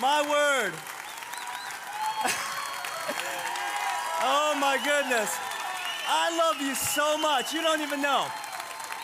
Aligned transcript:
My 0.00 0.22
word. 0.22 0.72
oh 4.22 4.56
my 4.60 4.78
goodness. 4.84 5.36
I 6.06 6.36
love 6.38 6.62
you 6.62 6.76
so 6.76 7.18
much. 7.18 7.52
You 7.52 7.62
don't 7.62 7.80
even 7.80 8.00
know. 8.00 8.26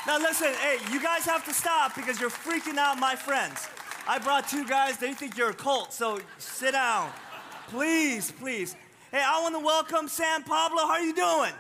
Now 0.07 0.19
listen, 0.19 0.53
hey, 0.55 0.79
you 0.93 1.03
guys 1.03 1.25
have 1.25 1.45
to 1.47 1.53
stop 1.53 1.97
because 1.97 2.21
you're 2.21 2.31
freaking 2.31 2.77
out 2.77 3.01
my 3.01 3.17
friends. 3.17 3.67
I 4.07 4.19
brought 4.19 4.49
two 4.49 4.65
guys, 4.67 4.99
they 4.99 5.15
think 5.15 5.37
you're 5.37 5.51
a 5.51 5.55
cult, 5.55 5.93
so 5.93 6.21
sit 6.39 6.73
down. 6.73 7.11
Please, 7.69 8.31
please. 8.31 8.77
Hey, 9.11 9.23
I 9.25 9.41
want 9.41 9.55
to 9.57 9.61
welcome 9.61 10.07
San 10.07 10.45
Pablo. 10.45 10.83
How 10.83 10.91
are 10.91 11.01
you 11.01 11.15
doing? 11.15 11.53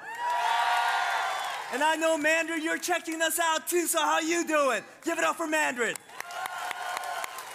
And 1.72 1.82
I 1.82 1.96
know 1.96 2.16
Mandarin, 2.16 2.62
you're 2.62 2.78
checking 2.78 3.20
us 3.20 3.40
out 3.40 3.66
too, 3.66 3.86
so 3.86 3.98
how 3.98 4.20
you 4.20 4.46
doing? 4.46 4.82
Give 5.04 5.18
it 5.18 5.24
up 5.24 5.36
for 5.36 5.48
Mandarin. 5.48 5.96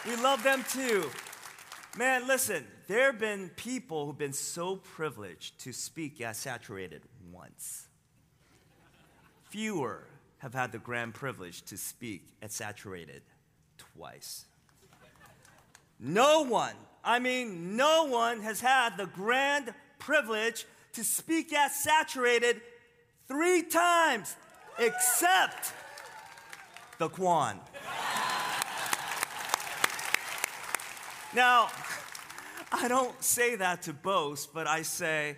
We 0.06 0.18
love 0.18 0.44
them 0.44 0.66
too. 0.70 1.10
Man, 1.98 2.28
listen, 2.28 2.66
there 2.88 3.08
have 3.08 3.20
been 3.20 3.50
people 3.56 4.06
who've 4.06 4.18
been 4.18 4.32
so 4.34 4.78
privileged 4.78 5.60
to 5.62 5.74
speak 5.74 6.22
at 6.22 6.36
Saturated 6.36 7.02
once. 7.32 7.88
Fewer 9.50 10.04
have 10.38 10.54
had 10.54 10.72
the 10.72 10.78
grand 10.78 11.14
privilege 11.14 11.64
to 11.64 11.78
speak 11.78 12.28
at 12.42 12.52
Saturated 12.52 13.24
twice. 13.78 14.46
No 16.00 16.44
one, 16.44 16.76
I 17.04 17.20
mean, 17.20 17.76
no 17.76 18.06
one 18.06 18.42
has 18.42 18.62
had 18.62 18.96
the 18.96 19.08
grand 19.08 19.74
privilege 19.98 20.66
to 20.94 21.04
speak 21.04 21.52
at 21.54 21.72
Saturated 21.72 22.62
three 23.28 23.64
times 23.64 24.36
except 24.78 25.74
the 27.00 27.10
Kwon. 27.10 27.58
Now, 31.34 31.70
I 32.72 32.88
don't 32.88 33.22
say 33.24 33.56
that 33.56 33.84
to 33.84 33.94
boast, 33.94 34.54
but 34.54 34.66
I 34.68 34.82
say 34.82 35.38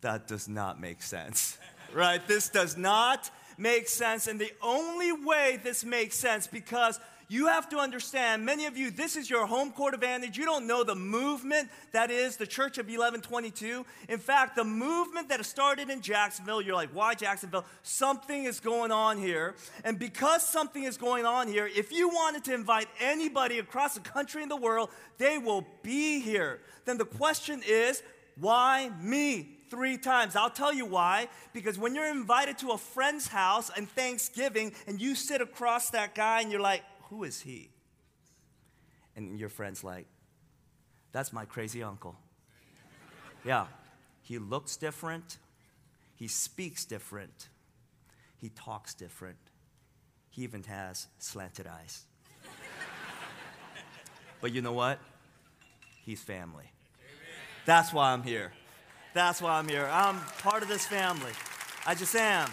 that 0.00 0.26
does 0.26 0.48
not 0.48 0.80
make 0.80 1.02
sense, 1.02 1.58
right? 1.92 2.26
This 2.26 2.48
does 2.48 2.76
not 2.76 3.30
make 3.56 3.88
sense. 3.88 4.26
And 4.26 4.40
the 4.40 4.52
only 4.60 5.12
way 5.12 5.60
this 5.62 5.84
makes 5.84 6.16
sense, 6.16 6.46
because 6.46 6.98
you 7.30 7.46
have 7.46 7.68
to 7.68 7.78
understand, 7.78 8.44
many 8.44 8.66
of 8.66 8.76
you, 8.76 8.90
this 8.90 9.14
is 9.14 9.30
your 9.30 9.46
home 9.46 9.70
court 9.70 9.94
advantage. 9.94 10.36
You 10.36 10.44
don't 10.44 10.66
know 10.66 10.82
the 10.82 10.96
movement 10.96 11.70
that 11.92 12.10
is 12.10 12.36
the 12.36 12.46
Church 12.46 12.76
of 12.76 12.86
1122. 12.86 13.86
In 14.08 14.18
fact, 14.18 14.56
the 14.56 14.64
movement 14.64 15.28
that 15.28 15.44
started 15.46 15.90
in 15.90 16.00
Jacksonville, 16.00 16.60
you're 16.60 16.74
like, 16.74 16.90
why 16.92 17.14
Jacksonville? 17.14 17.64
Something 17.84 18.46
is 18.46 18.58
going 18.58 18.90
on 18.90 19.16
here. 19.16 19.54
And 19.84 19.96
because 19.96 20.44
something 20.44 20.82
is 20.82 20.96
going 20.96 21.24
on 21.24 21.46
here, 21.46 21.70
if 21.72 21.92
you 21.92 22.08
wanted 22.08 22.42
to 22.46 22.54
invite 22.54 22.88
anybody 23.00 23.60
across 23.60 23.94
the 23.94 24.00
country 24.00 24.42
and 24.42 24.50
the 24.50 24.56
world, 24.56 24.90
they 25.18 25.38
will 25.38 25.64
be 25.84 26.18
here. 26.18 26.58
Then 26.84 26.98
the 26.98 27.04
question 27.04 27.62
is, 27.64 28.02
why 28.34 28.90
me? 29.00 29.56
three 29.70 29.96
times. 29.96 30.34
I'll 30.34 30.50
tell 30.50 30.74
you 30.74 30.84
why. 30.84 31.28
Because 31.52 31.78
when 31.78 31.94
you're 31.94 32.10
invited 32.10 32.58
to 32.58 32.72
a 32.72 32.76
friend's 32.76 33.28
house 33.28 33.70
and 33.76 33.88
Thanksgiving 33.88 34.72
and 34.88 35.00
you 35.00 35.14
sit 35.14 35.40
across 35.40 35.90
that 35.90 36.16
guy 36.16 36.40
and 36.40 36.50
you're 36.50 36.60
like, 36.60 36.82
who 37.10 37.24
is 37.24 37.40
he? 37.40 37.70
And 39.16 39.38
your 39.38 39.48
friend's 39.48 39.84
like, 39.84 40.06
That's 41.12 41.32
my 41.32 41.44
crazy 41.44 41.82
uncle. 41.82 42.16
yeah, 43.44 43.66
he 44.22 44.38
looks 44.38 44.76
different, 44.76 45.38
he 46.14 46.28
speaks 46.28 46.84
different, 46.84 47.48
he 48.40 48.48
talks 48.48 48.94
different, 48.94 49.38
he 50.30 50.42
even 50.42 50.62
has 50.62 51.08
slanted 51.18 51.66
eyes. 51.66 52.04
but 54.40 54.52
you 54.52 54.62
know 54.62 54.72
what? 54.72 55.00
He's 56.04 56.22
family. 56.22 56.70
That's 57.66 57.92
why 57.92 58.12
I'm 58.12 58.22
here. 58.22 58.52
That's 59.12 59.42
why 59.42 59.58
I'm 59.58 59.68
here. 59.68 59.88
I'm 59.90 60.18
part 60.38 60.62
of 60.62 60.68
this 60.68 60.86
family. 60.86 61.32
I 61.84 61.94
just 61.94 62.14
am. 62.14 62.48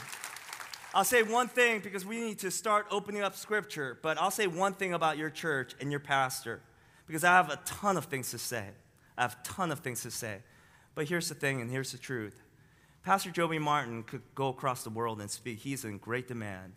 I'll 0.97 1.03
say 1.03 1.21
one 1.21 1.47
thing 1.47 1.81
because 1.81 2.07
we 2.07 2.19
need 2.19 2.39
to 2.39 2.49
start 2.49 2.87
opening 2.89 3.21
up 3.21 3.35
scripture, 3.35 3.99
but 4.01 4.19
I'll 4.19 4.31
say 4.31 4.47
one 4.47 4.73
thing 4.73 4.95
about 4.95 5.15
your 5.15 5.29
church 5.29 5.75
and 5.79 5.91
your 5.91 5.99
pastor 5.99 6.59
because 7.05 7.23
I 7.23 7.33
have 7.33 7.51
a 7.51 7.57
ton 7.65 7.97
of 7.97 8.05
things 8.05 8.31
to 8.31 8.39
say. 8.39 8.69
I 9.15 9.21
have 9.21 9.37
a 9.39 9.47
ton 9.47 9.69
of 9.69 9.81
things 9.81 10.01
to 10.01 10.09
say. 10.09 10.39
But 10.95 11.07
here's 11.07 11.29
the 11.29 11.35
thing, 11.35 11.61
and 11.61 11.69
here's 11.69 11.91
the 11.91 11.99
truth 11.99 12.41
Pastor 13.03 13.29
Joby 13.29 13.59
Martin 13.59 14.01
could 14.01 14.23
go 14.33 14.47
across 14.47 14.83
the 14.83 14.89
world 14.89 15.21
and 15.21 15.29
speak. 15.29 15.59
He's 15.59 15.85
in 15.85 15.99
great 15.99 16.27
demand. 16.27 16.73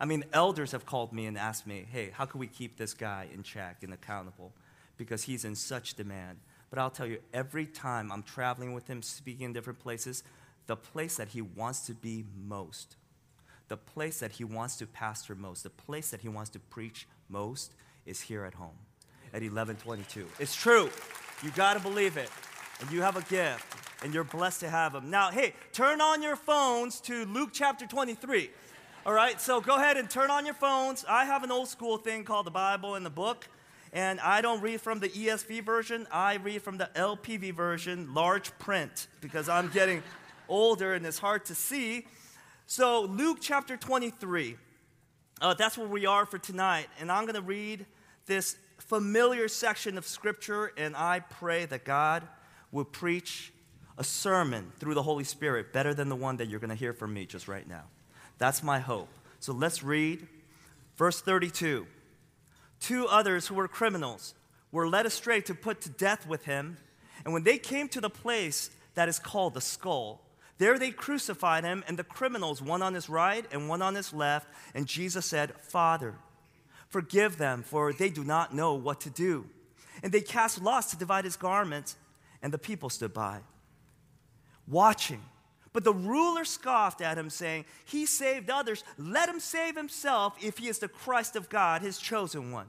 I 0.00 0.06
mean, 0.06 0.24
elders 0.32 0.72
have 0.72 0.84
called 0.84 1.12
me 1.12 1.26
and 1.26 1.38
asked 1.38 1.68
me, 1.68 1.86
hey, 1.88 2.10
how 2.12 2.24
can 2.24 2.40
we 2.40 2.48
keep 2.48 2.76
this 2.76 2.94
guy 2.94 3.28
in 3.32 3.44
check 3.44 3.84
and 3.84 3.94
accountable? 3.94 4.54
Because 4.96 5.22
he's 5.22 5.44
in 5.44 5.54
such 5.54 5.94
demand. 5.94 6.38
But 6.68 6.80
I'll 6.80 6.90
tell 6.90 7.06
you, 7.06 7.20
every 7.32 7.66
time 7.66 8.10
I'm 8.10 8.24
traveling 8.24 8.72
with 8.72 8.88
him, 8.88 9.02
speaking 9.02 9.46
in 9.46 9.52
different 9.52 9.78
places, 9.78 10.24
the 10.66 10.74
place 10.74 11.16
that 11.18 11.28
he 11.28 11.42
wants 11.42 11.86
to 11.86 11.94
be 11.94 12.24
most 12.36 12.96
the 13.68 13.76
place 13.76 14.20
that 14.20 14.32
he 14.32 14.44
wants 14.44 14.76
to 14.76 14.86
pastor 14.86 15.34
most, 15.34 15.62
the 15.62 15.70
place 15.70 16.10
that 16.10 16.20
he 16.20 16.28
wants 16.28 16.50
to 16.50 16.58
preach 16.58 17.06
most 17.28 17.72
is 18.04 18.20
here 18.20 18.44
at 18.44 18.54
home 18.54 18.78
at 19.32 19.42
1122. 19.42 20.26
It's 20.38 20.54
true. 20.54 20.90
You 21.42 21.50
got 21.50 21.74
to 21.74 21.80
believe 21.80 22.16
it. 22.16 22.30
And 22.80 22.90
you 22.90 23.00
have 23.00 23.16
a 23.16 23.22
gift, 23.22 23.64
and 24.04 24.12
you're 24.12 24.24
blessed 24.24 24.60
to 24.60 24.68
have 24.68 24.94
him. 24.94 25.08
Now, 25.08 25.30
hey, 25.30 25.54
turn 25.72 26.02
on 26.02 26.22
your 26.22 26.36
phones 26.36 27.00
to 27.02 27.24
Luke 27.24 27.50
chapter 27.52 27.86
23. 27.86 28.50
All 29.06 29.14
right, 29.14 29.40
so 29.40 29.60
go 29.60 29.76
ahead 29.76 29.96
and 29.96 30.10
turn 30.10 30.30
on 30.30 30.44
your 30.44 30.54
phones. 30.54 31.04
I 31.08 31.24
have 31.24 31.42
an 31.42 31.50
old 31.50 31.68
school 31.68 31.96
thing 31.96 32.24
called 32.24 32.44
the 32.44 32.50
Bible 32.50 32.94
in 32.96 33.02
the 33.02 33.10
book, 33.10 33.48
and 33.92 34.20
I 34.20 34.42
don't 34.42 34.60
read 34.60 34.82
from 34.82 35.00
the 35.00 35.08
ESV 35.08 35.64
version. 35.64 36.06
I 36.10 36.34
read 36.34 36.60
from 36.60 36.76
the 36.76 36.90
LPV 36.94 37.54
version, 37.54 38.12
large 38.12 38.56
print, 38.58 39.06
because 39.22 39.48
I'm 39.48 39.68
getting 39.68 40.02
older 40.48 40.94
and 40.94 41.06
it's 41.06 41.18
hard 41.18 41.44
to 41.46 41.54
see. 41.54 42.06
So, 42.68 43.02
Luke 43.02 43.38
chapter 43.40 43.76
23, 43.76 44.56
uh, 45.40 45.54
that's 45.54 45.78
where 45.78 45.86
we 45.86 46.04
are 46.04 46.26
for 46.26 46.38
tonight. 46.38 46.88
And 46.98 47.12
I'm 47.12 47.22
going 47.22 47.36
to 47.36 47.40
read 47.40 47.86
this 48.26 48.56
familiar 48.78 49.46
section 49.46 49.96
of 49.96 50.04
scripture, 50.04 50.72
and 50.76 50.96
I 50.96 51.20
pray 51.20 51.66
that 51.66 51.84
God 51.84 52.24
will 52.72 52.84
preach 52.84 53.52
a 53.96 54.02
sermon 54.02 54.72
through 54.80 54.94
the 54.94 55.02
Holy 55.04 55.22
Spirit 55.22 55.72
better 55.72 55.94
than 55.94 56.08
the 56.08 56.16
one 56.16 56.38
that 56.38 56.48
you're 56.48 56.58
going 56.58 56.70
to 56.70 56.76
hear 56.76 56.92
from 56.92 57.14
me 57.14 57.24
just 57.24 57.46
right 57.46 57.68
now. 57.68 57.84
That's 58.38 58.64
my 58.64 58.80
hope. 58.80 59.10
So, 59.38 59.52
let's 59.52 59.84
read 59.84 60.26
verse 60.96 61.20
32. 61.20 61.86
Two 62.80 63.06
others 63.06 63.46
who 63.46 63.54
were 63.54 63.68
criminals 63.68 64.34
were 64.72 64.88
led 64.88 65.06
astray 65.06 65.40
to 65.42 65.54
put 65.54 65.82
to 65.82 65.88
death 65.88 66.26
with 66.26 66.46
him. 66.46 66.78
And 67.24 67.32
when 67.32 67.44
they 67.44 67.58
came 67.58 67.88
to 67.90 68.00
the 68.00 68.10
place 68.10 68.70
that 68.94 69.08
is 69.08 69.20
called 69.20 69.54
the 69.54 69.60
skull, 69.60 70.25
there 70.58 70.78
they 70.78 70.90
crucified 70.90 71.64
him, 71.64 71.84
and 71.86 71.98
the 71.98 72.04
criminals, 72.04 72.62
one 72.62 72.82
on 72.82 72.94
his 72.94 73.08
right 73.08 73.44
and 73.52 73.68
one 73.68 73.82
on 73.82 73.94
his 73.94 74.12
left. 74.12 74.48
And 74.74 74.86
Jesus 74.86 75.26
said, 75.26 75.52
Father, 75.60 76.14
forgive 76.88 77.36
them, 77.36 77.62
for 77.62 77.92
they 77.92 78.08
do 78.08 78.24
not 78.24 78.54
know 78.54 78.74
what 78.74 79.00
to 79.02 79.10
do. 79.10 79.46
And 80.02 80.12
they 80.12 80.20
cast 80.20 80.62
lots 80.62 80.90
to 80.90 80.96
divide 80.96 81.24
his 81.24 81.36
garments, 81.36 81.96
and 82.42 82.52
the 82.52 82.58
people 82.58 82.88
stood 82.88 83.12
by, 83.12 83.40
watching. 84.66 85.22
But 85.72 85.84
the 85.84 85.92
ruler 85.92 86.46
scoffed 86.46 87.02
at 87.02 87.18
him, 87.18 87.28
saying, 87.28 87.66
He 87.84 88.06
saved 88.06 88.48
others. 88.48 88.82
Let 88.96 89.28
him 89.28 89.40
save 89.40 89.76
himself 89.76 90.36
if 90.42 90.56
he 90.56 90.68
is 90.68 90.78
the 90.78 90.88
Christ 90.88 91.36
of 91.36 91.50
God, 91.50 91.82
his 91.82 91.98
chosen 91.98 92.50
one. 92.50 92.68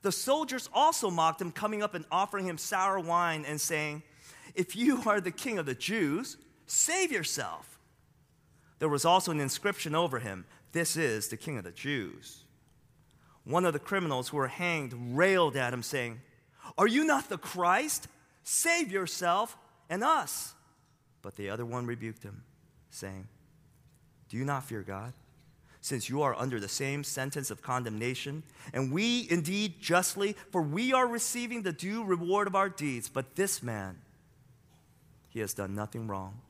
The 0.00 0.12
soldiers 0.12 0.70
also 0.72 1.10
mocked 1.10 1.42
him, 1.42 1.52
coming 1.52 1.82
up 1.82 1.92
and 1.92 2.06
offering 2.10 2.46
him 2.46 2.56
sour 2.56 2.98
wine 2.98 3.44
and 3.46 3.60
saying, 3.60 4.02
If 4.54 4.74
you 4.74 5.02
are 5.04 5.20
the 5.20 5.30
king 5.30 5.58
of 5.58 5.66
the 5.66 5.74
Jews, 5.74 6.38
Save 6.70 7.10
yourself. 7.10 7.80
There 8.78 8.88
was 8.88 9.04
also 9.04 9.32
an 9.32 9.40
inscription 9.40 9.96
over 9.96 10.20
him 10.20 10.44
This 10.70 10.96
is 10.96 11.26
the 11.26 11.36
King 11.36 11.58
of 11.58 11.64
the 11.64 11.72
Jews. 11.72 12.44
One 13.42 13.64
of 13.64 13.72
the 13.72 13.80
criminals 13.80 14.28
who 14.28 14.36
were 14.36 14.46
hanged 14.46 14.94
railed 15.16 15.56
at 15.56 15.74
him, 15.74 15.82
saying, 15.82 16.20
Are 16.78 16.86
you 16.86 17.02
not 17.02 17.28
the 17.28 17.38
Christ? 17.38 18.06
Save 18.44 18.92
yourself 18.92 19.56
and 19.88 20.04
us. 20.04 20.54
But 21.22 21.34
the 21.34 21.50
other 21.50 21.66
one 21.66 21.86
rebuked 21.86 22.22
him, 22.22 22.44
saying, 22.88 23.26
Do 24.28 24.36
you 24.36 24.44
not 24.44 24.62
fear 24.62 24.82
God? 24.82 25.12
Since 25.80 26.08
you 26.08 26.22
are 26.22 26.36
under 26.38 26.60
the 26.60 26.68
same 26.68 27.02
sentence 27.02 27.50
of 27.50 27.62
condemnation, 27.62 28.44
and 28.72 28.92
we 28.92 29.26
indeed 29.28 29.80
justly, 29.80 30.36
for 30.52 30.62
we 30.62 30.92
are 30.92 31.08
receiving 31.08 31.62
the 31.62 31.72
due 31.72 32.04
reward 32.04 32.46
of 32.46 32.54
our 32.54 32.68
deeds, 32.68 33.08
but 33.08 33.34
this 33.34 33.60
man, 33.60 33.98
he 35.30 35.40
has 35.40 35.52
done 35.52 35.74
nothing 35.74 36.06
wrong. 36.06 36.42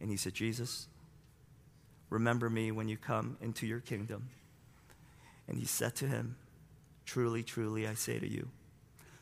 And 0.00 0.10
he 0.10 0.16
said, 0.16 0.34
Jesus, 0.34 0.88
remember 2.10 2.50
me 2.50 2.70
when 2.70 2.88
you 2.88 2.96
come 2.96 3.36
into 3.40 3.66
your 3.66 3.80
kingdom. 3.80 4.28
And 5.48 5.58
he 5.58 5.64
said 5.64 5.94
to 5.96 6.06
him, 6.06 6.36
Truly, 7.04 7.42
truly, 7.42 7.86
I 7.86 7.94
say 7.94 8.18
to 8.18 8.28
you, 8.28 8.48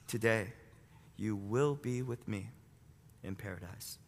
today 0.08 0.54
you 1.16 1.36
will 1.36 1.74
be 1.74 2.02
with 2.02 2.26
me 2.26 2.48
in 3.22 3.36
paradise. 3.36 3.98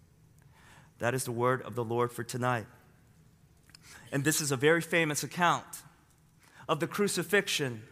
That 0.99 1.15
is 1.15 1.25
the 1.25 1.33
word 1.33 1.63
of 1.63 1.75
the 1.75 1.85
Lord 1.85 2.11
for 2.11 2.25
tonight. 2.25 2.67
And 4.11 4.25
this 4.25 4.41
is 4.41 4.51
a 4.51 4.57
very 4.57 4.81
famous 4.81 5.23
account 5.23 5.67
of 6.69 6.81
the 6.81 6.87
crucifixion 6.87 7.83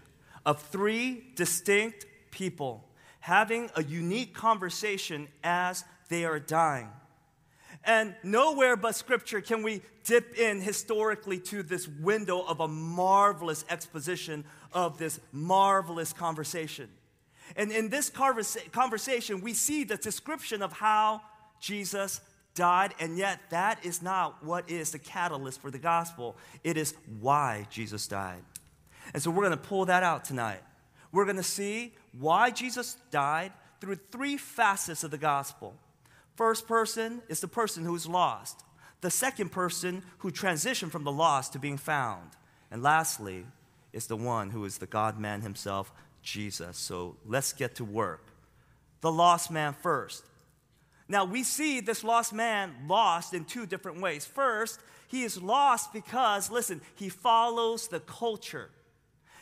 of 0.47 0.61
three 0.63 1.25
distinct 1.35 2.07
people 2.31 2.89
having 3.21 3.71
a 3.75 3.83
unique 3.83 4.35
conversation 4.35 5.29
as 5.43 5.85
they 6.09 6.25
are 6.25 6.39
dying. 6.39 6.89
And 7.87 8.15
nowhere 8.23 8.77
but 8.77 8.97
scripture 8.97 9.41
can 9.41 9.63
we 9.63 9.83
dip 10.05 10.39
in 10.39 10.61
historically 10.61 11.39
to 11.39 11.63
this 11.63 11.87
window 11.87 12.41
of 12.41 12.61
a 12.61 12.69
marvelous 12.69 13.65
exposition 13.69 14.45
of 14.73 14.99
this 14.99 15.21
marvelous 15.33 16.13
conversation. 16.13 16.89
And 17.57 17.71
in 17.71 17.91
this 17.91 18.11
conversation, 18.11 19.41
we 19.43 19.53
see 19.53 19.85
the 19.85 19.97
description 19.97 20.63
of 20.63 20.73
how 20.73 21.21
Jesus 21.61 22.21
died, 22.55 22.95
and 23.01 23.19
yet 23.19 23.41
that 23.51 23.85
is 23.85 24.01
not 24.01 24.43
what 24.45 24.71
is 24.71 24.93
the 24.93 24.99
catalyst 24.99 25.61
for 25.61 25.71
the 25.71 25.79
gospel. 25.79 26.37
It 26.63 26.77
is 26.77 26.95
why 27.21 27.67
Jesus 27.71 28.07
died. 28.07 28.43
And 29.13 29.23
so 29.23 29.31
we're 29.31 29.45
going 29.45 29.59
to 29.59 29.69
pull 29.69 29.85
that 29.87 30.03
out 30.03 30.25
tonight. 30.25 30.63
We're 31.13 31.25
going 31.25 31.37
to 31.37 31.43
see 31.43 31.93
why 32.19 32.51
Jesus 32.51 32.97
died 33.11 33.53
through 33.81 33.97
three 34.11 34.37
facets 34.37 35.05
of 35.05 35.11
the 35.11 35.19
gospel. 35.19 35.75
First 36.35 36.67
person 36.67 37.23
is 37.29 37.41
the 37.41 37.49
person 37.49 37.85
who 37.85 37.95
is 37.95 38.07
lost. 38.07 38.65
The 39.01 39.11
second 39.11 39.51
person 39.51 40.03
who 40.19 40.31
transitioned 40.31 40.91
from 40.91 41.05
the 41.05 41.13
lost 41.13 41.53
to 41.53 41.59
being 41.59 41.79
found. 41.79 42.31
And 42.71 42.83
lastly 42.83 43.47
is 43.93 44.07
the 44.07 44.17
one 44.17 44.51
who 44.51 44.65
is 44.65 44.79
the 44.79 44.87
God 44.87 45.19
man 45.19 45.43
himself, 45.43 45.93
Jesus. 46.23 46.77
So 46.77 47.17
let's 47.25 47.53
get 47.53 47.77
to 47.77 47.85
work. 47.85 48.27
The 49.01 49.13
lost 49.13 49.51
man 49.51 49.75
first. 49.75 50.25
Now 51.07 51.25
we 51.25 51.43
see 51.43 51.81
this 51.81 52.03
lost 52.03 52.33
man 52.33 52.75
lost 52.89 53.35
in 53.35 53.45
two 53.45 53.67
different 53.67 54.01
ways. 54.01 54.25
First, 54.25 54.81
he 55.07 55.23
is 55.23 55.41
lost 55.41 55.93
because, 55.93 56.51
listen, 56.51 56.81
he 56.97 57.09
follows 57.09 57.89
the 57.89 58.01
culture. 58.01 58.71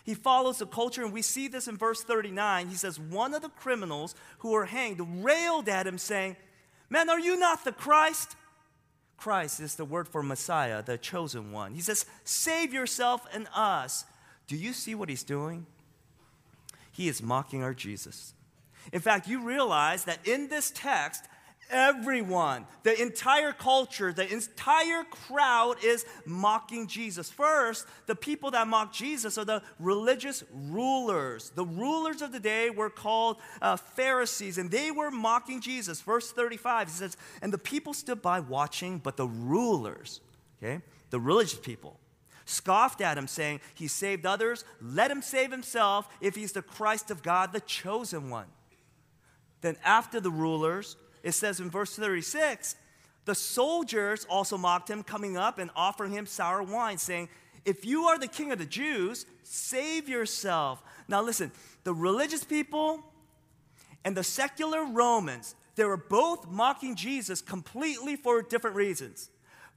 He 0.05 0.15
follows 0.15 0.59
the 0.59 0.67
culture, 0.67 1.05
and 1.05 1.13
we 1.13 1.23
see 1.23 1.47
this 1.47 1.69
in 1.69 1.77
verse 1.77 2.03
39. 2.03 2.69
He 2.69 2.75
says, 2.75 2.99
One 2.99 3.35
of 3.35 3.43
the 3.43 3.49
criminals 3.49 4.17
who 4.39 4.51
were 4.51 4.67
hanged 4.67 5.01
railed 5.25 5.69
at 5.69 5.87
him, 5.87 5.97
saying, 5.97 6.37
Man, 6.93 7.09
are 7.09 7.19
you 7.19 7.39
not 7.39 7.65
the 7.65 7.73
Christ? 7.73 8.37
Christ 9.17 9.61
is 9.61 9.77
the 9.77 9.85
word 9.87 10.07
for 10.07 10.23
Messiah, 10.23 10.83
the 10.83 10.99
chosen 10.99 11.51
one. 11.51 11.73
He 11.73 11.81
says, 11.81 12.05
Save 12.23 12.75
yourself 12.75 13.27
and 13.33 13.49
us. 13.55 14.05
Do 14.47 14.59
you 14.59 14.75
see 14.75 14.95
what 14.95 15.09
he's 15.09 15.23
doing? 15.23 15.65
He 16.91 17.09
is 17.09 17.23
mocking 17.23 17.63
our 17.63 17.73
Jesus. 17.73 18.35
In 18.93 19.01
fact, 19.01 19.27
you 19.27 19.43
realize 19.43 20.05
that 20.05 20.19
in 20.29 20.49
this 20.49 20.71
text, 20.75 21.25
everyone, 21.73 22.67
the 22.83 23.01
entire 23.01 23.53
culture, 23.53 24.13
the 24.13 24.31
entire 24.31 25.05
crowd 25.05 25.77
is 25.83 26.05
mocking 26.25 26.87
Jesus. 26.87 27.31
First, 27.31 27.87
the 28.07 28.15
people 28.15 28.53
that 28.53 28.69
mock 28.69 28.93
Jesus 28.93 29.39
are 29.39 29.45
the 29.45 29.63
religious 29.81 30.45
rulers. 30.53 31.51
The 31.55 31.65
rulers 31.65 32.23
of 32.23 32.31
the 32.31 32.41
day 32.41 32.71
were 32.71 32.91
called 32.91 33.39
uh, 33.61 33.77
Pharisees, 33.77 34.59
and 34.59 34.71
they 34.71 34.91
were 34.91 35.11
mocking 35.11 35.61
Jesus. 35.61 36.01
Verse 36.01 36.31
35 36.31 36.89
he 36.89 36.95
says, 36.95 37.17
And 37.41 37.53
the 37.53 37.59
people 37.59 37.95
stood 37.95 38.23
by 38.23 38.41
watching, 38.41 38.99
but 38.99 39.17
the 39.17 39.27
rulers, 39.27 40.21
okay, 40.63 40.83
the 41.11 41.19
religious 41.19 41.59
people, 41.59 41.99
scoffed 42.45 43.01
at 43.01 43.19
him, 43.19 43.27
saying, 43.27 43.61
He 43.75 43.89
saved 43.89 44.27
others, 44.27 44.65
let 44.81 45.11
him 45.11 45.23
save 45.23 45.51
himself 45.51 46.09
if 46.21 46.35
he's 46.35 46.53
the 46.53 46.63
Christ 46.63 47.11
of 47.11 47.23
God, 47.23 47.53
the 47.53 47.61
chosen 47.61 48.31
one. 48.31 48.47
Then, 49.61 49.77
after 49.85 50.21
the 50.21 50.31
rulers, 50.31 50.97
it 51.23 51.33
says 51.33 51.61
in 51.61 51.71
verse 51.71 51.95
36 51.97 52.77
the 53.25 53.35
soldiers 53.35 54.27
also 54.29 54.59
mocked 54.59 54.91
him, 54.91 55.03
coming 55.03 55.37
up 55.37 55.59
and 55.59 55.71
offering 55.77 56.13
him 56.13 56.27
sour 56.27 56.63
wine, 56.63 56.99
saying, 56.99 57.29
If 57.65 57.85
you 57.85 58.05
are 58.05 58.19
the 58.19 58.27
king 58.27 58.51
of 58.51 58.59
the 58.59 58.67
Jews, 58.67 59.27
save 59.45 60.09
yourself. 60.09 60.83
Now, 61.07 61.23
listen, 61.23 61.53
the 61.85 61.95
religious 61.95 62.43
people 62.43 63.05
and 64.05 64.17
the 64.17 64.25
secular 64.25 64.85
Romans, 64.85 65.55
they 65.77 65.85
were 65.85 65.97
both 65.97 66.49
mocking 66.49 66.97
Jesus 66.97 67.41
completely 67.41 68.17
for 68.17 68.43
different 68.43 68.77
reasons. 68.77 69.31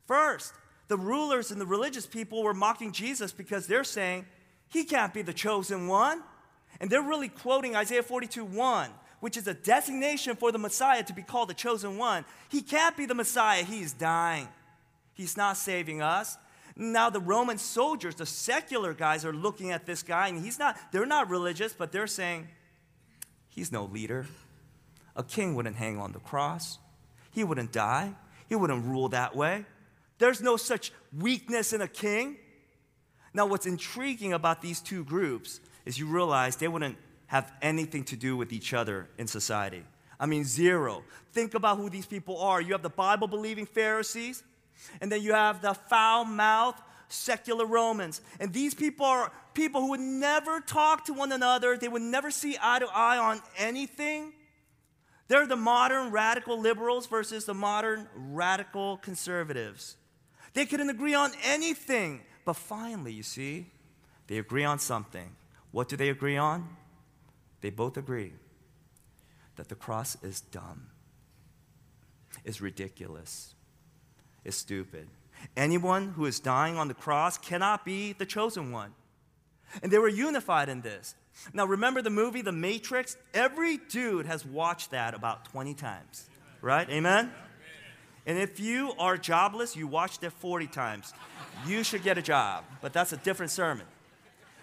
First, 0.08 0.54
the 0.88 0.98
rulers 0.98 1.52
and 1.52 1.62
the 1.62 1.66
religious 1.66 2.08
people 2.08 2.44
were 2.44 2.54
mocking 2.54 2.92
Jesus 2.92 3.32
because 3.32 3.68
they're 3.68 3.84
saying, 3.84 4.26
He 4.70 4.86
can't 4.86 5.14
be 5.14 5.22
the 5.22 5.34
chosen 5.34 5.88
one. 5.88 6.24
And 6.82 6.90
they're 6.90 7.02
really 7.02 7.30
quoting 7.30 7.76
Isaiah 7.76 8.04
42 8.04 8.44
1 8.44 8.90
which 9.26 9.38
is 9.38 9.48
a 9.48 9.56
designation 9.56 10.36
for 10.36 10.52
the 10.52 10.60
Messiah 10.60 11.02
to 11.02 11.12
be 11.12 11.24
called 11.24 11.50
the 11.50 11.54
chosen 11.56 11.98
one. 11.98 12.24
He 12.48 12.62
can't 12.62 12.96
be 12.96 13.08
the 13.08 13.16
Messiah, 13.16 13.64
he's 13.64 13.92
dying. 13.92 14.48
He's 15.16 15.36
not 15.36 15.58
saving 15.58 16.00
us. 16.00 16.38
Now 16.76 17.10
the 17.10 17.20
Roman 17.20 17.58
soldiers, 17.58 18.14
the 18.14 18.28
secular 18.28 18.94
guys 18.94 19.26
are 19.26 19.34
looking 19.34 19.72
at 19.72 19.88
this 19.88 20.04
guy 20.04 20.28
and 20.28 20.46
he's 20.46 20.60
not 20.60 20.78
they're 20.92 21.08
not 21.08 21.28
religious, 21.28 21.74
but 21.74 21.92
they're 21.92 22.06
saying 22.06 22.50
he's 23.50 23.72
no 23.72 23.86
leader. 23.86 24.28
A 25.16 25.24
king 25.24 25.56
wouldn't 25.56 25.78
hang 25.78 25.98
on 25.98 26.12
the 26.12 26.20
cross. 26.20 26.78
He 27.32 27.44
wouldn't 27.44 27.72
die. 27.72 28.14
He 28.48 28.54
wouldn't 28.54 28.86
rule 28.86 29.10
that 29.10 29.36
way. 29.36 29.66
There's 30.20 30.40
no 30.40 30.56
such 30.56 30.92
weakness 31.18 31.74
in 31.74 31.82
a 31.82 31.88
king. 31.88 32.38
Now, 33.34 33.48
what's 33.48 33.66
intriguing 33.66 34.34
about 34.34 34.62
these 34.62 34.82
two 34.82 35.04
groups 35.04 35.62
is 35.84 35.98
you 35.98 36.06
realize 36.06 36.58
they 36.58 36.68
wouldn't 36.68 37.00
have 37.28 37.52
anything 37.62 38.04
to 38.06 38.16
do 38.16 38.38
with 38.38 38.54
each 38.54 38.74
other 38.74 39.10
in 39.18 39.28
society. 39.28 39.84
I 40.20 40.26
mean, 40.26 40.44
zero. 40.44 41.04
Think 41.34 41.54
about 41.54 41.78
who 41.78 41.90
these 41.90 42.06
people 42.06 42.40
are. 42.40 42.62
You 42.62 42.74
have 42.74 42.84
the 42.84 42.90
Bible 42.90 43.28
believing 43.28 43.66
Pharisees, 43.66 44.44
and 45.02 45.12
then 45.12 45.22
you 45.22 45.34
have 45.34 45.62
the 45.62 45.74
foul 45.74 46.26
mouthed 46.26 46.80
secular 47.08 47.66
Romans. 47.66 48.22
And 48.40 48.54
these 48.54 48.74
people 48.74 49.06
are 49.06 49.32
people 49.54 49.82
who 49.82 49.92
would 49.92 50.00
never 50.00 50.60
talk 50.60 51.06
to 51.06 51.14
one 51.14 51.32
another, 51.32 51.78
they 51.78 51.88
would 51.88 52.02
never 52.02 52.32
see 52.32 52.58
eye 52.62 52.80
to 52.80 52.88
eye 52.88 53.18
on 53.18 53.42
anything. 53.58 54.34
They're 55.28 55.48
the 55.48 55.56
modern 55.56 56.12
radical 56.12 56.60
liberals 56.60 57.08
versus 57.08 57.46
the 57.46 57.54
modern 57.56 58.08
radical 58.16 58.98
conservatives. 58.98 59.98
They 60.54 60.66
couldn't 60.66 60.90
agree 60.90 61.16
on 61.16 61.32
anything. 61.44 62.22
But 62.46 62.58
finally, 62.58 63.12
you 63.12 63.24
see, 63.24 63.72
they 64.28 64.38
agree 64.38 64.64
on 64.64 64.78
something. 64.78 65.36
What 65.72 65.90
do 65.90 65.98
they 65.98 66.10
agree 66.10 66.38
on? 66.38 66.70
They 67.66 67.72
both 67.72 67.98
agree 67.98 68.32
that 69.56 69.70
the 69.70 69.74
cross 69.76 70.18
is 70.22 70.40
dumb, 70.40 70.92
is 72.44 72.62
ridiculous, 72.62 73.56
is 74.44 74.56
stupid. 74.56 75.08
Anyone 75.58 76.10
who 76.10 76.28
is 76.28 76.40
dying 76.40 76.78
on 76.78 76.90
the 76.90 76.94
cross 76.94 77.40
cannot 77.40 77.84
be 77.84 78.14
the 78.14 78.26
chosen 78.28 78.72
one. 78.72 78.94
And 79.82 79.92
they 79.92 79.98
were 79.98 80.08
unified 80.08 80.70
in 80.70 80.82
this. 80.82 81.16
Now, 81.54 81.66
remember 81.66 82.04
the 82.04 82.12
movie 82.12 82.44
The 82.44 82.52
Matrix? 82.52 83.18
Every 83.34 83.78
dude 83.78 84.28
has 84.28 84.46
watched 84.46 84.92
that 84.92 85.16
about 85.16 85.46
20 85.46 85.74
times, 85.74 86.30
right? 86.62 86.88
Amen? 86.88 87.32
And 88.28 88.38
if 88.38 88.60
you 88.60 88.94
are 89.00 89.18
jobless, 89.18 89.76
you 89.76 89.88
watched 89.88 90.24
it 90.24 90.34
40 90.34 90.68
times. 90.68 91.16
You 91.66 91.84
should 91.84 92.04
get 92.04 92.20
a 92.20 92.22
job, 92.22 92.64
but 92.84 92.94
that's 92.94 93.12
a 93.12 93.18
different 93.18 93.52
sermon. 93.52 93.88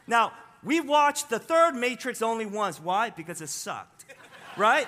Now, 0.06 0.34
we 0.64 0.80
watched 0.80 1.28
the 1.28 1.38
third 1.38 1.74
Matrix 1.74 2.22
only 2.22 2.46
once. 2.46 2.80
Why? 2.80 3.10
Because 3.10 3.40
it 3.40 3.48
sucked. 3.48 4.04
Right? 4.56 4.86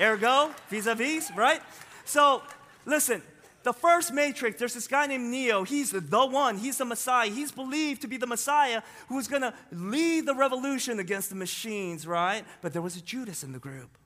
Ergo, 0.00 0.54
vis 0.68 0.86
a 0.86 0.94
vis, 0.94 1.30
right? 1.36 1.60
So, 2.04 2.42
listen, 2.86 3.22
the 3.62 3.72
first 3.72 4.12
Matrix, 4.12 4.58
there's 4.58 4.74
this 4.74 4.86
guy 4.86 5.06
named 5.06 5.30
Neo. 5.30 5.64
He's 5.64 5.90
the 5.90 6.26
one, 6.26 6.56
he's 6.56 6.78
the 6.78 6.84
Messiah. 6.84 7.28
He's 7.28 7.52
believed 7.52 8.02
to 8.02 8.08
be 8.08 8.16
the 8.16 8.26
Messiah 8.26 8.82
who's 9.08 9.28
gonna 9.28 9.54
lead 9.70 10.26
the 10.26 10.34
revolution 10.34 10.98
against 10.98 11.28
the 11.28 11.36
machines, 11.36 12.06
right? 12.06 12.44
But 12.62 12.72
there 12.72 12.82
was 12.82 12.96
a 12.96 13.02
Judas 13.02 13.42
in 13.42 13.52
the 13.52 13.58
group. 13.58 13.98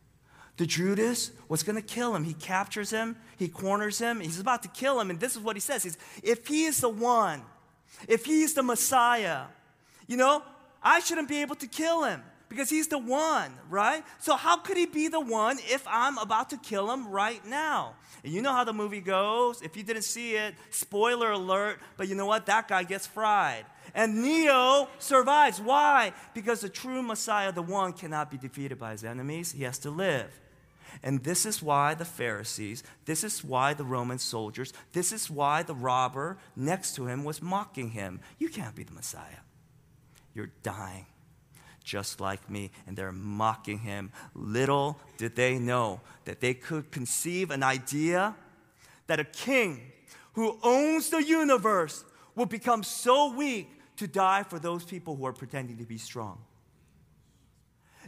The 0.57 0.67
Judas 0.67 1.33
was 1.49 1.63
gonna 1.63 1.83
kill 1.83 2.15
him. 2.15 2.25
He 2.25 2.35
captures 2.35 2.91
him, 2.91 3.17
he 3.37 3.49
corners 3.49 3.99
him, 3.99 4.21
he's 4.21 4.41
about 4.41 4.63
to 4.63 4.69
kill 4.69 5.01
him. 5.01 5.11
And 5.11 5.21
this 5.21 5.37
is 5.37 5.43
what 5.43 5.57
he 5.57 5.61
says: 5.61 5.83
He's, 5.83 5.99
if 6.23 6.47
he 6.47 6.65
is 6.65 6.81
the 6.81 6.89
one, 6.89 7.43
if 8.09 8.25
he's 8.25 8.55
the 8.55 8.63
Messiah, 8.63 9.45
you 10.07 10.17
know, 10.17 10.43
I 10.83 11.01
shouldn't 11.01 11.29
be 11.29 11.43
able 11.43 11.57
to 11.57 11.67
kill 11.67 12.05
him 12.05 12.23
because 12.49 12.69
he's 12.69 12.89
the 12.89 12.99
one, 12.99 13.51
right? 13.71 14.05
So, 14.19 14.37
how 14.37 14.59
could 14.59 14.77
he 14.77 14.85
be 14.85 15.09
the 15.09 15.21
one 15.21 15.59
if 15.61 15.85
I'm 15.87 16.19
about 16.19 16.51
to 16.51 16.59
kill 16.59 16.91
him 16.91 17.09
right 17.09 17.45
now? 17.47 17.95
And 18.25 18.33
you 18.33 18.43
know 18.43 18.53
how 18.53 18.65
the 18.65 18.75
movie 18.75 19.01
goes. 19.01 19.63
If 19.63 19.77
you 19.77 19.83
didn't 19.83 20.03
see 20.03 20.35
it, 20.35 20.55
spoiler 20.71 21.31
alert, 21.31 21.81
but 21.97 22.09
you 22.09 22.15
know 22.15 22.27
what? 22.27 22.47
That 22.47 22.69
guy 22.69 22.83
gets 22.83 23.07
fried. 23.07 23.65
And 23.95 24.23
Neo 24.23 24.89
survives. 24.99 25.61
Why? 25.61 26.13
Because 26.35 26.61
the 26.61 26.69
true 26.69 27.03
Messiah, 27.03 27.53
the 27.53 27.63
one, 27.63 27.95
cannot 27.95 28.31
be 28.31 28.37
defeated 28.37 28.79
by 28.79 28.93
his 28.93 29.03
enemies. 29.03 29.53
He 29.53 29.65
has 29.65 29.79
to 29.81 29.91
live. 29.91 30.31
And 31.03 31.25
this 31.25 31.47
is 31.47 31.63
why 31.63 31.95
the 31.95 32.05
Pharisees, 32.05 32.83
this 33.07 33.25
is 33.25 33.43
why 33.43 33.73
the 33.73 33.85
Roman 33.85 34.19
soldiers, 34.19 34.75
this 34.93 35.11
is 35.11 35.31
why 35.31 35.63
the 35.63 35.75
robber 35.75 36.37
next 36.55 36.95
to 36.97 37.07
him 37.07 37.25
was 37.25 37.41
mocking 37.41 37.91
him. 37.91 38.21
You 38.39 38.51
can't 38.51 38.75
be 38.75 38.85
the 38.85 38.93
Messiah. 38.93 39.41
You're 40.35 40.51
dying, 40.63 41.07
just 41.85 42.21
like 42.21 42.49
me. 42.51 42.71
And 42.87 42.97
they're 42.97 43.13
mocking 43.13 43.79
him. 43.79 44.13
Little 44.35 44.99
did 45.19 45.37
they 45.37 45.59
know 45.59 46.01
that 46.25 46.41
they 46.41 46.55
could 46.55 46.91
conceive 46.91 47.51
an 47.51 47.63
idea 47.63 48.35
that 49.07 49.21
a 49.21 49.25
king 49.25 49.93
who 50.35 50.59
owns 50.63 51.11
the 51.11 51.23
universe 51.23 52.05
will 52.35 52.47
become 52.47 52.83
so 52.83 53.35
weak 53.35 53.69
to 53.97 54.07
die 54.07 54.43
for 54.43 54.59
those 54.59 54.85
people 54.85 55.17
who 55.17 55.27
are 55.27 55.33
pretending 55.33 55.77
to 55.79 55.85
be 55.85 55.99
strong. 55.99 56.39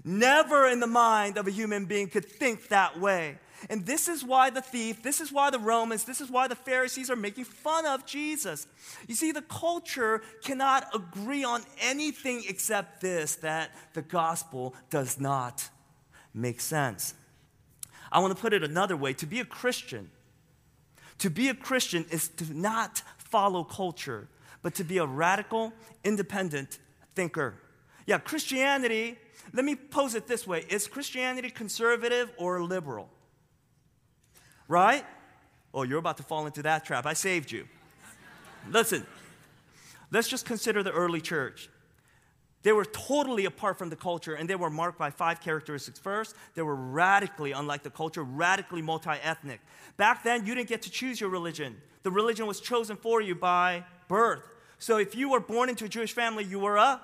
Never 0.02 0.66
in 0.68 0.80
the 0.80 0.86
mind 0.86 1.36
of 1.36 1.46
a 1.46 1.50
human 1.50 1.84
being 1.84 2.08
could 2.08 2.24
think 2.24 2.68
that 2.68 2.98
way. 2.98 3.38
And 3.70 3.86
this 3.86 4.08
is 4.08 4.24
why 4.24 4.50
the 4.50 4.60
thief, 4.60 5.02
this 5.02 5.20
is 5.20 5.32
why 5.32 5.50
the 5.50 5.58
Romans, 5.58 6.04
this 6.04 6.20
is 6.20 6.30
why 6.30 6.48
the 6.48 6.54
Pharisees 6.54 7.10
are 7.10 7.16
making 7.16 7.44
fun 7.44 7.86
of 7.86 8.04
Jesus. 8.04 8.66
You 9.08 9.14
see, 9.14 9.32
the 9.32 9.42
culture 9.42 10.22
cannot 10.42 10.94
agree 10.94 11.44
on 11.44 11.62
anything 11.80 12.44
except 12.48 13.00
this 13.00 13.36
that 13.36 13.70
the 13.94 14.02
gospel 14.02 14.74
does 14.90 15.18
not 15.18 15.68
make 16.34 16.60
sense. 16.60 17.14
I 18.12 18.20
want 18.20 18.34
to 18.34 18.40
put 18.40 18.52
it 18.52 18.62
another 18.62 18.96
way 18.96 19.12
to 19.14 19.26
be 19.26 19.40
a 19.40 19.44
Christian, 19.44 20.10
to 21.18 21.30
be 21.30 21.48
a 21.48 21.54
Christian 21.54 22.06
is 22.10 22.28
to 22.28 22.52
not 22.52 23.02
follow 23.16 23.64
culture, 23.64 24.28
but 24.62 24.74
to 24.76 24.84
be 24.84 24.98
a 24.98 25.06
radical, 25.06 25.72
independent 26.04 26.78
thinker. 27.14 27.54
Yeah, 28.06 28.18
Christianity, 28.18 29.18
let 29.52 29.64
me 29.64 29.74
pose 29.74 30.14
it 30.14 30.26
this 30.26 30.46
way 30.46 30.64
is 30.68 30.86
Christianity 30.86 31.50
conservative 31.50 32.30
or 32.36 32.62
liberal? 32.62 33.08
Right? 34.68 35.04
Oh, 35.72 35.82
you're 35.82 35.98
about 35.98 36.16
to 36.18 36.22
fall 36.22 36.46
into 36.46 36.62
that 36.62 36.84
trap. 36.84 37.06
I 37.06 37.12
saved 37.12 37.50
you. 37.50 37.66
Listen, 38.70 39.06
let's 40.10 40.28
just 40.28 40.46
consider 40.46 40.82
the 40.82 40.92
early 40.92 41.20
church. 41.20 41.68
They 42.62 42.72
were 42.72 42.86
totally 42.86 43.44
apart 43.44 43.76
from 43.76 43.90
the 43.90 43.96
culture 43.96 44.34
and 44.34 44.48
they 44.48 44.54
were 44.54 44.70
marked 44.70 44.98
by 44.98 45.10
five 45.10 45.40
characteristics. 45.40 45.98
First, 45.98 46.34
they 46.54 46.62
were 46.62 46.74
radically 46.74 47.52
unlike 47.52 47.82
the 47.82 47.90
culture, 47.90 48.22
radically 48.22 48.80
multi 48.80 49.10
ethnic. 49.10 49.60
Back 49.98 50.24
then, 50.24 50.46
you 50.46 50.54
didn't 50.54 50.68
get 50.68 50.80
to 50.82 50.90
choose 50.90 51.20
your 51.20 51.28
religion, 51.28 51.76
the 52.02 52.10
religion 52.10 52.46
was 52.46 52.60
chosen 52.60 52.96
for 52.96 53.20
you 53.20 53.34
by 53.34 53.84
birth. 54.08 54.42
So 54.78 54.98
if 54.98 55.14
you 55.14 55.30
were 55.30 55.40
born 55.40 55.68
into 55.68 55.86
a 55.86 55.88
Jewish 55.88 56.12
family, 56.12 56.44
you 56.44 56.58
were 56.58 56.76
a. 56.76 57.00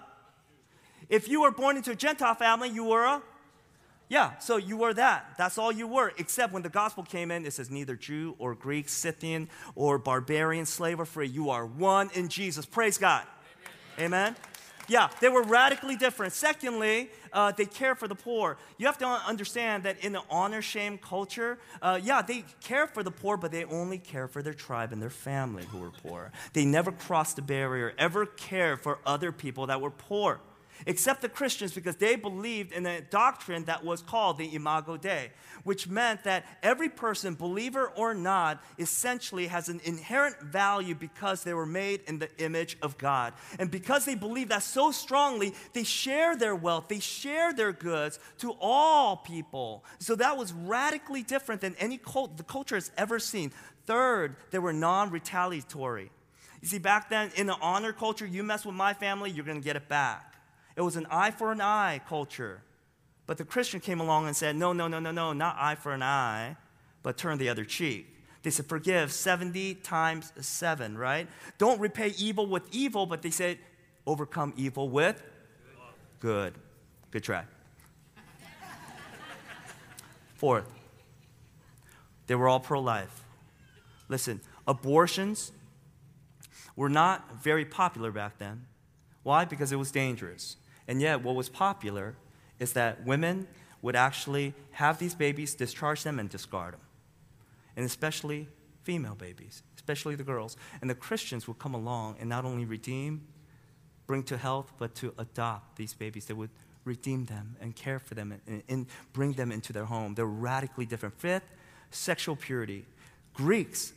If 1.08 1.28
you 1.28 1.42
were 1.42 1.50
born 1.50 1.76
into 1.76 1.92
a 1.92 1.94
Gentile 1.94 2.34
family, 2.34 2.68
you 2.68 2.84
were 2.84 3.04
a. 3.04 3.22
Yeah, 4.10 4.36
so 4.40 4.56
you 4.56 4.76
were 4.76 4.92
that. 4.94 5.34
That's 5.38 5.56
all 5.56 5.70
you 5.70 5.86
were. 5.86 6.12
Except 6.18 6.52
when 6.52 6.64
the 6.64 6.68
gospel 6.68 7.04
came 7.04 7.30
in, 7.30 7.46
it 7.46 7.52
says 7.52 7.70
neither 7.70 7.94
Jew 7.94 8.34
or 8.40 8.56
Greek, 8.56 8.88
Scythian 8.88 9.48
or 9.76 9.98
barbarian, 9.98 10.66
slave 10.66 10.98
or 10.98 11.04
free. 11.04 11.28
You 11.28 11.50
are 11.50 11.64
one 11.64 12.10
in 12.14 12.28
Jesus. 12.28 12.66
Praise 12.66 12.98
God. 12.98 13.24
Amen. 13.98 14.34
Amen? 14.34 14.36
Yeah, 14.88 15.10
they 15.20 15.28
were 15.28 15.44
radically 15.44 15.94
different. 15.94 16.32
Secondly, 16.32 17.08
uh, 17.32 17.52
they 17.52 17.66
care 17.66 17.94
for 17.94 18.08
the 18.08 18.16
poor. 18.16 18.58
You 18.78 18.86
have 18.86 18.98
to 18.98 19.06
understand 19.06 19.84
that 19.84 20.04
in 20.04 20.10
the 20.10 20.22
honor 20.28 20.60
shame 20.60 20.98
culture, 20.98 21.60
uh, 21.80 22.00
yeah, 22.02 22.20
they 22.20 22.44
care 22.60 22.88
for 22.88 23.04
the 23.04 23.12
poor, 23.12 23.36
but 23.36 23.52
they 23.52 23.64
only 23.66 23.98
care 23.98 24.26
for 24.26 24.42
their 24.42 24.54
tribe 24.54 24.92
and 24.92 25.00
their 25.00 25.08
family 25.08 25.64
who 25.66 25.78
were 25.78 25.92
poor. 25.92 26.32
They 26.52 26.64
never 26.64 26.90
crossed 26.90 27.36
the 27.36 27.42
barrier, 27.42 27.94
ever 27.96 28.26
cared 28.26 28.82
for 28.82 28.98
other 29.06 29.30
people 29.30 29.68
that 29.68 29.80
were 29.80 29.92
poor 29.92 30.40
except 30.86 31.22
the 31.22 31.28
Christians 31.28 31.72
because 31.72 31.96
they 31.96 32.16
believed 32.16 32.72
in 32.72 32.86
a 32.86 33.00
doctrine 33.00 33.64
that 33.64 33.84
was 33.84 34.02
called 34.02 34.38
the 34.38 34.54
Imago 34.54 34.96
Dei, 34.96 35.30
which 35.64 35.88
meant 35.88 36.24
that 36.24 36.44
every 36.62 36.88
person, 36.88 37.34
believer 37.34 37.92
or 37.96 38.14
not, 38.14 38.62
essentially 38.78 39.46
has 39.46 39.68
an 39.68 39.80
inherent 39.84 40.40
value 40.40 40.94
because 40.94 41.44
they 41.44 41.54
were 41.54 41.66
made 41.66 42.00
in 42.06 42.18
the 42.18 42.28
image 42.38 42.76
of 42.82 42.98
God. 42.98 43.32
And 43.58 43.70
because 43.70 44.04
they 44.04 44.14
believe 44.14 44.48
that 44.48 44.62
so 44.62 44.90
strongly, 44.90 45.54
they 45.72 45.84
share 45.84 46.36
their 46.36 46.54
wealth, 46.54 46.88
they 46.88 47.00
share 47.00 47.52
their 47.52 47.72
goods 47.72 48.18
to 48.38 48.54
all 48.60 49.16
people. 49.16 49.84
So 49.98 50.14
that 50.16 50.36
was 50.36 50.52
radically 50.52 51.22
different 51.22 51.60
than 51.60 51.74
any 51.78 51.98
cult 51.98 52.36
the 52.36 52.42
culture 52.42 52.76
has 52.76 52.90
ever 52.96 53.18
seen. 53.18 53.52
Third, 53.86 54.36
they 54.50 54.58
were 54.58 54.72
non 54.72 55.10
retaliatory. 55.10 56.10
You 56.60 56.68
see, 56.68 56.78
back 56.78 57.08
then 57.08 57.30
in 57.36 57.46
the 57.46 57.56
honor 57.60 57.92
culture, 57.92 58.26
you 58.26 58.42
mess 58.42 58.66
with 58.66 58.74
my 58.74 58.92
family, 58.92 59.30
you're 59.30 59.44
going 59.44 59.60
to 59.60 59.64
get 59.64 59.76
it 59.76 59.88
back. 59.88 60.29
It 60.80 60.82
was 60.82 60.96
an 60.96 61.06
eye 61.10 61.30
for 61.30 61.52
an 61.52 61.60
eye 61.60 62.00
culture. 62.08 62.62
But 63.26 63.36
the 63.36 63.44
Christian 63.44 63.80
came 63.80 64.00
along 64.00 64.28
and 64.28 64.34
said, 64.34 64.56
no, 64.56 64.72
no, 64.72 64.88
no, 64.88 64.98
no, 64.98 65.10
no, 65.10 65.34
not 65.34 65.56
eye 65.58 65.74
for 65.74 65.92
an 65.92 66.02
eye, 66.02 66.56
but 67.02 67.18
turn 67.18 67.36
the 67.36 67.50
other 67.50 67.66
cheek. 67.66 68.06
They 68.42 68.48
said, 68.48 68.64
forgive 68.64 69.12
70 69.12 69.74
times 69.74 70.32
7, 70.40 70.96
right? 70.96 71.28
Don't 71.58 71.78
repay 71.82 72.14
evil 72.16 72.46
with 72.46 72.62
evil, 72.72 73.04
but 73.04 73.20
they 73.20 73.28
said, 73.28 73.58
overcome 74.06 74.54
evil 74.56 74.88
with 74.88 75.22
good. 76.18 76.54
Good 77.10 77.24
try. 77.24 77.44
Fourth, 80.36 80.66
they 82.26 82.34
were 82.34 82.48
all 82.48 82.58
pro 82.58 82.80
life. 82.80 83.22
Listen, 84.08 84.40
abortions 84.66 85.52
were 86.74 86.88
not 86.88 87.42
very 87.42 87.66
popular 87.66 88.10
back 88.10 88.38
then. 88.38 88.64
Why? 89.22 89.44
Because 89.44 89.72
it 89.72 89.76
was 89.76 89.90
dangerous. 89.90 90.56
And 90.90 91.00
yet, 91.00 91.22
what 91.22 91.36
was 91.36 91.48
popular 91.48 92.16
is 92.58 92.72
that 92.72 93.06
women 93.06 93.46
would 93.80 93.94
actually 93.94 94.54
have 94.72 94.98
these 94.98 95.14
babies, 95.14 95.54
discharge 95.54 96.02
them, 96.02 96.18
and 96.18 96.28
discard 96.28 96.74
them. 96.74 96.80
And 97.76 97.86
especially 97.86 98.48
female 98.82 99.14
babies, 99.14 99.62
especially 99.76 100.16
the 100.16 100.24
girls. 100.24 100.56
And 100.80 100.90
the 100.90 100.96
Christians 100.96 101.46
would 101.46 101.60
come 101.60 101.74
along 101.74 102.16
and 102.18 102.28
not 102.28 102.44
only 102.44 102.64
redeem, 102.64 103.24
bring 104.08 104.24
to 104.24 104.36
health, 104.36 104.72
but 104.78 104.96
to 104.96 105.14
adopt 105.16 105.76
these 105.76 105.94
babies. 105.94 106.26
They 106.26 106.34
would 106.34 106.50
redeem 106.84 107.26
them 107.26 107.54
and 107.60 107.76
care 107.76 108.00
for 108.00 108.16
them 108.16 108.40
and, 108.48 108.64
and 108.68 108.86
bring 109.12 109.34
them 109.34 109.52
into 109.52 109.72
their 109.72 109.84
home. 109.84 110.16
They're 110.16 110.26
radically 110.26 110.86
different. 110.86 111.14
Fifth, 111.20 111.52
sexual 111.92 112.34
purity. 112.34 112.84
Greeks 113.32 113.92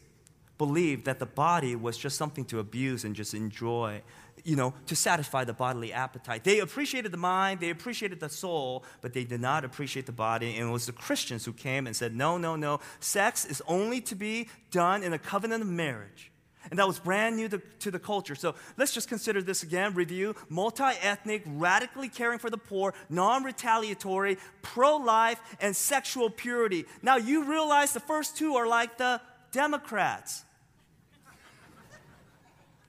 believed 0.59 1.05
that 1.05 1.17
the 1.17 1.25
body 1.25 1.75
was 1.75 1.97
just 1.97 2.17
something 2.17 2.45
to 2.45 2.59
abuse 2.59 3.03
and 3.03 3.15
just 3.15 3.33
enjoy 3.33 4.03
you 4.43 4.55
know, 4.55 4.73
to 4.88 4.95
satisfy 4.95 5.43
the 5.43 5.53
bodily 5.53 5.93
appetite. 5.93 6.43
They 6.43 6.59
appreciated 6.59 7.12
the 7.12 7.17
mind, 7.17 7.59
they 7.59 7.69
appreciated 7.69 8.19
the 8.19 8.29
soul, 8.29 8.83
but 9.01 9.13
they 9.13 9.23
did 9.23 9.41
not 9.41 9.63
appreciate 9.63 10.05
the 10.05 10.12
body. 10.12 10.57
And 10.57 10.69
it 10.69 10.71
was 10.71 10.85
the 10.85 10.91
Christians 10.91 11.45
who 11.45 11.53
came 11.53 11.88
and 11.88 11.95
said, 11.95 12.15
no, 12.15 12.38
no, 12.38 12.55
no, 12.55 12.79
sex 13.00 13.45
is 13.45 13.62
only 13.67 14.01
to 14.01 14.15
be 14.15 14.50
done 14.71 15.03
in 15.03 15.13
a 15.13 15.19
covenant 15.19 15.62
of 15.62 15.69
marriage. 15.69 16.31
And 16.69 16.79
that 16.79 16.88
was 16.88 17.00
brand 17.00 17.35
new 17.35 17.50
to, 17.50 17.62
to 17.79 17.91
the 17.91 18.00
culture. 18.00 18.35
So 18.35 18.55
let's 18.77 18.93
just 18.93 19.09
consider 19.09 19.41
this 19.41 19.63
again 19.63 19.93
review 19.93 20.35
multi 20.47 20.83
ethnic, 20.83 21.43
radically 21.45 22.07
caring 22.07 22.39
for 22.39 22.50
the 22.50 22.57
poor, 22.57 22.93
non 23.09 23.43
retaliatory, 23.43 24.38
pro 24.62 24.95
life, 24.95 25.39
and 25.59 25.75
sexual 25.75 26.29
purity. 26.29 26.85
Now 27.01 27.17
you 27.17 27.43
realize 27.43 27.91
the 27.91 28.00
first 28.00 28.38
two 28.38 28.55
are 28.55 28.67
like 28.67 28.97
the 28.97 29.19
Democrats. 29.51 30.45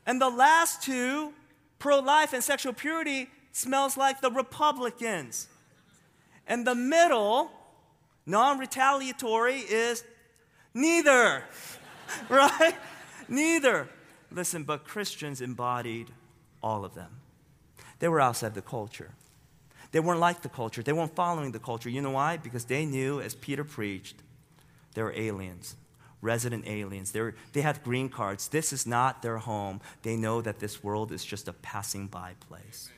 And 0.06 0.20
the 0.20 0.30
last 0.30 0.82
two 0.82 1.32
pro 1.84 1.98
life 1.98 2.32
and 2.32 2.42
sexual 2.42 2.72
purity 2.72 3.28
smells 3.52 3.98
like 3.98 4.22
the 4.22 4.30
Republicans. 4.30 5.48
And 6.46 6.66
the 6.66 6.74
middle, 6.74 7.50
non 8.24 8.58
retaliatory, 8.58 9.58
is 9.58 10.02
neither, 10.72 11.44
right? 12.30 12.74
Neither. 13.28 13.86
Listen, 14.30 14.64
but 14.64 14.86
Christians 14.86 15.42
embodied 15.42 16.08
all 16.62 16.86
of 16.86 16.94
them. 16.94 17.20
They 17.98 18.08
were 18.08 18.20
outside 18.20 18.54
the 18.54 18.62
culture. 18.62 19.10
They 19.92 20.00
weren't 20.00 20.20
like 20.20 20.40
the 20.40 20.48
culture. 20.48 20.82
They 20.82 20.94
weren't 20.94 21.14
following 21.14 21.52
the 21.52 21.58
culture. 21.58 21.90
You 21.90 22.00
know 22.00 22.12
why? 22.12 22.38
Because 22.38 22.64
they 22.64 22.86
knew, 22.86 23.20
as 23.20 23.34
Peter 23.34 23.62
preached, 23.62 24.16
they 24.94 25.02
were 25.02 25.12
aliens 25.14 25.76
resident 26.24 26.66
aliens. 26.66 27.12
They're, 27.12 27.34
they 27.52 27.60
have 27.60 27.84
green 27.84 28.08
cards. 28.08 28.48
This 28.48 28.72
is 28.72 28.86
not 28.86 29.22
their 29.22 29.38
home. 29.38 29.80
They 30.02 30.16
know 30.16 30.40
that 30.40 30.58
this 30.58 30.82
world 30.82 31.12
is 31.12 31.24
just 31.24 31.46
a 31.46 31.52
passing 31.52 32.06
by 32.08 32.32
place. 32.48 32.90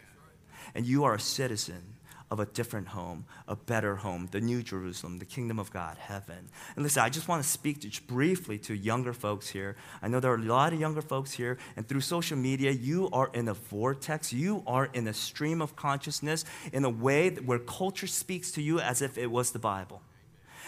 And 0.74 0.86
you 0.86 1.04
are 1.04 1.14
a 1.14 1.20
citizen 1.20 1.96
of 2.30 2.40
a 2.40 2.46
different 2.46 2.88
home, 2.88 3.24
a 3.46 3.54
better 3.54 3.96
home, 3.96 4.28
the 4.32 4.40
New 4.40 4.62
Jerusalem, 4.62 5.18
the 5.18 5.24
kingdom 5.24 5.58
of 5.58 5.70
God, 5.70 5.96
heaven. 5.96 6.48
And 6.74 6.82
listen, 6.82 7.02
I 7.02 7.08
just 7.08 7.28
want 7.28 7.42
to 7.42 7.48
speak 7.48 7.80
just 7.80 8.06
briefly 8.06 8.58
to 8.60 8.74
younger 8.74 9.12
folks 9.12 9.48
here. 9.48 9.76
I 10.02 10.08
know 10.08 10.18
there 10.18 10.32
are 10.32 10.36
a 10.36 10.42
lot 10.42 10.72
of 10.72 10.80
younger 10.80 11.02
folks 11.02 11.32
here, 11.32 11.56
and 11.76 11.86
through 11.86 12.00
social 12.00 12.36
media, 12.36 12.72
you 12.72 13.08
are 13.12 13.30
in 13.32 13.48
a 13.48 13.54
vortex, 13.54 14.32
you 14.32 14.64
are 14.66 14.86
in 14.92 15.06
a 15.06 15.14
stream 15.14 15.62
of 15.62 15.76
consciousness 15.76 16.44
in 16.72 16.84
a 16.84 16.90
way 16.90 17.30
where 17.30 17.60
culture 17.60 18.08
speaks 18.08 18.50
to 18.52 18.62
you 18.62 18.80
as 18.80 19.02
if 19.02 19.16
it 19.16 19.30
was 19.30 19.52
the 19.52 19.60
Bible. 19.60 20.02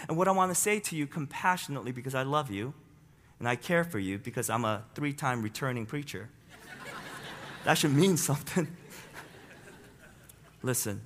And 0.07 0.17
what 0.17 0.27
I 0.27 0.31
want 0.31 0.51
to 0.51 0.55
say 0.55 0.79
to 0.79 0.95
you 0.95 1.07
compassionately, 1.07 1.91
because 1.91 2.15
I 2.15 2.23
love 2.23 2.49
you 2.49 2.73
and 3.39 3.47
I 3.47 3.55
care 3.55 3.83
for 3.83 3.99
you, 3.99 4.17
because 4.17 4.49
I'm 4.49 4.65
a 4.65 4.83
three 4.95 5.13
time 5.13 5.41
returning 5.41 5.85
preacher, 5.85 6.29
that 7.65 7.77
should 7.77 7.93
mean 7.93 8.17
something. 8.17 8.67
Listen, 10.63 11.01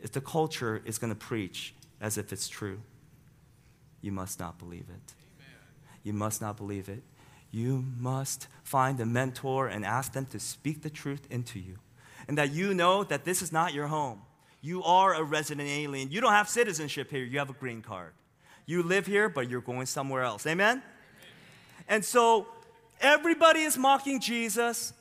if 0.00 0.12
the 0.12 0.20
culture 0.20 0.82
is 0.84 0.98
going 0.98 1.12
to 1.12 1.18
preach 1.18 1.74
as 2.00 2.16
if 2.16 2.32
it's 2.32 2.48
true, 2.48 2.80
you 4.00 4.12
must 4.12 4.40
not 4.40 4.58
believe 4.58 4.86
it. 4.88 5.14
You 6.02 6.12
must 6.12 6.40
not 6.40 6.56
believe 6.56 6.88
it. 6.88 7.02
You 7.50 7.84
must 7.98 8.46
find 8.62 8.98
a 9.00 9.06
mentor 9.06 9.68
and 9.68 9.84
ask 9.84 10.12
them 10.12 10.26
to 10.26 10.40
speak 10.40 10.82
the 10.82 10.90
truth 10.90 11.26
into 11.30 11.58
you. 11.58 11.76
And 12.28 12.38
that 12.38 12.52
you 12.52 12.72
know 12.72 13.04
that 13.04 13.24
this 13.24 13.42
is 13.42 13.52
not 13.52 13.74
your 13.74 13.88
home. 13.88 14.22
You 14.60 14.82
are 14.84 15.14
a 15.14 15.22
resident 15.22 15.68
alien. 15.68 16.10
You 16.10 16.20
don't 16.20 16.32
have 16.32 16.48
citizenship 16.48 17.10
here, 17.10 17.24
you 17.24 17.38
have 17.38 17.50
a 17.50 17.54
green 17.54 17.82
card. 17.82 18.12
You 18.66 18.82
live 18.82 19.06
here, 19.06 19.28
but 19.28 19.48
you're 19.48 19.60
going 19.60 19.86
somewhere 19.86 20.22
else. 20.22 20.46
Amen? 20.46 20.68
Amen? 20.68 20.82
And 21.88 22.04
so 22.04 22.46
everybody 23.00 23.60
is 23.60 23.76
mocking 23.76 24.20
Jesus. 24.20 24.92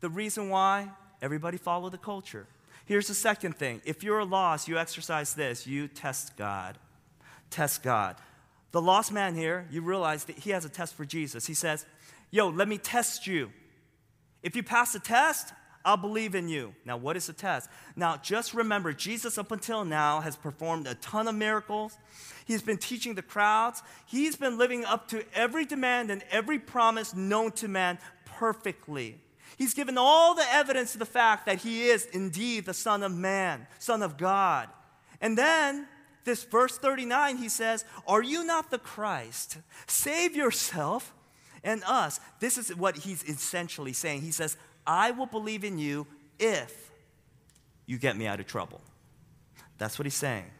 The 0.00 0.10
reason 0.10 0.50
why? 0.50 0.90
Everybody 1.22 1.56
follow 1.56 1.88
the 1.88 1.98
culture. 1.98 2.46
Here's 2.84 3.08
the 3.08 3.14
second 3.14 3.56
thing 3.56 3.80
if 3.84 4.02
you're 4.02 4.24
lost, 4.24 4.68
you 4.68 4.78
exercise 4.78 5.34
this 5.34 5.66
you 5.66 5.88
test 5.88 6.36
God. 6.36 6.78
Test 7.50 7.82
God. 7.82 8.16
The 8.72 8.82
lost 8.82 9.12
man 9.12 9.34
here, 9.34 9.66
you 9.70 9.80
realize 9.80 10.24
that 10.24 10.38
he 10.38 10.50
has 10.50 10.64
a 10.64 10.68
test 10.68 10.94
for 10.94 11.04
Jesus. 11.04 11.46
He 11.46 11.54
says, 11.54 11.86
Yo, 12.30 12.48
let 12.48 12.68
me 12.68 12.76
test 12.76 13.26
you. 13.26 13.50
If 14.42 14.54
you 14.54 14.62
pass 14.62 14.92
the 14.92 14.98
test, 14.98 15.52
I'll 15.86 15.96
believe 15.96 16.34
in 16.34 16.48
you. 16.48 16.74
Now, 16.84 16.96
what 16.96 17.16
is 17.16 17.28
the 17.28 17.32
test? 17.32 17.70
Now, 17.94 18.16
just 18.16 18.54
remember, 18.54 18.92
Jesus 18.92 19.38
up 19.38 19.52
until 19.52 19.84
now 19.84 20.20
has 20.20 20.34
performed 20.34 20.88
a 20.88 20.96
ton 20.96 21.28
of 21.28 21.36
miracles. 21.36 21.96
He's 22.44 22.60
been 22.60 22.76
teaching 22.76 23.14
the 23.14 23.22
crowds. 23.22 23.84
He's 24.04 24.34
been 24.34 24.58
living 24.58 24.84
up 24.84 25.06
to 25.08 25.24
every 25.32 25.64
demand 25.64 26.10
and 26.10 26.24
every 26.32 26.58
promise 26.58 27.14
known 27.14 27.52
to 27.52 27.68
man 27.68 27.98
perfectly. 28.24 29.20
He's 29.56 29.74
given 29.74 29.96
all 29.96 30.34
the 30.34 30.44
evidence 30.52 30.90
to 30.92 30.98
the 30.98 31.06
fact 31.06 31.46
that 31.46 31.58
he 31.58 31.84
is 31.84 32.06
indeed 32.06 32.66
the 32.66 32.74
Son 32.74 33.04
of 33.04 33.12
Man, 33.12 33.68
Son 33.78 34.02
of 34.02 34.16
God. 34.16 34.68
And 35.20 35.38
then, 35.38 35.86
this 36.24 36.42
verse 36.42 36.76
39, 36.78 37.36
he 37.36 37.48
says, 37.48 37.84
Are 38.08 38.24
you 38.24 38.44
not 38.44 38.72
the 38.72 38.78
Christ? 38.78 39.58
Save 39.86 40.34
yourself 40.34 41.14
and 41.62 41.84
us. 41.84 42.18
This 42.40 42.58
is 42.58 42.74
what 42.74 42.98
he's 42.98 43.22
essentially 43.22 43.92
saying. 43.92 44.22
He 44.22 44.32
says, 44.32 44.56
I 44.86 45.10
will 45.10 45.26
believe 45.26 45.64
in 45.64 45.78
you 45.78 46.06
if 46.38 46.90
you 47.86 47.98
get 47.98 48.16
me 48.16 48.26
out 48.26 48.40
of 48.40 48.46
trouble. 48.46 48.80
That's 49.78 49.98
what 49.98 50.06
he's 50.06 50.14
saying. 50.14 50.50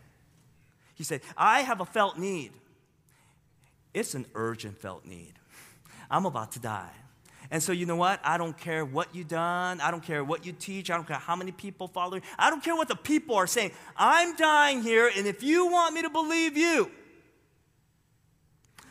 He 0.95 1.05
said, 1.05 1.21
I 1.37 1.61
have 1.61 1.81
a 1.81 1.85
felt 1.85 2.19
need. 2.19 2.53
It's 3.95 4.15
an 4.15 4.27
urgent 4.35 4.79
felt 4.79 5.05
need. 5.05 5.35
I'm 6.11 6.27
about 6.27 6.53
to 6.53 6.59
die. 6.59 6.91
And 7.51 7.63
so, 7.63 7.73
you 7.73 7.87
know 7.87 7.97
what? 7.97 8.21
I 8.25 8.39
don't 8.39 8.57
care 8.59 8.85
what 8.85 9.15
you've 9.15 9.29
done. 9.29 9.81
I 9.81 9.91
don't 9.91 10.03
care 10.03 10.25
what 10.25 10.45
you 10.45 10.53
teach. 10.53 10.91
I 10.91 10.97
don't 10.97 11.07
care 11.07 11.17
how 11.17 11.37
many 11.37 11.53
people 11.53 11.87
follow 11.87 12.17
you. 12.17 12.23
I 12.39 12.51
don't 12.51 12.63
care 12.63 12.75
what 12.75 12.89
the 12.89 12.97
people 12.97 13.37
are 13.37 13.47
saying. 13.47 13.71
I'm 13.97 14.35
dying 14.37 14.83
here, 14.83 15.11
and 15.17 15.27
if 15.27 15.43
you 15.43 15.67
want 15.67 15.95
me 15.95 16.03
to 16.03 16.11
believe 16.11 16.57
you, 16.57 16.91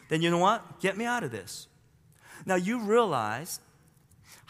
then 0.08 0.22
you 0.22 0.30
know 0.30 0.38
what? 0.38 0.80
Get 0.80 0.96
me 0.96 1.06
out 1.06 1.24
of 1.24 1.32
this. 1.32 1.68
Now, 2.46 2.56
you 2.56 2.80
realize 2.80 3.60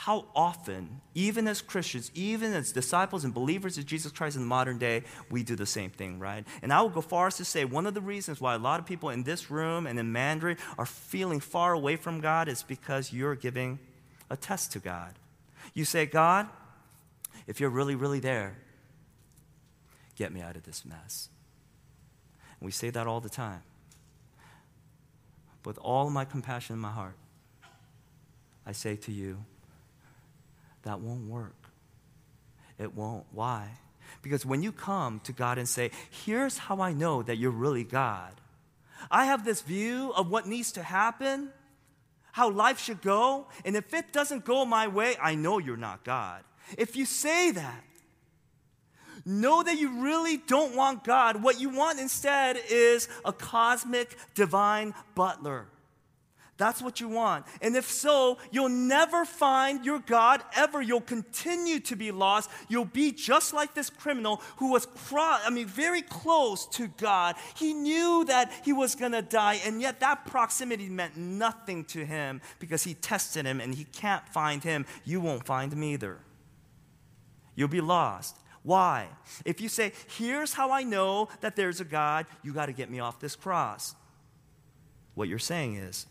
how 0.05 0.23
often, 0.35 1.01
even 1.15 1.47
as 1.47 1.63
Christians, 1.63 2.11
even 2.13 2.53
as 2.53 2.71
disciples 2.71 3.23
and 3.23 3.33
believers 3.33 3.79
of 3.79 3.87
Jesus 3.87 4.11
Christ 4.11 4.35
in 4.35 4.43
the 4.43 4.47
modern 4.47 4.77
day, 4.77 5.01
we 5.31 5.41
do 5.41 5.55
the 5.55 5.65
same 5.65 5.89
thing, 5.89 6.19
right? 6.19 6.45
And 6.61 6.71
I 6.71 6.79
will 6.83 6.89
go 6.89 7.01
far 7.01 7.25
as 7.25 7.37
to 7.37 7.43
say 7.43 7.65
one 7.65 7.87
of 7.87 7.95
the 7.95 8.01
reasons 8.01 8.39
why 8.39 8.53
a 8.53 8.59
lot 8.59 8.79
of 8.79 8.85
people 8.85 9.09
in 9.09 9.23
this 9.23 9.49
room 9.49 9.87
and 9.87 9.97
in 9.97 10.11
Mandarin 10.11 10.57
are 10.77 10.85
feeling 10.85 11.39
far 11.39 11.73
away 11.73 11.95
from 11.95 12.19
God 12.21 12.47
is 12.47 12.61
because 12.61 13.11
you're 13.11 13.33
giving 13.33 13.79
a 14.29 14.37
test 14.37 14.73
to 14.73 14.79
God. 14.79 15.15
You 15.73 15.85
say, 15.85 16.05
God, 16.05 16.49
if 17.47 17.59
you're 17.59 17.71
really, 17.71 17.95
really 17.95 18.19
there, 18.19 18.57
get 20.15 20.31
me 20.31 20.39
out 20.39 20.55
of 20.55 20.61
this 20.65 20.85
mess. 20.85 21.29
And 22.59 22.67
we 22.67 22.71
say 22.71 22.91
that 22.91 23.07
all 23.07 23.21
the 23.21 23.27
time. 23.27 23.63
With 25.65 25.79
all 25.79 26.11
my 26.11 26.25
compassion 26.25 26.75
in 26.75 26.79
my 26.79 26.91
heart, 26.91 27.15
I 28.67 28.71
say 28.71 28.97
to 28.97 29.11
you, 29.11 29.45
that 30.85 31.01
won't 31.01 31.27
work. 31.27 31.69
It 32.79 32.95
won't. 32.95 33.25
Why? 33.31 33.69
Because 34.21 34.45
when 34.45 34.63
you 34.63 34.71
come 34.71 35.19
to 35.21 35.33
God 35.33 35.57
and 35.57 35.67
say, 35.67 35.91
Here's 36.09 36.57
how 36.57 36.79
I 36.79 36.93
know 36.93 37.21
that 37.23 37.37
you're 37.37 37.51
really 37.51 37.83
God, 37.83 38.33
I 39.11 39.25
have 39.25 39.43
this 39.45 39.61
view 39.61 40.13
of 40.15 40.29
what 40.29 40.47
needs 40.47 40.71
to 40.73 40.83
happen, 40.83 41.49
how 42.31 42.49
life 42.49 42.79
should 42.79 43.01
go, 43.01 43.47
and 43.63 43.75
if 43.75 43.93
it 43.93 44.13
doesn't 44.13 44.45
go 44.45 44.65
my 44.65 44.87
way, 44.87 45.15
I 45.21 45.35
know 45.35 45.59
you're 45.59 45.77
not 45.77 46.03
God. 46.03 46.43
If 46.77 46.95
you 46.95 47.05
say 47.05 47.51
that, 47.51 47.83
know 49.25 49.63
that 49.63 49.77
you 49.77 50.01
really 50.01 50.37
don't 50.37 50.75
want 50.75 51.03
God. 51.03 51.41
What 51.41 51.59
you 51.59 51.69
want 51.69 51.99
instead 51.99 52.59
is 52.69 53.07
a 53.23 53.33
cosmic 53.33 54.17
divine 54.33 54.93
butler 55.15 55.67
that's 56.57 56.81
what 56.81 57.01
you 57.01 57.09
want. 57.09 57.45
And 57.61 57.75
if 57.75 57.91
so, 57.91 58.37
you'll 58.49 58.69
never 58.69 59.25
find 59.25 59.85
your 59.85 59.99
God 59.99 60.41
ever. 60.55 60.81
You'll 60.81 61.01
continue 61.01 61.81
to 61.81 61.97
be 61.97 62.11
lost. 62.11 62.49
You'll 62.69 62.85
be 62.85 63.11
just 63.11 63.53
like 63.53 63.73
this 63.73 63.89
criminal 63.89 64.41
who 64.57 64.71
was, 64.71 64.85
cro- 64.85 65.39
I 65.43 65.49
mean, 65.49 65.67
very 65.67 66.01
close 66.01 66.65
to 66.67 66.87
God. 66.87 67.35
He 67.57 67.73
knew 67.73 68.23
that 68.25 68.53
he 68.63 68.71
was 68.71 68.95
going 68.95 69.11
to 69.11 69.21
die, 69.21 69.59
and 69.65 69.81
yet 69.81 69.99
that 69.99 70.25
proximity 70.27 70.87
meant 70.87 71.17
nothing 71.17 71.83
to 71.85 72.05
him 72.05 72.39
because 72.59 72.83
he 72.83 72.93
tested 72.93 73.45
him 73.45 73.59
and 73.59 73.75
he 73.75 73.83
can't 73.83 74.27
find 74.29 74.63
him. 74.63 74.85
You 75.03 75.19
won't 75.19 75.45
find 75.45 75.73
him 75.73 75.83
either. 75.83 76.19
You'll 77.55 77.67
be 77.67 77.81
lost. 77.81 78.37
Why? 78.63 79.09
If 79.43 79.59
you 79.59 79.67
say, 79.67 79.91
here's 80.17 80.53
how 80.53 80.71
I 80.71 80.83
know 80.83 81.27
that 81.41 81.57
there's 81.57 81.81
a 81.81 81.85
God, 81.85 82.25
you 82.43 82.53
got 82.53 82.67
to 82.67 82.73
get 82.73 82.89
me 82.89 82.99
off 82.99 83.19
this 83.19 83.35
cross. 83.35 83.93
What 85.15 85.27
you're 85.27 85.37
saying 85.37 85.75
is, 85.75 86.07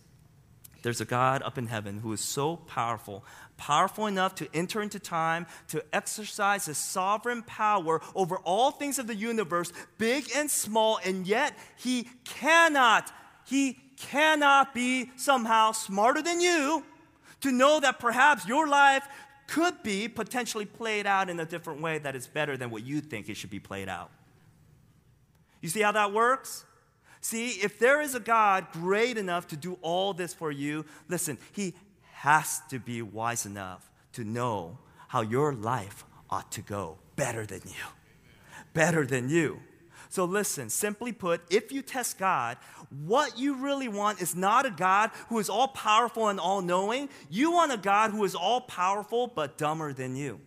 there's 0.84 1.00
a 1.00 1.06
God 1.06 1.40
up 1.42 1.56
in 1.56 1.66
heaven 1.66 2.00
who 2.00 2.12
is 2.12 2.20
so 2.20 2.56
powerful, 2.56 3.24
powerful 3.56 4.06
enough 4.06 4.34
to 4.34 4.48
enter 4.52 4.82
into 4.82 4.98
time, 4.98 5.46
to 5.68 5.82
exercise 5.94 6.66
his 6.66 6.76
sovereign 6.76 7.42
power 7.42 8.02
over 8.14 8.36
all 8.44 8.70
things 8.70 8.98
of 8.98 9.06
the 9.06 9.14
universe, 9.14 9.72
big 9.96 10.28
and 10.36 10.50
small, 10.50 11.00
and 11.02 11.26
yet 11.26 11.56
he 11.76 12.06
cannot, 12.24 13.10
he 13.46 13.78
cannot 13.96 14.74
be 14.74 15.10
somehow 15.16 15.72
smarter 15.72 16.20
than 16.20 16.42
you 16.42 16.84
to 17.40 17.50
know 17.50 17.80
that 17.80 17.98
perhaps 17.98 18.46
your 18.46 18.68
life 18.68 19.08
could 19.46 19.82
be 19.82 20.06
potentially 20.06 20.66
played 20.66 21.06
out 21.06 21.30
in 21.30 21.40
a 21.40 21.46
different 21.46 21.80
way 21.80 21.96
that 21.96 22.14
is 22.14 22.26
better 22.26 22.58
than 22.58 22.68
what 22.68 22.84
you 22.84 23.00
think 23.00 23.30
it 23.30 23.38
should 23.38 23.48
be 23.48 23.58
played 23.58 23.88
out. 23.88 24.10
You 25.62 25.70
see 25.70 25.80
how 25.80 25.92
that 25.92 26.12
works? 26.12 26.66
See, 27.24 27.52
if 27.52 27.78
there 27.78 28.02
is 28.02 28.14
a 28.14 28.20
God 28.20 28.66
great 28.70 29.16
enough 29.16 29.48
to 29.48 29.56
do 29.56 29.78
all 29.80 30.12
this 30.12 30.34
for 30.34 30.52
you, 30.52 30.84
listen, 31.08 31.38
He 31.52 31.72
has 32.12 32.60
to 32.68 32.78
be 32.78 33.00
wise 33.00 33.46
enough 33.46 33.90
to 34.12 34.24
know 34.24 34.76
how 35.08 35.22
your 35.22 35.54
life 35.54 36.04
ought 36.28 36.52
to 36.52 36.60
go 36.60 36.98
better 37.16 37.46
than 37.46 37.62
you. 37.64 37.86
Better 38.74 39.06
than 39.06 39.30
you. 39.30 39.60
So, 40.10 40.26
listen, 40.26 40.68
simply 40.68 41.12
put, 41.12 41.40
if 41.48 41.72
you 41.72 41.80
test 41.80 42.18
God, 42.18 42.58
what 43.06 43.38
you 43.38 43.54
really 43.54 43.88
want 43.88 44.20
is 44.20 44.36
not 44.36 44.66
a 44.66 44.70
God 44.70 45.10
who 45.30 45.38
is 45.38 45.48
all 45.48 45.68
powerful 45.68 46.28
and 46.28 46.38
all 46.38 46.60
knowing. 46.60 47.08
You 47.30 47.52
want 47.52 47.72
a 47.72 47.78
God 47.78 48.10
who 48.10 48.22
is 48.24 48.34
all 48.34 48.60
powerful 48.60 49.28
but 49.28 49.56
dumber 49.56 49.94
than 49.94 50.14
you. 50.14 50.40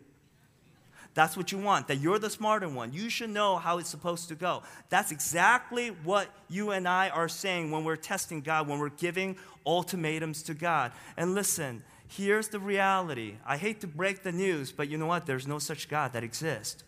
That's 1.17 1.35
what 1.35 1.51
you 1.51 1.57
want, 1.57 1.87
that 1.87 1.95
you're 1.95 2.19
the 2.19 2.29
smarter 2.29 2.69
one. 2.69 2.93
You 2.93 3.09
should 3.09 3.31
know 3.31 3.57
how 3.57 3.79
it's 3.79 3.89
supposed 3.89 4.27
to 4.27 4.35
go. 4.35 4.61
That's 4.89 5.11
exactly 5.11 5.87
what 5.87 6.29
you 6.47 6.69
and 6.69 6.87
I 6.87 7.09
are 7.09 7.27
saying 7.27 7.71
when 7.71 7.83
we're 7.83 7.95
testing 7.95 8.41
God, 8.41 8.67
when 8.67 8.77
we're 8.77 8.89
giving 8.89 9.35
ultimatums 9.65 10.43
to 10.43 10.53
God. 10.53 10.91
And 11.17 11.33
listen, 11.33 11.81
here's 12.07 12.49
the 12.49 12.59
reality. 12.59 13.37
I 13.47 13.57
hate 13.57 13.81
to 13.81 13.87
break 13.87 14.21
the 14.21 14.31
news, 14.31 14.71
but 14.71 14.89
you 14.89 14.99
know 14.99 15.07
what? 15.07 15.25
There's 15.25 15.47
no 15.47 15.57
such 15.57 15.89
God 15.89 16.13
that 16.13 16.23
exists. 16.23 16.83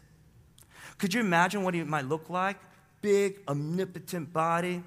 Could 1.00 1.16
you 1.16 1.22
imagine 1.22 1.64
what 1.64 1.74
he 1.74 1.82
might 1.82 2.06
look 2.06 2.30
like? 2.30 2.58
Big, 3.02 3.40
omnipotent 3.48 4.32
body, 4.32 4.84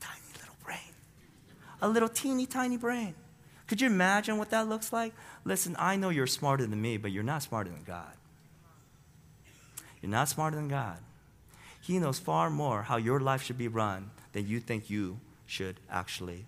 tiny 0.00 0.26
little 0.40 0.56
brain, 0.64 0.78
a 1.80 1.88
little 1.88 2.08
teeny 2.08 2.46
tiny 2.46 2.78
brain. 2.78 3.14
Could 3.68 3.80
you 3.80 3.86
imagine 3.86 4.38
what 4.38 4.50
that 4.50 4.68
looks 4.68 4.92
like? 4.92 5.12
Listen, 5.44 5.76
I 5.78 5.94
know 5.94 6.08
you're 6.08 6.26
smarter 6.26 6.66
than 6.66 6.82
me, 6.82 6.96
but 6.96 7.12
you're 7.12 7.22
not 7.22 7.44
smarter 7.44 7.70
than 7.70 7.84
God. 7.84 8.12
You're 10.04 10.10
not 10.10 10.28
smarter 10.28 10.56
than 10.56 10.68
God. 10.68 10.98
He 11.80 11.98
knows 11.98 12.18
far 12.18 12.50
more 12.50 12.82
how 12.82 12.98
your 12.98 13.20
life 13.20 13.42
should 13.42 13.56
be 13.56 13.68
run 13.68 14.10
than 14.34 14.46
you 14.46 14.60
think 14.60 14.90
you 14.90 15.18
should 15.46 15.80
actually 15.90 16.44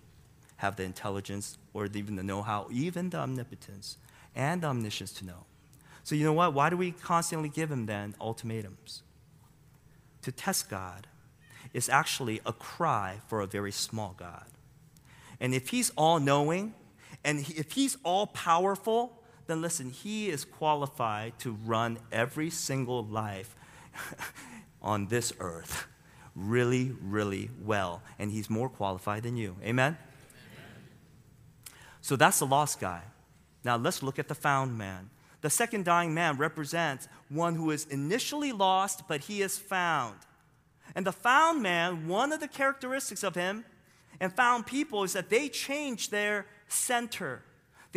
have 0.57 0.75
the 0.75 0.83
intelligence 0.83 1.57
or 1.73 1.87
even 1.87 2.17
the 2.17 2.21
know 2.21 2.43
how, 2.43 2.67
even 2.71 3.09
the 3.09 3.17
omnipotence 3.17 3.97
and 4.35 4.61
the 4.61 4.67
omniscience 4.67 5.11
to 5.13 5.25
know. 5.25 5.45
So, 6.03 6.13
you 6.13 6.23
know 6.23 6.33
what? 6.33 6.53
Why 6.53 6.69
do 6.69 6.77
we 6.77 6.91
constantly 6.91 7.49
give 7.49 7.71
him 7.71 7.87
then 7.87 8.13
ultimatums? 8.21 9.01
To 10.21 10.31
test 10.31 10.69
God 10.69 11.07
is 11.73 11.89
actually 11.89 12.39
a 12.45 12.53
cry 12.53 13.21
for 13.27 13.41
a 13.41 13.47
very 13.47 13.71
small 13.71 14.13
God. 14.19 14.45
And 15.39 15.55
if 15.55 15.69
he's 15.69 15.91
all 15.97 16.19
knowing 16.19 16.75
and 17.23 17.39
if 17.39 17.71
he's 17.71 17.97
all 18.03 18.27
powerful, 18.27 19.19
then 19.47 19.61
listen, 19.61 19.89
He 19.89 20.29
is 20.29 20.45
qualified 20.45 21.39
to 21.39 21.57
run 21.65 21.99
every 22.11 22.49
single 22.49 23.03
life 23.03 23.55
on 24.81 25.07
this 25.07 25.33
earth 25.39 25.87
really, 26.35 26.93
really 27.01 27.49
well. 27.63 28.01
And 28.19 28.31
He's 28.31 28.49
more 28.49 28.69
qualified 28.69 29.23
than 29.23 29.35
you. 29.35 29.55
Amen? 29.63 29.69
Amen? 29.69 29.97
So 32.01 32.15
that's 32.15 32.39
the 32.39 32.45
lost 32.45 32.79
guy. 32.79 33.01
Now 33.63 33.75
let's 33.75 34.03
look 34.03 34.19
at 34.19 34.27
the 34.27 34.35
found 34.35 34.77
man. 34.77 35.09
The 35.41 35.49
second 35.49 35.85
dying 35.85 36.13
man 36.13 36.37
represents 36.37 37.07
one 37.29 37.55
who 37.55 37.71
is 37.71 37.85
initially 37.85 38.51
lost, 38.51 39.07
but 39.07 39.21
he 39.21 39.41
is 39.41 39.57
found. 39.57 40.15
And 40.95 41.05
the 41.05 41.11
found 41.11 41.61
man, 41.61 42.07
one 42.07 42.31
of 42.31 42.39
the 42.39 42.47
characteristics 42.47 43.23
of 43.23 43.35
him 43.35 43.65
and 44.19 44.33
found 44.33 44.65
people 44.65 45.03
is 45.03 45.13
that 45.13 45.29
they 45.29 45.49
change 45.49 46.09
their 46.09 46.45
center. 46.67 47.43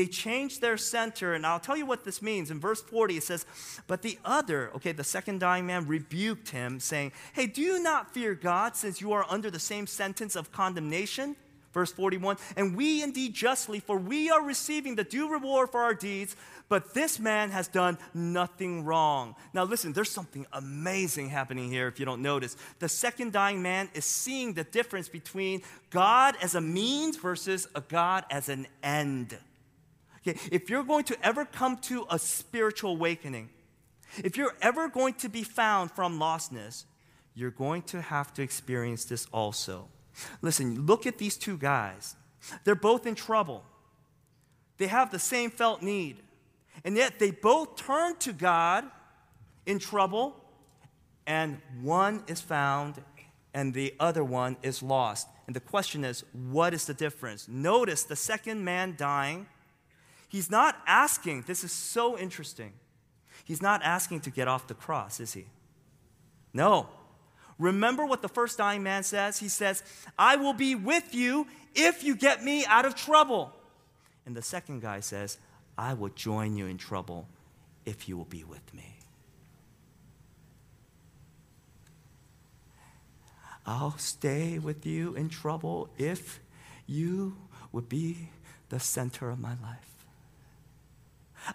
They 0.01 0.07
changed 0.07 0.63
their 0.63 0.79
center, 0.79 1.35
and 1.35 1.45
I'll 1.45 1.61
tell 1.61 1.77
you 1.77 1.85
what 1.85 2.05
this 2.05 2.23
means. 2.23 2.51
In 2.51 2.59
verse 2.59 2.81
40, 2.81 3.19
it 3.19 3.23
says, 3.23 3.45
But 3.87 4.01
the 4.01 4.19
other, 4.25 4.71
okay, 4.77 4.93
the 4.93 5.05
second 5.05 5.41
dying 5.41 5.67
man 5.67 5.87
rebuked 5.87 6.49
him, 6.49 6.81
saying, 6.81 7.13
Hey, 7.35 7.45
do 7.45 7.61
you 7.61 7.83
not 7.83 8.15
fear 8.15 8.35
God, 8.35 8.77
since 8.77 9.03
you 9.03 9.13
are 9.13 9.27
under 9.29 9.51
the 9.51 9.59
same 9.59 9.87
sentence 9.87 10.37
of 10.37 10.53
condemnation? 10.53 11.37
Verse 11.75 11.93
41 11.93 12.39
And 12.57 12.79
we 12.79 13.03
indeed 13.03 13.35
justly, 13.35 13.79
for 13.79 13.99
we 13.99 14.31
are 14.31 14.43
receiving 14.43 14.95
the 14.95 15.05
due 15.05 15.31
reward 15.31 15.69
for 15.69 15.83
our 15.83 15.93
deeds, 15.93 16.35
but 16.71 16.95
this 16.95 17.21
man 17.21 17.51
has 17.51 17.69
done 17.69 17.99
nothing 18.15 18.87
wrong. 18.87 19.35
Now, 19.53 19.65
listen, 19.65 19.93
there's 19.93 20.11
something 20.11 20.47
amazing 20.55 21.29
happening 21.29 21.71
here 21.71 21.89
if 21.89 22.01
you 22.01 22.07
don't 22.07 22.23
notice. 22.23 22.57
The 22.79 22.89
second 22.89 23.35
dying 23.35 23.61
man 23.61 23.91
is 23.93 24.07
seeing 24.07 24.55
the 24.55 24.65
difference 24.65 25.11
between 25.11 25.61
God 25.91 26.37
as 26.41 26.55
a 26.55 26.61
means 26.63 27.19
versus 27.19 27.69
a 27.75 27.83
God 27.83 28.25
as 28.31 28.49
an 28.49 28.67
end. 28.83 29.37
Okay, 30.27 30.39
if 30.53 30.69
you're 30.69 30.83
going 30.83 31.05
to 31.05 31.27
ever 31.27 31.45
come 31.45 31.79
to 31.79 32.07
a 32.11 32.19
spiritual 32.19 32.93
awakening, 32.93 33.49
if 34.19 34.37
you're 34.37 34.55
ever 34.61 34.89
going 34.89 35.15
to 35.15 35.29
be 35.29 35.43
found 35.43 35.91
from 35.93 36.19
lostness, 36.19 36.85
you're 37.35 37.51
going 37.51 37.83
to 37.83 38.03
have 38.03 38.35
to 38.35 38.43
experience 38.43 39.05
this 39.05 39.27
also. 39.33 39.89
Listen, 40.43 40.85
look 40.87 41.07
at 41.07 41.19
these 41.19 41.37
two 41.37 41.57
guys. 41.57 42.17
They're 42.65 42.75
both 42.75 43.07
in 43.07 43.15
trouble. 43.15 43.65
They 44.79 44.89
have 44.89 45.11
the 45.11 45.19
same 45.19 45.51
felt 45.51 45.83
need. 45.83 46.19
And 46.85 46.97
yet 46.97 47.19
they 47.19 47.31
both 47.31 47.77
turn 47.77 48.17
to 48.17 48.33
God 48.33 48.85
in 49.67 49.79
trouble, 49.79 50.37
and 51.27 51.61
one 51.81 52.25
is 52.27 52.41
found 52.41 53.03
and 53.53 53.75
the 53.75 53.95
other 53.99 54.23
one 54.23 54.57
is 54.63 54.83
lost. 54.83 55.29
And 55.47 55.57
the 55.57 55.61
question 55.61 56.05
is, 56.05 56.25
what 56.33 56.73
is 56.73 56.87
the 56.87 56.95
difference? 56.95 57.49
Notice 57.49 58.05
the 58.05 58.17
second 58.17 58.65
man 58.65 58.95
dying 58.97 59.47
He's 60.31 60.49
not 60.49 60.77
asking, 60.87 61.43
this 61.49 61.65
is 61.65 61.73
so 61.73 62.17
interesting. 62.17 62.73
He's 63.45 63.61
not 63.61 63.83
asking 63.83 64.21
to 64.21 64.31
get 64.31 64.47
off 64.47 64.69
the 64.69 64.75
cross, 64.75 65.19
is 65.19 65.33
he? 65.33 65.47
No. 66.55 66.89
Remember 67.59 68.07
what 68.07 68.23
the 68.23 68.29
first 68.29 68.57
dying 68.57 68.85
man 68.85 69.03
says? 69.03 69.41
He 69.41 69.49
says, 69.49 69.83
I 70.17 70.37
will 70.37 70.53
be 70.53 70.77
with 70.77 71.13
you 71.17 71.49
if 71.75 72.05
you 72.05 72.15
get 72.15 72.45
me 72.45 72.65
out 72.65 72.85
of 72.85 72.95
trouble. 72.95 73.53
And 74.25 74.37
the 74.37 74.41
second 74.41 74.83
guy 74.83 75.01
says, 75.01 75.37
I 75.77 75.95
will 75.95 76.11
join 76.11 76.57
you 76.57 76.67
in 76.67 76.79
trouble 76.79 77.27
if 77.85 78.09
you 78.09 78.17
will 78.17 78.25
be 78.25 78.45
with 78.45 78.73
me. 78.73 78.99
I'll 83.67 83.99
stay 83.99 84.61
with 84.61 84.87
you 84.87 85.15
in 85.17 85.29
trouble 85.29 85.91
if 85.99 86.39
you 86.87 87.37
would 87.73 87.89
be 87.89 88.29
the 88.69 88.79
center 88.79 89.29
of 89.29 89.41
my 89.41 89.57
life. 89.61 89.90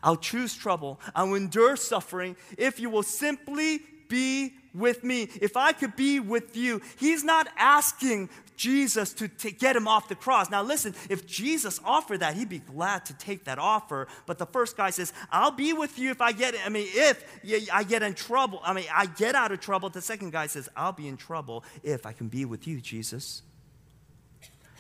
I'll 0.04 0.18
choose 0.18 0.56
trouble. 0.56 1.00
I'll 1.16 1.34
endure 1.34 1.76
suffering 1.76 2.36
if 2.58 2.80
you 2.80 2.90
will 2.90 3.04
simply 3.04 3.82
be 4.08 4.54
with 4.74 5.04
me. 5.04 5.30
If 5.42 5.58
I 5.58 5.72
could 5.72 5.96
be 5.96 6.20
with 6.20 6.56
you, 6.56 6.82
he's 6.98 7.24
not 7.24 7.48
asking 7.58 8.30
Jesus 8.58 9.14
to, 9.14 9.28
to 9.28 9.52
get 9.52 9.76
him 9.76 9.88
off 9.88 10.08
the 10.08 10.16
cross. 10.16 10.50
Now, 10.50 10.64
listen, 10.64 10.96
if 11.10 11.28
Jesus 11.28 11.80
offered 11.84 12.20
that, 12.22 12.36
he'd 12.36 12.50
be 12.50 12.60
glad 12.60 13.06
to 13.06 13.14
take 13.14 13.46
that 13.46 13.60
offer. 13.60 14.08
But 14.26 14.38
the 14.38 14.46
first 14.46 14.78
guy 14.78 14.92
says, 14.92 15.14
I'll 15.32 15.52
be 15.52 15.74
with 15.74 16.00
you 16.00 16.12
if 16.12 16.22
I 16.22 16.32
get, 16.32 16.56
I 16.66 16.70
mean, 16.70 16.88
if 16.90 17.24
I 17.72 17.84
get 17.84 18.04
in 18.04 18.14
trouble. 18.14 18.62
I 18.64 18.74
mean, 18.74 18.86
I 18.94 19.08
get 19.08 19.36
out 19.36 19.52
of 19.52 19.60
trouble. 19.60 19.90
The 19.90 20.02
second 20.02 20.32
guy 20.32 20.48
says, 20.48 20.70
I'll 20.76 20.94
be 20.94 21.08
in 21.08 21.18
trouble 21.18 21.64
if 21.84 22.06
I 22.06 22.14
can 22.14 22.28
be 22.28 22.46
with 22.46 22.68
you, 22.68 22.80
Jesus. 22.80 23.42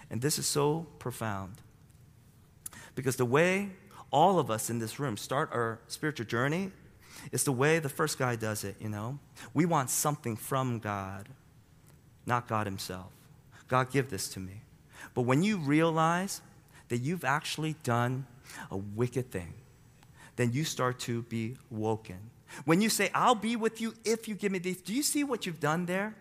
And 0.09 0.21
this 0.21 0.37
is 0.37 0.47
so 0.47 0.87
profound. 0.99 1.55
Because 2.93 3.17
the 3.17 3.25
way 3.25 3.71
all 4.15 4.39
of 4.39 4.49
us 4.49 4.69
in 4.69 4.79
this 4.79 4.97
room 4.97 5.17
start 5.17 5.49
our 5.51 5.77
spiritual 5.87 6.25
journey 6.25 6.71
is 7.33 7.43
the 7.43 7.51
way 7.51 7.79
the 7.79 7.89
first 7.89 8.17
guy 8.17 8.37
does 8.37 8.63
it, 8.63 8.77
you 8.79 8.87
know? 8.87 9.19
We 9.53 9.65
want 9.65 9.89
something 9.89 10.37
from 10.37 10.79
God, 10.79 11.27
not 12.25 12.47
God 12.47 12.65
Himself. 12.65 13.11
God, 13.67 13.91
give 13.91 14.09
this 14.09 14.29
to 14.29 14.39
me. 14.39 14.61
But 15.13 15.23
when 15.23 15.43
you 15.43 15.57
realize 15.57 16.39
that 16.87 16.99
you've 16.99 17.25
actually 17.25 17.75
done 17.83 18.25
a 18.71 18.77
wicked 18.77 19.31
thing, 19.31 19.53
then 20.37 20.53
you 20.53 20.63
start 20.63 20.97
to 20.99 21.23
be 21.23 21.57
woken. 21.69 22.31
When 22.63 22.81
you 22.81 22.87
say, 22.87 23.09
I'll 23.13 23.35
be 23.35 23.57
with 23.57 23.81
you 23.81 23.95
if 24.05 24.29
you 24.29 24.35
give 24.35 24.49
me 24.49 24.59
these, 24.59 24.77
do 24.77 24.93
you 24.93 25.03
see 25.03 25.25
what 25.25 25.45
you've 25.45 25.59
done 25.59 25.87
there? 25.87 26.15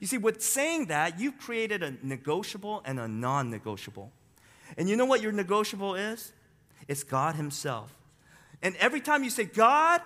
You 0.00 0.08
see, 0.08 0.18
with 0.18 0.42
saying 0.42 0.86
that, 0.86 1.20
you've 1.20 1.38
created 1.38 1.84
a 1.84 1.94
negotiable 2.02 2.82
and 2.84 2.98
a 2.98 3.06
non 3.06 3.50
negotiable. 3.50 4.10
And 4.76 4.88
you 4.88 4.96
know 4.96 5.04
what 5.04 5.22
your 5.22 5.30
negotiable 5.30 5.94
is? 5.94 6.32
It's 6.88 7.02
God 7.02 7.34
Himself. 7.34 7.92
And 8.62 8.74
every 8.76 9.00
time 9.00 9.24
you 9.24 9.30
say, 9.30 9.44
God, 9.44 10.00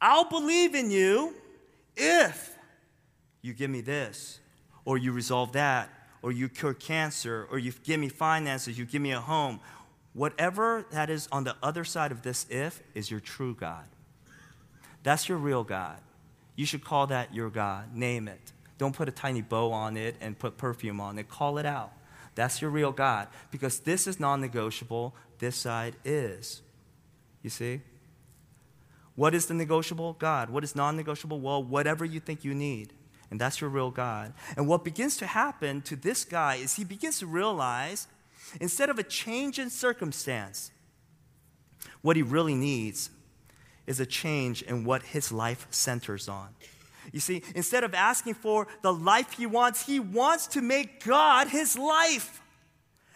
I'll 0.00 0.28
believe 0.28 0.74
in 0.74 0.90
you 0.90 1.34
if 1.96 2.56
you 3.42 3.52
give 3.52 3.70
me 3.70 3.80
this, 3.80 4.40
or 4.84 4.98
you 4.98 5.12
resolve 5.12 5.52
that, 5.52 5.88
or 6.22 6.32
you 6.32 6.48
cure 6.48 6.74
cancer, 6.74 7.46
or 7.50 7.58
you 7.58 7.72
give 7.84 7.98
me 7.98 8.08
finances, 8.08 8.78
you 8.78 8.84
give 8.84 9.00
me 9.00 9.12
a 9.12 9.20
home. 9.20 9.60
Whatever 10.12 10.84
that 10.90 11.08
is 11.08 11.28
on 11.30 11.44
the 11.44 11.56
other 11.62 11.84
side 11.84 12.12
of 12.12 12.22
this 12.22 12.46
if 12.50 12.82
is 12.94 13.10
your 13.10 13.20
true 13.20 13.54
God. 13.54 13.84
That's 15.02 15.28
your 15.28 15.38
real 15.38 15.64
God. 15.64 15.98
You 16.56 16.66
should 16.66 16.84
call 16.84 17.06
that 17.06 17.34
your 17.34 17.48
God. 17.48 17.94
Name 17.96 18.28
it. 18.28 18.52
Don't 18.76 18.94
put 18.94 19.08
a 19.08 19.12
tiny 19.12 19.40
bow 19.40 19.72
on 19.72 19.96
it 19.96 20.16
and 20.20 20.38
put 20.38 20.56
perfume 20.58 21.00
on 21.00 21.18
it. 21.18 21.28
Call 21.28 21.58
it 21.58 21.66
out. 21.66 21.92
That's 22.34 22.62
your 22.62 22.70
real 22.70 22.92
God. 22.92 23.28
Because 23.50 23.80
this 23.80 24.06
is 24.06 24.20
non 24.20 24.40
negotiable, 24.40 25.14
this 25.38 25.56
side 25.56 25.96
is. 26.04 26.62
You 27.42 27.50
see? 27.50 27.80
What 29.16 29.34
is 29.34 29.46
the 29.46 29.54
negotiable? 29.54 30.14
God. 30.14 30.50
What 30.50 30.64
is 30.64 30.76
non 30.76 30.96
negotiable? 30.96 31.40
Well, 31.40 31.62
whatever 31.62 32.04
you 32.04 32.20
think 32.20 32.44
you 32.44 32.54
need. 32.54 32.92
And 33.30 33.40
that's 33.40 33.60
your 33.60 33.70
real 33.70 33.90
God. 33.90 34.32
And 34.56 34.66
what 34.66 34.84
begins 34.84 35.16
to 35.18 35.26
happen 35.26 35.82
to 35.82 35.96
this 35.96 36.24
guy 36.24 36.56
is 36.56 36.74
he 36.74 36.84
begins 36.84 37.20
to 37.20 37.26
realize 37.26 38.08
instead 38.60 38.90
of 38.90 38.98
a 38.98 39.04
change 39.04 39.58
in 39.58 39.70
circumstance, 39.70 40.72
what 42.02 42.16
he 42.16 42.22
really 42.22 42.54
needs 42.54 43.10
is 43.86 44.00
a 44.00 44.06
change 44.06 44.62
in 44.62 44.84
what 44.84 45.02
his 45.02 45.30
life 45.30 45.66
centers 45.70 46.28
on. 46.28 46.48
You 47.12 47.20
see, 47.20 47.42
instead 47.54 47.84
of 47.84 47.94
asking 47.94 48.34
for 48.34 48.68
the 48.82 48.92
life 48.92 49.32
he 49.32 49.46
wants, 49.46 49.84
he 49.84 49.98
wants 49.98 50.46
to 50.48 50.60
make 50.60 51.04
God 51.04 51.48
his 51.48 51.76
life. 51.76 52.40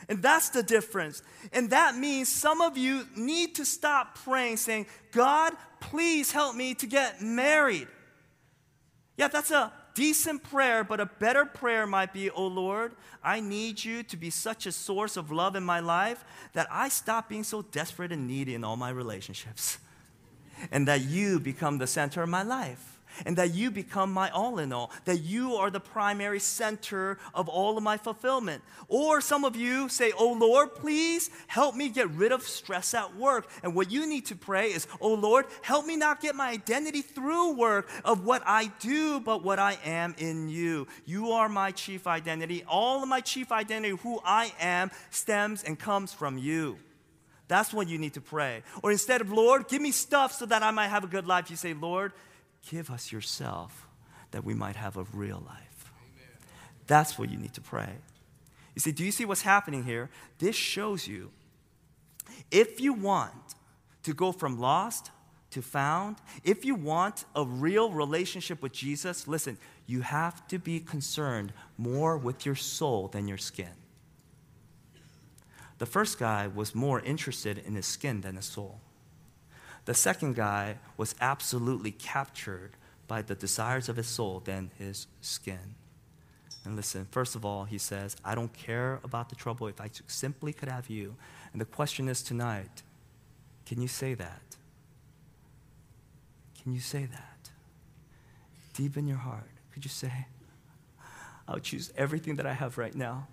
And 0.09 0.23
that's 0.23 0.51
the 0.51 0.63
difference. 0.63 1.23
And 1.53 1.71
that 1.71 1.97
means 1.97 2.29
some 2.29 2.61
of 2.61 2.77
you 2.77 3.07
need 3.17 3.55
to 3.57 3.65
stop 3.65 4.19
praying, 4.19 4.59
saying, 4.59 4.87
God, 5.13 5.55
please 5.81 6.33
help 6.33 6.57
me 6.57 6.75
to 6.75 6.87
get 6.87 7.23
married. 7.23 7.89
Yeah, 9.17 9.29
that's 9.29 9.51
a 9.51 9.73
decent 9.95 10.43
prayer, 10.43 10.83
but 10.83 11.01
a 11.01 11.07
better 11.07 11.45
prayer 11.45 11.87
might 11.87 12.13
be, 12.13 12.29
Oh 12.31 12.49
Lord, 12.49 12.97
I 13.23 13.41
need 13.41 13.83
you 13.83 14.03
to 14.03 14.17
be 14.17 14.29
such 14.29 14.67
a 14.67 14.73
source 14.73 15.17
of 15.17 15.31
love 15.31 15.55
in 15.55 15.63
my 15.63 15.81
life 15.81 16.25
that 16.53 16.67
I 16.71 16.89
stop 16.89 17.29
being 17.29 17.45
so 17.45 17.63
desperate 17.63 18.13
and 18.13 18.27
needy 18.27 18.55
in 18.55 18.65
all 18.65 18.77
my 18.77 18.91
relationships. 18.91 19.79
And 20.71 20.87
that 20.89 21.03
you 21.03 21.41
become 21.41 21.79
the 21.79 21.87
center 21.87 22.23
of 22.23 22.29
my 22.29 22.43
life 22.43 22.94
and 23.25 23.37
that 23.37 23.55
you 23.55 23.71
become 23.71 24.13
my 24.13 24.31
all 24.31 24.59
in 24.59 24.73
all, 24.73 24.91
that 25.05 25.19
you 25.19 25.55
are 25.55 25.71
the 25.71 25.81
primary 25.81 26.41
center 26.41 27.19
of 27.35 27.49
all 27.49 27.77
of 27.77 27.83
my 27.83 27.97
fulfillment. 27.97 28.63
Or 28.89 29.21
some 29.21 29.45
of 29.45 29.57
you 29.57 29.89
say, 29.89 30.13
Oh 30.17 30.33
Lord, 30.33 30.75
please 30.75 31.31
help 31.47 31.75
me 31.75 31.89
get 31.89 32.11
rid 32.11 32.33
of 32.33 32.43
stress 32.43 32.95
at 32.95 33.17
work. 33.17 33.49
And 33.63 33.75
what 33.75 33.91
you 33.91 34.07
need 34.07 34.27
to 34.27 34.37
pray 34.37 34.69
is, 34.69 34.87
Oh 35.01 35.15
Lord, 35.15 35.47
help 35.63 35.87
me 35.87 35.97
not 35.97 36.21
get 36.21 36.35
my 36.35 36.51
identity 36.51 37.03
through 37.03 37.55
work 37.55 37.89
of 38.05 38.25
what 38.25 38.43
I 38.47 38.73
do, 38.81 39.21
but 39.21 39.45
what 39.45 39.59
I 39.59 39.79
am 39.85 40.15
in 40.19 40.49
you. 40.49 40.87
You 41.05 41.33
are 41.33 41.49
my 41.49 41.71
chief 41.71 42.07
identity. 42.07 42.65
All 42.69 43.03
of 43.03 43.09
my 43.09 43.21
chief 43.21 43.53
identity, 43.53 43.97
who 44.03 44.21
I 44.25 44.53
am, 44.61 44.91
stems 45.11 45.63
and 45.63 45.79
comes 45.79 46.13
from 46.13 46.39
you. 46.39 46.79
That's 47.49 47.75
what 47.75 47.89
you 47.89 47.99
need 47.99 48.15
to 48.15 48.21
pray. 48.21 48.63
Or 48.83 48.91
instead 48.91 49.21
of, 49.21 49.31
Lord, 49.31 49.69
give 49.69 49.83
me 49.83 49.91
stuff 49.91 50.33
so 50.33 50.47
that 50.47 50.63
I 50.63 50.71
might 50.71 50.89
have 50.89 51.05
a 51.05 51.07
good 51.07 51.27
life, 51.27 51.51
you 51.51 51.57
say, 51.57 51.75
Lord, 51.75 52.13
Give 52.71 52.91
us 52.91 53.13
yourself 53.13 53.87
that 54.31 54.45
we 54.45 54.55
might 54.55 54.77
have 54.77 54.97
a 54.97 55.05
real 55.13 55.43
life. 55.47 55.93
Amen. 56.01 56.29
That's 56.87 57.19
what 57.19 57.31
you 57.31 57.39
need 57.39 57.55
to 57.55 57.61
pray. 57.61 57.91
You 58.75 58.81
see, 58.81 58.93
do 58.93 59.05
you 59.05 59.13
see 59.13 59.25
what's 59.25 59.43
happening 59.43 59.85
here? 59.85 60.11
This 60.39 60.57
shows 60.57 61.07
you 61.07 61.31
if 62.51 62.81
you 62.81 62.93
want 62.93 63.33
to 64.03 64.13
go 64.13 64.33
from 64.33 64.59
lost 64.59 65.11
to 65.51 65.63
found, 65.63 66.17
if 66.43 66.65
you 66.65 66.75
want 66.75 67.25
a 67.37 67.45
real 67.45 67.91
relationship 67.91 68.61
with 68.61 68.73
Jesus, 68.73 69.29
listen, 69.29 69.57
you 69.87 70.01
have 70.01 70.47
to 70.49 70.59
be 70.59 70.81
concerned 70.81 71.53
more 71.79 72.17
with 72.17 72.45
your 72.45 72.57
soul 72.57 73.09
than 73.09 73.29
your 73.29 73.39
skin. 73.39 73.69
The 75.79 75.87
first 75.87 76.19
guy 76.19 76.49
was 76.49 76.75
more 76.75 77.01
interested 77.01 77.59
in 77.59 77.75
his 77.75 77.87
skin 77.87 78.23
than 78.23 78.37
his 78.37 78.47
soul. 78.47 78.81
The 79.85 79.95
second 79.95 80.35
guy 80.35 80.77
was 80.97 81.15
absolutely 81.21 81.91
captured 81.91 82.73
by 83.07 83.23
the 83.23 83.35
desires 83.35 83.89
of 83.89 83.97
his 83.97 84.07
soul 84.07 84.41
than 84.41 84.71
his 84.79 85.07
skin. 85.21 85.75
And 86.65 86.77
listen, 86.77 87.07
first 87.11 87.35
of 87.35 87.45
all, 87.45 87.65
he 87.65 87.77
says, 87.77 88.17
I 88.25 88.35
don't 88.35 88.53
care 88.55 88.99
about 89.05 89.29
the 89.29 89.37
trouble 89.37 89.67
if 89.67 89.81
I 89.81 89.91
simply 90.07 90.55
could 90.55 90.71
have 90.71 90.89
you. 90.89 91.15
And 91.53 91.61
the 91.61 91.67
question 91.67 92.09
is 92.09 92.23
tonight 92.23 92.83
can 93.67 93.81
you 93.81 93.89
say 93.89 94.15
that? 94.15 94.57
Can 96.63 96.73
you 96.73 96.81
say 96.81 97.07
that? 97.07 97.51
Deep 98.75 98.97
in 98.97 99.07
your 99.07 99.19
heart, 99.19 99.51
could 99.73 99.85
you 99.85 99.91
say, 99.91 100.27
I'll 101.47 101.59
choose 101.59 101.93
everything 101.97 102.37
that 102.37 102.47
I 102.47 102.55
have 102.55 102.79
right 102.79 102.95
now 102.95 103.29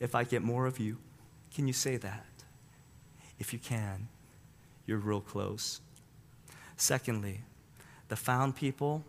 if 0.00 0.14
I 0.14 0.24
get 0.24 0.42
more 0.42 0.66
of 0.66 0.78
you? 0.78 0.98
Can 1.54 1.66
you 1.66 1.72
say 1.72 1.96
that? 1.96 2.26
If 3.38 3.52
you 3.52 3.58
can, 3.58 4.08
you're 4.86 4.98
real 4.98 5.20
close. 5.20 5.80
Secondly, 6.76 7.40
the 8.08 8.16
found 8.16 8.56
people, 8.56 9.04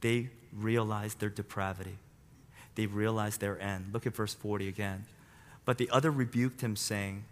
they 0.00 0.30
realize 0.52 1.14
their 1.14 1.30
depravity. 1.30 1.96
They 2.74 2.86
realize 2.86 3.38
their 3.38 3.60
end. 3.60 3.86
Look 3.92 4.06
at 4.06 4.14
verse 4.14 4.34
40 4.34 4.68
again. 4.68 5.06
But 5.64 5.78
the 5.78 5.90
other 5.90 6.10
rebuked 6.10 6.60
him, 6.60 6.76
saying, 6.76 7.24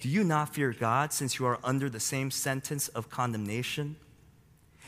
Do 0.00 0.08
you 0.08 0.24
not 0.24 0.54
fear 0.54 0.72
God, 0.72 1.12
since 1.12 1.38
you 1.38 1.46
are 1.46 1.58
under 1.64 1.88
the 1.88 2.00
same 2.00 2.30
sentence 2.30 2.88
of 2.88 3.08
condemnation? 3.08 3.96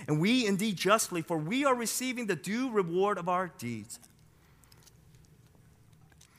And 0.06 0.20
we 0.20 0.46
indeed 0.46 0.76
justly, 0.76 1.22
for 1.22 1.38
we 1.38 1.64
are 1.64 1.74
receiving 1.74 2.26
the 2.26 2.36
due 2.36 2.70
reward 2.70 3.18
of 3.18 3.28
our 3.28 3.48
deeds. 3.58 3.98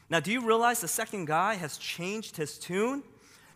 Now, 0.09 0.19
do 0.19 0.31
you 0.31 0.41
realize 0.41 0.81
the 0.81 0.87
second 0.87 1.25
guy 1.25 1.55
has 1.55 1.77
changed 1.77 2.37
his 2.37 2.57
tune? 2.57 3.03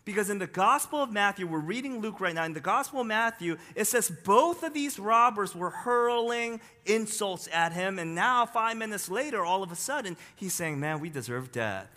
Because 0.04 0.28
in 0.28 0.38
the 0.38 0.46
Gospel 0.46 1.02
of 1.02 1.10
Matthew, 1.10 1.46
we're 1.46 1.60
reading 1.60 2.00
Luke 2.00 2.20
right 2.20 2.34
now, 2.34 2.44
in 2.44 2.52
the 2.52 2.60
Gospel 2.60 3.00
of 3.00 3.06
Matthew, 3.06 3.56
it 3.74 3.86
says 3.86 4.12
both 4.24 4.62
of 4.62 4.74
these 4.74 4.98
robbers 4.98 5.54
were 5.54 5.70
hurling 5.70 6.60
insults 6.84 7.48
at 7.50 7.72
him, 7.72 7.98
and 7.98 8.14
now, 8.14 8.44
five 8.44 8.76
minutes 8.76 9.08
later, 9.08 9.42
all 9.42 9.62
of 9.62 9.72
a 9.72 9.76
sudden, 9.76 10.16
he's 10.36 10.52
saying, 10.52 10.78
Man, 10.78 11.00
we 11.00 11.08
deserve 11.08 11.52
death. 11.52 11.88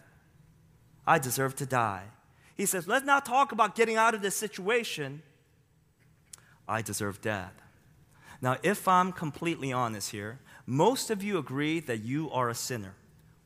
I 1.05 1.19
deserve 1.19 1.55
to 1.57 1.65
die. 1.65 2.03
He 2.55 2.65
says, 2.65 2.87
Let's 2.87 3.05
not 3.05 3.25
talk 3.25 3.51
about 3.51 3.75
getting 3.75 3.97
out 3.97 4.15
of 4.15 4.21
this 4.21 4.35
situation. 4.35 5.21
I 6.65 6.81
deserve 6.81 7.21
death. 7.21 7.53
Now, 8.41 8.57
if 8.63 8.87
I'm 8.87 9.11
completely 9.11 9.73
honest 9.73 10.11
here, 10.11 10.39
most 10.65 11.09
of 11.09 11.23
you 11.23 11.37
agree 11.37 11.81
that 11.81 12.03
you 12.03 12.29
are 12.31 12.49
a 12.49 12.55
sinner. 12.55 12.93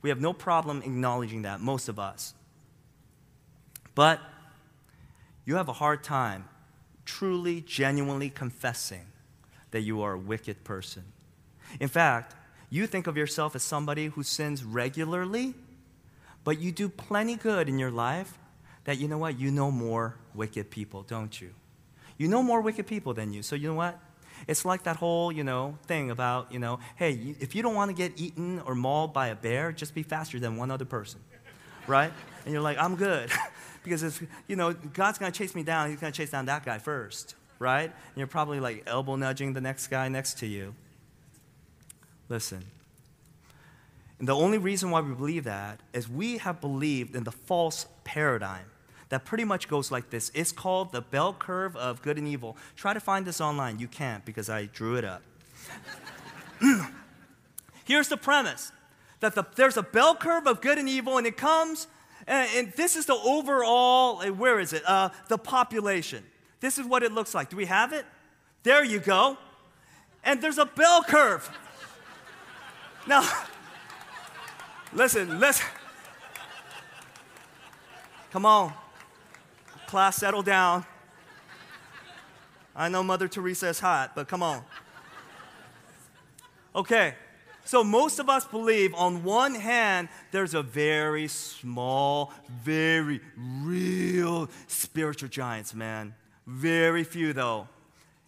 We 0.01 0.09
have 0.09 0.19
no 0.19 0.33
problem 0.33 0.81
acknowledging 0.83 1.43
that, 1.43 1.61
most 1.61 1.87
of 1.87 1.97
us. 1.97 2.33
But 3.93 4.19
you 5.45 5.55
have 5.55 5.69
a 5.69 5.73
hard 5.73 6.03
time 6.03 6.45
truly, 7.05 7.61
genuinely 7.61 8.29
confessing 8.29 9.05
that 9.71 9.81
you 9.81 10.01
are 10.01 10.13
a 10.13 10.19
wicked 10.19 10.63
person. 10.63 11.03
In 11.79 11.87
fact, 11.87 12.35
you 12.69 12.87
think 12.87 13.07
of 13.07 13.17
yourself 13.17 13.55
as 13.55 13.63
somebody 13.63 14.07
who 14.07 14.23
sins 14.23 14.63
regularly, 14.63 15.53
but 16.43 16.59
you 16.59 16.71
do 16.71 16.89
plenty 16.89 17.35
good 17.35 17.67
in 17.67 17.79
your 17.79 17.91
life 17.91 18.37
that 18.85 18.97
you 18.97 19.07
know 19.07 19.17
what? 19.17 19.39
You 19.39 19.51
know 19.51 19.71
more 19.71 20.15
wicked 20.33 20.69
people, 20.71 21.03
don't 21.03 21.39
you? 21.39 21.51
You 22.17 22.27
know 22.27 22.41
more 22.43 22.61
wicked 22.61 22.87
people 22.87 23.13
than 23.13 23.33
you. 23.33 23.43
So 23.43 23.55
you 23.55 23.67
know 23.69 23.75
what? 23.75 23.99
It's 24.47 24.65
like 24.65 24.83
that 24.83 24.95
whole, 24.95 25.31
you 25.31 25.43
know, 25.43 25.77
thing 25.85 26.09
about, 26.09 26.51
you 26.51 26.59
know, 26.59 26.79
hey, 26.95 27.35
if 27.39 27.53
you 27.53 27.61
don't 27.61 27.75
want 27.75 27.89
to 27.89 27.95
get 27.95 28.19
eaten 28.19 28.59
or 28.65 28.73
mauled 28.73 29.13
by 29.13 29.27
a 29.27 29.35
bear, 29.35 29.71
just 29.71 29.93
be 29.93 30.03
faster 30.03 30.39
than 30.39 30.57
one 30.57 30.71
other 30.71 30.85
person, 30.85 31.19
right? 31.87 32.11
And 32.45 32.53
you're 32.53 32.61
like, 32.61 32.77
I'm 32.77 32.95
good. 32.95 33.29
because 33.83 34.03
if, 34.03 34.23
you 34.47 34.55
know, 34.55 34.73
God's 34.73 35.17
going 35.17 35.31
to 35.31 35.37
chase 35.37 35.55
me 35.55 35.63
down, 35.63 35.89
he's 35.89 35.99
going 35.99 36.11
to 36.11 36.17
chase 36.17 36.31
down 36.31 36.45
that 36.45 36.65
guy 36.65 36.77
first, 36.77 37.35
right? 37.59 37.85
And 37.85 38.17
you're 38.17 38.27
probably 38.27 38.59
like 38.59 38.83
elbow 38.87 39.15
nudging 39.15 39.53
the 39.53 39.61
next 39.61 39.87
guy 39.87 40.07
next 40.07 40.39
to 40.39 40.47
you. 40.47 40.75
Listen. 42.29 42.63
And 44.19 44.27
the 44.27 44.35
only 44.35 44.57
reason 44.57 44.91
why 44.91 45.01
we 45.01 45.13
believe 45.13 45.45
that 45.45 45.79
is 45.93 46.07
we 46.07 46.37
have 46.37 46.61
believed 46.61 47.15
in 47.15 47.23
the 47.23 47.31
false 47.31 47.87
paradigm 48.03 48.65
that 49.09 49.25
pretty 49.25 49.43
much 49.43 49.67
goes 49.67 49.91
like 49.91 50.09
this. 50.09 50.31
It's 50.33 50.53
called 50.53 50.93
the 50.93 51.01
bell 51.01 51.33
curve 51.33 51.75
of 51.75 52.01
good 52.01 52.17
and 52.17 52.27
evil. 52.27 52.55
Try 52.77 52.93
to 52.93 52.99
find 52.99 53.25
this 53.25 53.41
online. 53.41 53.79
You 53.79 53.87
can't 53.87 54.23
because 54.23 54.49
I 54.49 54.65
drew 54.65 54.95
it 54.95 55.03
up. 55.03 55.21
Here's 57.83 58.07
the 58.07 58.15
premise 58.15 58.71
that 59.21 59.35
the, 59.35 59.45
there's 59.55 59.77
a 59.77 59.83
bell 59.83 60.15
curve 60.15 60.45
of 60.45 60.61
good 60.61 60.77
and 60.77 60.89
evil, 60.89 61.17
and 61.17 61.25
it 61.25 61.37
comes, 61.37 61.87
and, 62.27 62.49
and 62.55 62.73
this 62.73 62.95
is 62.95 63.05
the 63.05 63.15
overall, 63.15 64.19
uh, 64.19 64.27
where 64.33 64.59
is 64.59 64.73
it? 64.73 64.83
Uh, 64.85 65.09
the 65.29 65.37
population. 65.37 66.23
This 66.59 66.77
is 66.77 66.85
what 66.85 67.01
it 67.03 67.11
looks 67.11 67.33
like. 67.33 67.49
Do 67.49 67.55
we 67.55 67.65
have 67.65 67.93
it? 67.93 68.05
There 68.63 68.83
you 68.83 68.99
go. 68.99 69.37
And 70.23 70.41
there's 70.41 70.57
a 70.57 70.65
bell 70.65 71.03
curve. 71.03 71.49
Now, 73.07 73.27
listen, 74.93 75.39
listen. 75.39 75.65
Come 78.31 78.45
on. 78.45 78.71
Class, 79.87 80.17
settle 80.17 80.43
down. 80.43 80.85
I 82.75 82.89
know 82.89 83.01
Mother 83.01 83.27
Teresa 83.27 83.69
is 83.69 83.79
hot, 83.79 84.11
but 84.13 84.27
come 84.27 84.43
on. 84.43 84.63
Okay, 86.75 87.15
so 87.65 87.83
most 87.83 88.19
of 88.19 88.29
us 88.29 88.45
believe 88.45 88.93
on 88.93 89.23
one 89.23 89.55
hand, 89.55 90.09
there's 90.31 90.53
a 90.53 90.63
very 90.63 91.27
small, 91.27 92.33
very 92.63 93.21
real 93.37 94.49
spiritual 94.67 95.29
giants, 95.29 95.73
man. 95.73 96.15
Very 96.47 97.03
few, 97.03 97.33
though. 97.33 97.67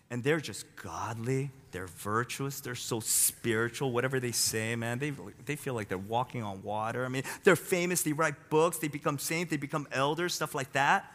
And 0.10 0.24
they're 0.24 0.40
just 0.40 0.66
godly, 0.76 1.50
they're 1.72 1.88
virtuous, 1.88 2.60
they're 2.60 2.76
so 2.76 3.00
spiritual, 3.00 3.92
whatever 3.92 4.20
they 4.20 4.32
say, 4.32 4.76
man. 4.76 5.00
They, 5.00 5.12
they 5.46 5.56
feel 5.56 5.74
like 5.74 5.88
they're 5.88 5.98
walking 5.98 6.44
on 6.44 6.62
water. 6.62 7.04
I 7.04 7.08
mean, 7.08 7.24
they're 7.44 7.56
famous, 7.56 8.04
they 8.04 8.14
write 8.14 8.52
books, 8.52 8.78
they 8.78 8.88
become 8.88 9.18
saints, 9.18 9.50
they 9.50 9.58
become 9.58 9.88
elders, 9.92 10.36
stuff 10.36 10.54
like 10.54 10.72
that. 10.74 11.12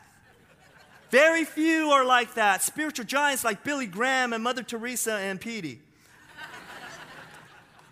Very 1.10 1.44
few 1.44 1.90
are 1.90 2.04
like 2.04 2.34
that. 2.34 2.62
Spiritual 2.62 3.04
giants 3.04 3.44
like 3.44 3.64
Billy 3.64 3.86
Graham 3.86 4.32
and 4.32 4.42
Mother 4.42 4.62
Teresa 4.62 5.14
and 5.14 5.40
Petey. 5.40 5.80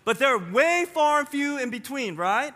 But 0.07 0.19
they're 0.19 0.37
way 0.37 0.85
far 0.93 1.19
and 1.19 1.27
few 1.27 1.57
in 1.57 1.69
between, 1.69 2.15
right? 2.15 2.53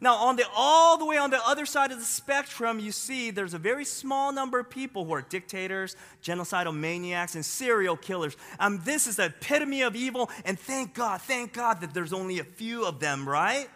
Now, 0.00 0.14
on 0.14 0.36
the 0.36 0.44
all 0.56 0.96
the 0.96 1.04
way 1.04 1.18
on 1.18 1.28
the 1.28 1.46
other 1.46 1.66
side 1.66 1.92
of 1.92 1.98
the 1.98 2.04
spectrum, 2.04 2.78
you 2.78 2.92
see 2.92 3.30
there's 3.30 3.52
a 3.52 3.58
very 3.58 3.84
small 3.84 4.32
number 4.32 4.58
of 4.58 4.70
people 4.70 5.04
who 5.04 5.12
are 5.12 5.20
dictators, 5.20 5.96
genocidal 6.22 6.74
maniacs, 6.74 7.34
and 7.34 7.44
serial 7.44 7.98
killers. 7.98 8.38
Um, 8.58 8.80
this 8.84 9.06
is 9.06 9.16
the 9.16 9.26
epitome 9.26 9.82
of 9.82 9.94
evil, 9.94 10.30
and 10.46 10.58
thank 10.58 10.94
God, 10.94 11.20
thank 11.20 11.52
God 11.52 11.82
that 11.82 11.92
there's 11.92 12.14
only 12.14 12.38
a 12.38 12.44
few 12.44 12.86
of 12.86 13.00
them, 13.00 13.28
right? 13.28 13.68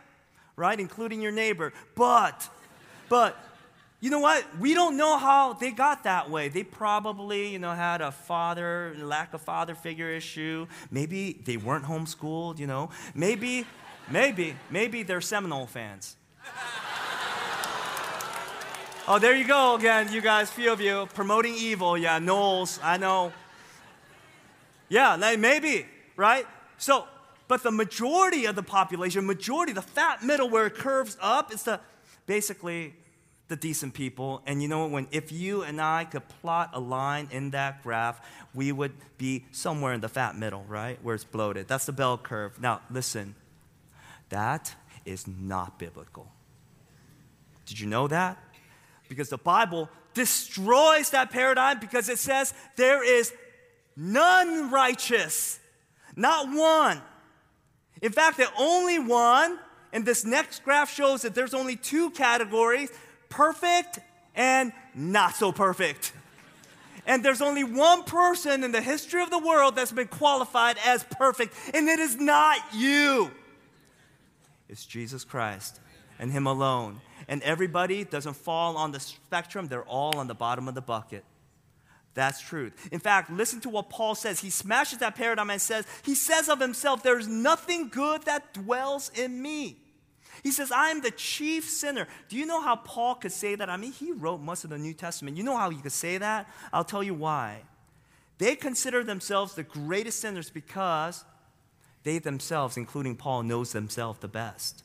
Right, 0.56 0.80
including 0.80 1.20
your 1.20 1.32
neighbor. 1.32 1.74
But, 1.96 2.48
but 3.10 3.36
you 4.00 4.10
know 4.10 4.20
what? 4.20 4.44
We 4.58 4.74
don't 4.74 4.96
know 4.96 5.18
how 5.18 5.54
they 5.54 5.72
got 5.72 6.04
that 6.04 6.30
way. 6.30 6.48
They 6.48 6.62
probably, 6.62 7.48
you 7.48 7.58
know, 7.58 7.72
had 7.72 8.00
a 8.00 8.12
father, 8.12 8.94
lack 8.98 9.34
of 9.34 9.40
father 9.40 9.74
figure 9.74 10.08
issue. 10.08 10.66
Maybe 10.90 11.40
they 11.44 11.56
weren't 11.56 11.84
homeschooled, 11.84 12.60
you 12.60 12.68
know. 12.68 12.90
Maybe, 13.14 13.66
maybe, 14.08 14.54
maybe 14.70 15.02
they're 15.02 15.20
Seminole 15.20 15.66
fans. 15.66 16.16
Oh, 19.10 19.18
there 19.18 19.34
you 19.34 19.46
go 19.46 19.74
again, 19.74 20.12
you 20.12 20.20
guys, 20.20 20.50
few 20.50 20.70
of 20.70 20.82
you, 20.82 21.08
promoting 21.14 21.54
evil. 21.54 21.96
Yeah, 21.96 22.18
Noles, 22.18 22.78
I 22.82 22.98
know. 22.98 23.32
Yeah, 24.90 25.16
like 25.16 25.38
maybe, 25.38 25.86
right? 26.14 26.46
So, 26.76 27.06
but 27.48 27.62
the 27.62 27.70
majority 27.70 28.44
of 28.44 28.54
the 28.54 28.62
population, 28.62 29.26
majority, 29.26 29.72
the 29.72 29.82
fat 29.82 30.22
middle 30.22 30.48
where 30.50 30.66
it 30.66 30.74
curves 30.74 31.16
up, 31.22 31.52
is 31.52 31.62
the 31.62 31.80
basically 32.26 32.94
the 33.48 33.56
decent 33.56 33.94
people. 33.94 34.42
And 34.46 34.62
you 34.62 34.68
know 34.68 34.80
what? 34.80 34.90
When 34.90 35.08
if 35.10 35.32
you 35.32 35.62
and 35.62 35.80
I 35.80 36.04
could 36.04 36.28
plot 36.40 36.70
a 36.74 36.80
line 36.80 37.28
in 37.30 37.50
that 37.50 37.82
graph, 37.82 38.20
we 38.54 38.72
would 38.72 38.92
be 39.16 39.44
somewhere 39.50 39.92
in 39.92 40.00
the 40.00 40.08
fat 40.08 40.36
middle, 40.36 40.64
right? 40.68 40.98
Where 41.02 41.14
it's 41.14 41.24
bloated. 41.24 41.66
That's 41.66 41.86
the 41.86 41.92
bell 41.92 42.18
curve. 42.18 42.60
Now, 42.60 42.80
listen. 42.90 43.34
That 44.28 44.74
is 45.04 45.26
not 45.26 45.78
biblical. 45.78 46.30
Did 47.66 47.80
you 47.80 47.86
know 47.86 48.08
that? 48.08 48.38
Because 49.08 49.30
the 49.30 49.38
Bible 49.38 49.88
destroys 50.14 51.10
that 51.10 51.30
paradigm 51.30 51.80
because 51.80 52.08
it 52.08 52.18
says 52.18 52.52
there 52.76 53.02
is 53.02 53.32
none 53.96 54.70
righteous, 54.70 55.58
not 56.14 56.52
one. 56.52 57.00
In 58.02 58.12
fact, 58.12 58.36
the 58.36 58.48
only 58.58 58.98
one, 58.98 59.58
and 59.92 60.04
this 60.04 60.24
next 60.24 60.62
graph 60.64 60.92
shows 60.92 61.22
that 61.22 61.34
there's 61.34 61.54
only 61.54 61.76
two 61.76 62.10
categories 62.10 62.90
perfect 63.28 63.98
and 64.34 64.72
not 64.94 65.34
so 65.34 65.52
perfect. 65.52 66.12
And 67.06 67.24
there's 67.24 67.40
only 67.40 67.64
one 67.64 68.04
person 68.04 68.62
in 68.62 68.70
the 68.70 68.82
history 68.82 69.22
of 69.22 69.30
the 69.30 69.38
world 69.38 69.76
that's 69.76 69.92
been 69.92 70.08
qualified 70.08 70.76
as 70.84 71.04
perfect, 71.04 71.54
and 71.72 71.88
it 71.88 71.98
is 71.98 72.16
not 72.16 72.58
you. 72.74 73.30
It's 74.68 74.84
Jesus 74.84 75.24
Christ 75.24 75.80
and 76.18 76.30
Him 76.30 76.46
alone. 76.46 77.00
And 77.26 77.42
everybody 77.42 78.04
doesn't 78.04 78.34
fall 78.34 78.76
on 78.76 78.92
the 78.92 79.00
spectrum, 79.00 79.68
they're 79.68 79.84
all 79.84 80.18
on 80.18 80.28
the 80.28 80.34
bottom 80.34 80.68
of 80.68 80.74
the 80.74 80.82
bucket. 80.82 81.24
That's 82.14 82.40
truth. 82.40 82.88
In 82.90 82.98
fact, 82.98 83.30
listen 83.30 83.60
to 83.60 83.68
what 83.68 83.90
Paul 83.90 84.14
says. 84.14 84.40
He 84.40 84.50
smashes 84.50 84.98
that 84.98 85.14
paradigm 85.14 85.50
and 85.50 85.60
says, 85.60 85.86
He 86.02 86.14
says 86.14 86.48
of 86.48 86.60
Himself, 86.60 87.02
There's 87.02 87.28
nothing 87.28 87.88
good 87.88 88.22
that 88.24 88.52
dwells 88.52 89.10
in 89.14 89.40
me. 89.40 89.78
He 90.42 90.50
says, 90.50 90.70
I 90.70 90.90
am 90.90 91.02
the 91.02 91.10
chief 91.10 91.68
sinner. 91.68 92.06
Do 92.28 92.36
you 92.36 92.46
know 92.46 92.60
how 92.60 92.76
Paul 92.76 93.16
could 93.16 93.32
say 93.32 93.54
that? 93.54 93.68
I 93.68 93.76
mean, 93.76 93.92
he 93.92 94.12
wrote 94.12 94.40
most 94.40 94.64
of 94.64 94.70
the 94.70 94.78
New 94.78 94.94
Testament. 94.94 95.36
You 95.36 95.42
know 95.42 95.56
how 95.56 95.70
he 95.70 95.80
could 95.80 95.92
say 95.92 96.18
that? 96.18 96.48
I'll 96.72 96.84
tell 96.84 97.02
you 97.02 97.14
why. 97.14 97.62
They 98.38 98.54
consider 98.54 99.02
themselves 99.02 99.54
the 99.54 99.64
greatest 99.64 100.20
sinners 100.20 100.50
because 100.50 101.24
they 102.04 102.18
themselves, 102.18 102.76
including 102.76 103.16
Paul, 103.16 103.42
knows 103.42 103.72
themselves 103.72 104.20
the 104.20 104.28
best. 104.28 104.84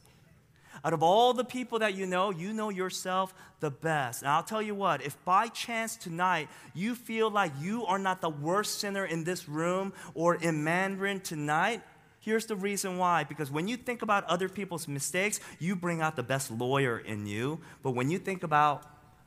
Out 0.86 0.92
of 0.92 1.02
all 1.02 1.34
the 1.34 1.46
people 1.46 1.80
that 1.80 1.96
you 1.96 2.06
know, 2.06 2.32
you 2.32 2.52
know 2.52 2.70
yourself 2.70 3.34
the 3.62 3.72
best. 3.72 4.22
And 4.22 4.30
I'll 4.30 4.44
tell 4.44 4.62
you 4.62 4.76
what, 4.76 5.02
if 5.02 5.24
by 5.24 5.48
chance 5.48 5.96
tonight 5.96 6.50
you 6.74 6.96
feel 6.96 7.32
like 7.32 7.54
you 7.62 7.86
are 7.86 8.00
not 8.00 8.20
the 8.20 8.30
worst 8.30 8.80
sinner 8.80 9.06
in 9.06 9.24
this 9.24 9.48
room 9.48 9.94
or 10.14 10.36
in 10.36 10.64
Mandarin 10.64 11.22
tonight, 11.22 11.82
Here's 12.24 12.46
the 12.46 12.56
reason 12.56 12.98
why 12.98 13.26
because 13.26 13.52
when 13.52 13.68
you 13.68 13.76
think 13.76 14.02
about 14.02 14.24
other 14.26 14.48
people's 14.48 14.88
mistakes, 14.88 15.42
you 15.60 15.76
bring 15.76 16.00
out 16.00 16.16
the 16.16 16.24
best 16.24 16.50
lawyer 16.50 16.98
in 16.98 17.26
you. 17.26 17.60
But 17.82 17.92
when 17.92 18.10
you 18.10 18.18
think 18.18 18.44
about 18.44 18.84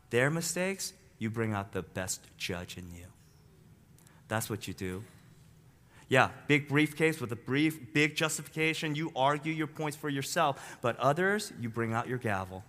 their 0.09 0.31
mistakes, 0.31 0.95
you 1.19 1.29
bring 1.29 1.53
out 1.53 1.73
the 1.73 1.83
best 1.83 2.23
judge 2.39 2.79
in 2.79 2.91
you. 2.95 3.05
That's 4.29 4.49
what 4.49 4.67
you 4.67 4.73
do. 4.73 5.05
Yeah, 6.09 6.31
big 6.47 6.69
briefcase 6.69 7.21
with 7.21 7.31
a 7.33 7.37
brief, 7.37 7.93
big 7.93 8.17
justification. 8.17 8.95
You 8.95 9.13
argue 9.15 9.53
your 9.53 9.67
points 9.67 9.99
for 9.99 10.09
yourself. 10.09 10.79
But 10.81 10.99
others, 10.99 11.53
you 11.61 11.69
bring 11.69 11.93
out 11.93 12.09
your 12.09 12.17
gavel. 12.17 12.65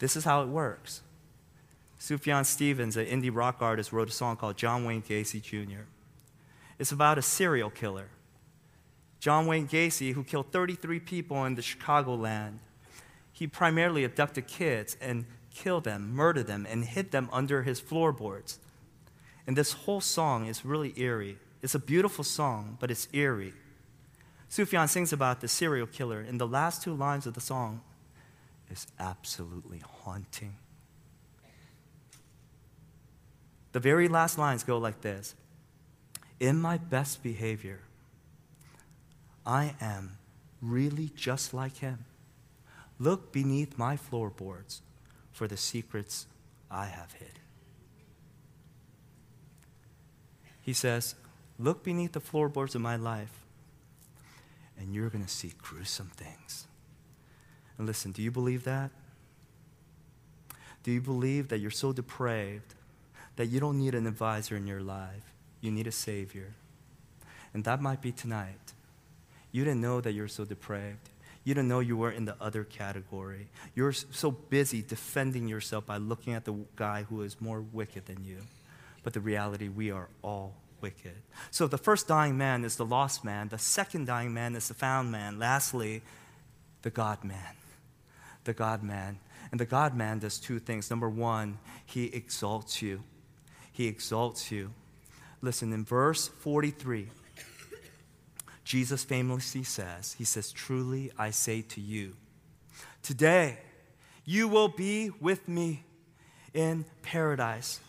This 0.00 0.16
is 0.16 0.24
how 0.24 0.42
it 0.42 0.48
works. 0.48 1.02
Sufjan 2.00 2.44
Stevens, 2.44 2.96
an 2.96 3.06
indie 3.06 3.30
rock 3.32 3.58
artist, 3.60 3.92
wrote 3.92 4.08
a 4.08 4.12
song 4.12 4.36
called 4.36 4.56
John 4.56 4.84
Wayne 4.84 5.02
Gacy 5.02 5.40
Jr. 5.40 5.84
It's 6.80 6.90
about 6.90 7.16
a 7.16 7.22
serial 7.22 7.70
killer 7.70 8.08
John 9.22 9.46
Wayne 9.46 9.68
Gacy, 9.68 10.14
who 10.14 10.24
killed 10.24 10.50
33 10.50 10.98
people 10.98 11.44
in 11.44 11.54
the 11.54 11.62
Chicagoland, 11.62 12.58
he 13.32 13.46
primarily 13.46 14.02
abducted 14.02 14.48
kids 14.48 14.96
and 15.00 15.26
killed 15.54 15.84
them, 15.84 16.12
murdered 16.12 16.48
them, 16.48 16.66
and 16.68 16.84
hid 16.84 17.12
them 17.12 17.28
under 17.32 17.62
his 17.62 17.78
floorboards. 17.78 18.58
And 19.46 19.56
this 19.56 19.74
whole 19.74 20.00
song 20.00 20.46
is 20.46 20.64
really 20.64 20.92
eerie. 20.96 21.38
It's 21.62 21.76
a 21.76 21.78
beautiful 21.78 22.24
song, 22.24 22.76
but 22.80 22.90
it's 22.90 23.06
eerie. 23.12 23.52
Sufjan 24.50 24.88
sings 24.88 25.12
about 25.12 25.40
the 25.40 25.46
serial 25.46 25.86
killer, 25.86 26.18
and 26.18 26.40
the 26.40 26.48
last 26.48 26.82
two 26.82 26.92
lines 26.92 27.24
of 27.24 27.34
the 27.34 27.40
song 27.40 27.80
is 28.72 28.88
absolutely 28.98 29.84
haunting. 30.02 30.56
The 33.70 33.78
very 33.78 34.08
last 34.08 34.36
lines 34.36 34.64
go 34.64 34.78
like 34.78 35.02
this 35.02 35.36
In 36.40 36.60
my 36.60 36.76
best 36.76 37.22
behavior, 37.22 37.82
I 39.44 39.74
am 39.80 40.18
really 40.60 41.10
just 41.14 41.52
like 41.52 41.78
him. 41.78 42.04
Look 42.98 43.32
beneath 43.32 43.76
my 43.76 43.96
floorboards 43.96 44.82
for 45.32 45.48
the 45.48 45.56
secrets 45.56 46.26
I 46.70 46.86
have 46.86 47.12
hid. 47.14 47.40
He 50.60 50.72
says, 50.72 51.16
Look 51.58 51.84
beneath 51.84 52.12
the 52.12 52.20
floorboards 52.20 52.74
of 52.74 52.80
my 52.80 52.96
life, 52.96 53.44
and 54.78 54.94
you're 54.94 55.10
going 55.10 55.24
to 55.24 55.30
see 55.30 55.52
gruesome 55.60 56.10
things. 56.16 56.66
And 57.78 57.86
listen, 57.86 58.12
do 58.12 58.22
you 58.22 58.30
believe 58.30 58.64
that? 58.64 58.90
Do 60.82 60.90
you 60.90 61.00
believe 61.00 61.48
that 61.48 61.58
you're 61.58 61.70
so 61.70 61.92
depraved 61.92 62.74
that 63.36 63.46
you 63.46 63.60
don't 63.60 63.78
need 63.78 63.94
an 63.94 64.06
advisor 64.06 64.56
in 64.56 64.66
your 64.66 64.80
life? 64.80 65.32
You 65.60 65.70
need 65.70 65.86
a 65.86 65.92
Savior. 65.92 66.54
And 67.54 67.64
that 67.64 67.80
might 67.80 68.00
be 68.00 68.12
tonight. 68.12 68.71
You 69.52 69.64
didn't 69.64 69.80
know 69.80 70.00
that 70.00 70.12
you're 70.12 70.28
so 70.28 70.44
depraved. 70.44 71.10
You 71.44 71.54
didn't 71.54 71.68
know 71.68 71.80
you 71.80 71.96
were 71.96 72.10
in 72.10 72.24
the 72.24 72.36
other 72.40 72.64
category. 72.64 73.48
You're 73.74 73.92
so 73.92 74.30
busy 74.30 74.82
defending 74.82 75.48
yourself 75.48 75.86
by 75.86 75.96
looking 75.96 76.34
at 76.34 76.44
the 76.44 76.54
guy 76.76 77.04
who 77.08 77.22
is 77.22 77.40
more 77.40 77.60
wicked 77.60 78.06
than 78.06 78.24
you. 78.24 78.38
But 79.02 79.12
the 79.12 79.20
reality, 79.20 79.68
we 79.68 79.90
are 79.90 80.08
all 80.22 80.54
wicked. 80.80 81.14
So 81.50 81.66
the 81.66 81.78
first 81.78 82.06
dying 82.08 82.38
man 82.38 82.64
is 82.64 82.76
the 82.76 82.84
lost 82.84 83.24
man. 83.24 83.48
The 83.48 83.58
second 83.58 84.06
dying 84.06 84.32
man 84.32 84.54
is 84.54 84.68
the 84.68 84.74
found 84.74 85.10
man. 85.10 85.38
Lastly, 85.38 86.02
the 86.82 86.90
God 86.90 87.24
man. 87.24 87.56
The 88.44 88.52
God 88.52 88.82
man. 88.82 89.18
And 89.50 89.60
the 89.60 89.66
God 89.66 89.96
man 89.96 90.20
does 90.20 90.38
two 90.38 90.60
things. 90.60 90.90
Number 90.90 91.08
one, 91.08 91.58
he 91.84 92.06
exalts 92.06 92.80
you. 92.80 93.02
He 93.72 93.86
exalts 93.86 94.50
you. 94.50 94.72
Listen, 95.40 95.72
in 95.72 95.84
verse 95.84 96.28
43, 96.28 97.08
Jesus 98.64 99.04
famously 99.04 99.62
says, 99.62 100.14
He 100.18 100.24
says, 100.24 100.52
Truly 100.52 101.10
I 101.18 101.30
say 101.30 101.62
to 101.62 101.80
you, 101.80 102.14
today 103.02 103.58
you 104.24 104.48
will 104.48 104.68
be 104.68 105.10
with 105.20 105.48
me 105.48 105.84
in 106.54 106.84
paradise. 107.02 107.80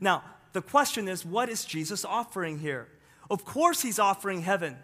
Now, 0.00 0.22
the 0.52 0.62
question 0.62 1.06
is, 1.08 1.24
what 1.24 1.48
is 1.48 1.64
Jesus 1.64 2.04
offering 2.04 2.58
here? 2.58 2.88
Of 3.30 3.44
course, 3.44 3.82
He's 3.82 3.98
offering 3.98 4.42
heaven. 4.42 4.76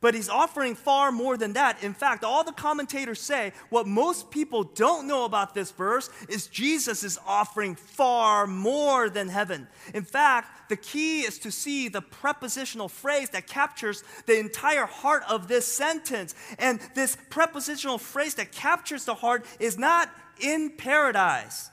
But 0.00 0.14
he's 0.14 0.30
offering 0.30 0.74
far 0.74 1.12
more 1.12 1.36
than 1.36 1.52
that. 1.52 1.82
In 1.84 1.92
fact, 1.92 2.24
all 2.24 2.42
the 2.42 2.52
commentators 2.52 3.20
say 3.20 3.52
what 3.68 3.86
most 3.86 4.30
people 4.30 4.64
don't 4.64 5.06
know 5.06 5.24
about 5.26 5.54
this 5.54 5.70
verse 5.72 6.08
is 6.28 6.46
Jesus 6.46 7.04
is 7.04 7.18
offering 7.26 7.74
far 7.74 8.46
more 8.46 9.10
than 9.10 9.28
heaven. 9.28 9.68
In 9.92 10.04
fact, 10.04 10.70
the 10.70 10.76
key 10.76 11.20
is 11.20 11.38
to 11.40 11.50
see 11.50 11.88
the 11.88 12.00
prepositional 12.00 12.88
phrase 12.88 13.30
that 13.30 13.46
captures 13.46 14.02
the 14.24 14.38
entire 14.38 14.86
heart 14.86 15.22
of 15.28 15.48
this 15.48 15.66
sentence. 15.66 16.34
And 16.58 16.80
this 16.94 17.18
prepositional 17.28 17.98
phrase 17.98 18.36
that 18.36 18.52
captures 18.52 19.04
the 19.04 19.14
heart 19.14 19.44
is 19.58 19.76
not 19.76 20.10
in 20.40 20.70
paradise, 20.78 21.68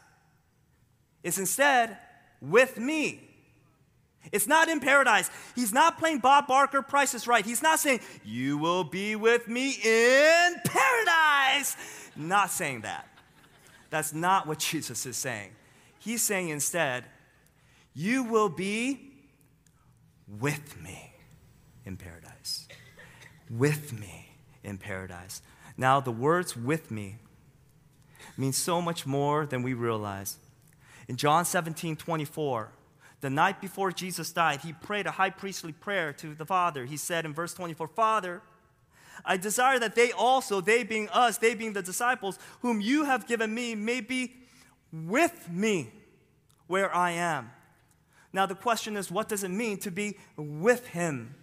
it's 1.23 1.37
instead 1.37 1.97
with 2.41 2.77
me. 2.77 3.26
It's 4.31 4.47
not 4.47 4.69
in 4.69 4.79
paradise. 4.79 5.29
He's 5.55 5.73
not 5.73 5.97
playing 5.97 6.19
Bob 6.19 6.47
Barker, 6.47 6.81
Price 6.81 7.13
is 7.13 7.27
Right. 7.27 7.45
He's 7.45 7.61
not 7.61 7.79
saying, 7.79 8.01
You 8.23 8.57
will 8.57 8.83
be 8.83 9.15
with 9.15 9.47
me 9.47 9.71
in 9.83 10.55
paradise. 10.65 11.75
Not 12.15 12.49
saying 12.51 12.81
that. 12.81 13.07
That's 13.89 14.13
not 14.13 14.47
what 14.47 14.59
Jesus 14.71 15.05
is 15.05 15.17
saying. 15.17 15.51
He's 15.99 16.21
saying 16.21 16.49
instead, 16.49 17.05
You 17.93 18.23
will 18.23 18.49
be 18.49 19.11
with 20.39 20.81
me 20.81 21.13
in 21.85 21.97
paradise. 21.97 22.67
With 23.49 23.93
me 23.97 24.29
in 24.63 24.77
paradise. 24.77 25.41
Now, 25.77 25.99
the 25.99 26.11
words 26.11 26.57
with 26.57 26.91
me 26.91 27.17
mean 28.37 28.53
so 28.53 28.81
much 28.81 29.05
more 29.05 29.45
than 29.45 29.63
we 29.63 29.73
realize. 29.73 30.37
In 31.07 31.15
John 31.15 31.45
17 31.45 31.95
24, 31.95 32.71
the 33.21 33.29
night 33.29 33.61
before 33.61 33.91
Jesus 33.91 34.31
died, 34.31 34.61
he 34.61 34.73
prayed 34.73 35.07
a 35.07 35.11
high 35.11 35.31
priestly 35.31 35.71
prayer 35.71 36.13
to 36.13 36.35
the 36.35 36.45
Father. 36.45 36.85
He 36.85 36.97
said 36.97 37.25
in 37.25 37.33
verse 37.33 37.53
24, 37.53 37.87
Father, 37.87 38.41
I 39.25 39.37
desire 39.37 39.79
that 39.79 39.95
they 39.95 40.11
also, 40.11 40.61
they 40.61 40.83
being 40.83 41.09
us, 41.09 41.37
they 41.37 41.55
being 41.55 41.73
the 41.73 41.81
disciples, 41.81 42.37
whom 42.61 42.79
you 42.79 43.05
have 43.05 43.27
given 43.27 43.53
me, 43.53 43.73
may 43.73 44.01
be 44.01 44.33
with 44.91 45.49
me 45.49 45.91
where 46.67 46.93
I 46.95 47.11
am. 47.11 47.51
Now, 48.31 48.45
the 48.45 48.55
question 48.55 48.95
is, 48.95 49.09
what 49.09 49.29
does 49.29 49.43
it 49.43 49.49
mean 49.49 49.77
to 49.79 49.91
be 49.91 50.17
with 50.35 50.87
him? 50.87 51.35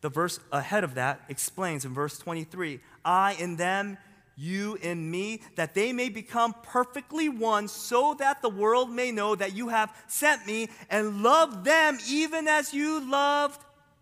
The 0.00 0.08
verse 0.08 0.40
ahead 0.50 0.82
of 0.82 0.94
that 0.94 1.20
explains 1.28 1.84
in 1.84 1.94
verse 1.94 2.18
23 2.18 2.80
I 3.04 3.34
in 3.34 3.56
them, 3.56 3.98
you 4.36 4.78
and 4.82 5.10
me, 5.10 5.42
that 5.56 5.74
they 5.74 5.92
may 5.92 6.08
become 6.08 6.54
perfectly 6.62 7.28
one, 7.28 7.68
so 7.68 8.14
that 8.14 8.42
the 8.42 8.48
world 8.48 8.90
may 8.90 9.12
know 9.12 9.34
that 9.34 9.54
you 9.54 9.68
have 9.68 9.94
sent 10.06 10.46
me 10.46 10.68
and 10.88 11.22
loved 11.22 11.64
them 11.64 11.98
even 12.08 12.48
as 12.48 12.72
you 12.72 13.08
loved 13.10 13.60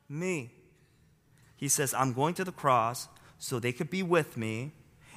me. 0.08 0.50
He 1.56 1.68
says, 1.68 1.92
I'm 1.92 2.12
going 2.12 2.34
to 2.34 2.44
the 2.44 2.52
cross 2.52 3.08
so 3.38 3.58
they 3.58 3.72
could 3.72 3.90
be 3.90 4.02
with 4.02 4.36
me, 4.36 4.72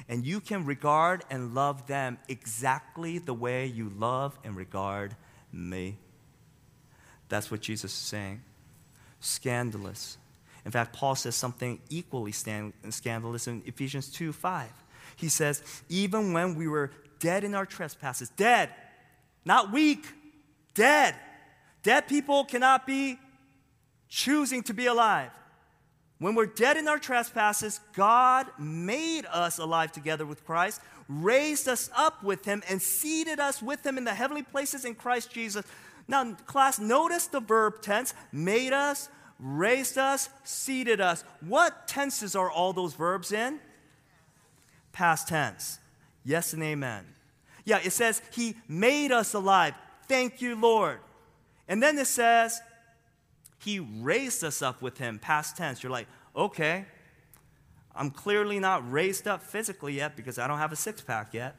and 0.09 0.25
you 0.25 0.39
can 0.39 0.65
regard 0.65 1.23
and 1.29 1.53
love 1.53 1.87
them 1.87 2.17
exactly 2.27 3.17
the 3.17 3.33
way 3.33 3.65
you 3.65 3.91
love 3.97 4.37
and 4.43 4.55
regard 4.55 5.15
me. 5.51 5.97
That's 7.29 7.49
what 7.49 7.61
Jesus 7.61 7.91
is 7.91 7.97
saying. 7.97 8.41
Scandalous. 9.19 10.17
In 10.65 10.71
fact, 10.71 10.93
Paul 10.93 11.15
says 11.15 11.35
something 11.35 11.79
equally 11.89 12.31
scandalous 12.31 13.47
in 13.47 13.63
Ephesians 13.65 14.09
2 14.09 14.33
5. 14.33 14.69
He 15.15 15.29
says, 15.29 15.63
even 15.89 16.33
when 16.33 16.55
we 16.55 16.67
were 16.67 16.91
dead 17.19 17.43
in 17.43 17.55
our 17.55 17.65
trespasses, 17.65 18.29
dead, 18.29 18.69
not 19.45 19.71
weak, 19.71 20.05
dead. 20.73 21.15
Dead 21.83 22.07
people 22.07 22.45
cannot 22.45 22.87
be 22.87 23.19
choosing 24.07 24.63
to 24.63 24.73
be 24.73 24.85
alive. 24.85 25.31
When 26.19 26.35
we're 26.35 26.45
dead 26.45 26.77
in 26.77 26.87
our 26.87 26.99
trespasses, 26.99 27.81
God 27.93 28.47
made 28.57 29.25
us 29.25 29.57
alive 29.57 29.91
together 29.91 30.25
with 30.25 30.45
Christ, 30.45 30.79
raised 31.09 31.67
us 31.67 31.89
up 31.95 32.23
with 32.23 32.45
Him, 32.45 32.63
and 32.69 32.81
seated 32.81 33.39
us 33.39 33.61
with 33.61 33.85
Him 33.85 33.97
in 33.97 34.05
the 34.05 34.13
heavenly 34.13 34.43
places 34.43 34.85
in 34.85 34.95
Christ 34.95 35.31
Jesus. 35.31 35.65
Now, 36.07 36.33
class, 36.45 36.79
notice 36.79 37.27
the 37.27 37.41
verb 37.41 37.81
tense 37.81 38.13
made 38.31 38.71
us, 38.71 39.09
raised 39.39 39.97
us, 39.97 40.29
seated 40.43 41.01
us. 41.01 41.25
What 41.41 41.87
tenses 41.87 42.35
are 42.35 42.49
all 42.49 42.71
those 42.71 42.93
verbs 42.93 43.31
in? 43.33 43.59
Past 44.93 45.27
tense. 45.27 45.79
Yes 46.23 46.53
and 46.53 46.63
amen. 46.63 47.05
Yeah, 47.65 47.79
it 47.83 47.91
says, 47.91 48.21
He 48.31 48.55
made 48.67 49.11
us 49.11 49.33
alive. 49.33 49.73
Thank 50.07 50.41
you, 50.41 50.55
Lord. 50.55 50.99
And 51.67 51.83
then 51.83 51.97
it 51.97 52.07
says, 52.07 52.61
He 53.59 53.79
raised 53.79 54.43
us 54.43 54.61
up 54.61 54.81
with 54.81 54.97
Him, 54.97 55.19
past 55.19 55.57
tense. 55.57 55.83
You're 55.83 55.91
like, 55.91 56.07
okay, 56.35 56.85
I'm 57.95 58.09
clearly 58.09 58.59
not 58.59 58.89
raised 58.89 59.27
up 59.27 59.43
physically 59.43 59.93
yet 59.93 60.15
because 60.15 60.39
I 60.39 60.47
don't 60.47 60.57
have 60.57 60.71
a 60.71 60.77
six 60.77 61.01
pack 61.01 61.33
yet. 61.33 61.55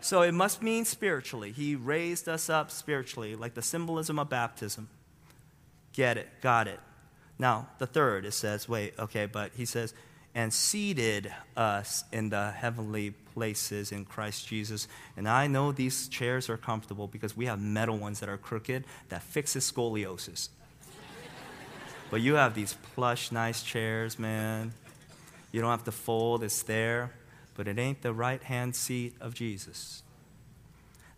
So 0.00 0.22
it 0.22 0.32
must 0.32 0.62
mean 0.62 0.84
spiritually. 0.84 1.50
He 1.52 1.74
raised 1.74 2.28
us 2.28 2.48
up 2.48 2.70
spiritually, 2.70 3.34
like 3.34 3.54
the 3.54 3.62
symbolism 3.62 4.18
of 4.18 4.28
baptism. 4.28 4.88
Get 5.92 6.16
it, 6.16 6.28
got 6.40 6.68
it. 6.68 6.78
Now, 7.38 7.68
the 7.78 7.86
third, 7.86 8.24
it 8.24 8.32
says, 8.32 8.68
wait, 8.68 8.94
okay, 8.98 9.26
but 9.26 9.52
he 9.56 9.64
says, 9.64 9.94
and 10.34 10.52
seated 10.52 11.32
us 11.56 12.04
in 12.12 12.28
the 12.28 12.50
heavenly 12.50 13.10
places 13.34 13.92
in 13.92 14.04
Christ 14.04 14.46
Jesus. 14.46 14.88
And 15.16 15.28
I 15.28 15.46
know 15.46 15.72
these 15.72 16.08
chairs 16.08 16.48
are 16.48 16.56
comfortable 16.56 17.06
because 17.06 17.36
we 17.36 17.46
have 17.46 17.60
metal 17.60 17.96
ones 17.96 18.20
that 18.20 18.28
are 18.28 18.36
crooked 18.36 18.84
that 19.08 19.22
fixes 19.22 19.70
scoliosis. 19.70 20.48
but 22.10 22.20
you 22.20 22.34
have 22.34 22.54
these 22.54 22.74
plush, 22.94 23.32
nice 23.32 23.62
chairs, 23.62 24.18
man. 24.18 24.72
You 25.50 25.60
don't 25.60 25.70
have 25.70 25.84
to 25.84 25.92
fold, 25.92 26.42
it's 26.42 26.62
there, 26.62 27.12
but 27.56 27.66
it 27.66 27.78
ain't 27.78 28.02
the 28.02 28.12
right 28.12 28.42
hand 28.42 28.76
seat 28.76 29.14
of 29.20 29.34
Jesus. 29.34 30.02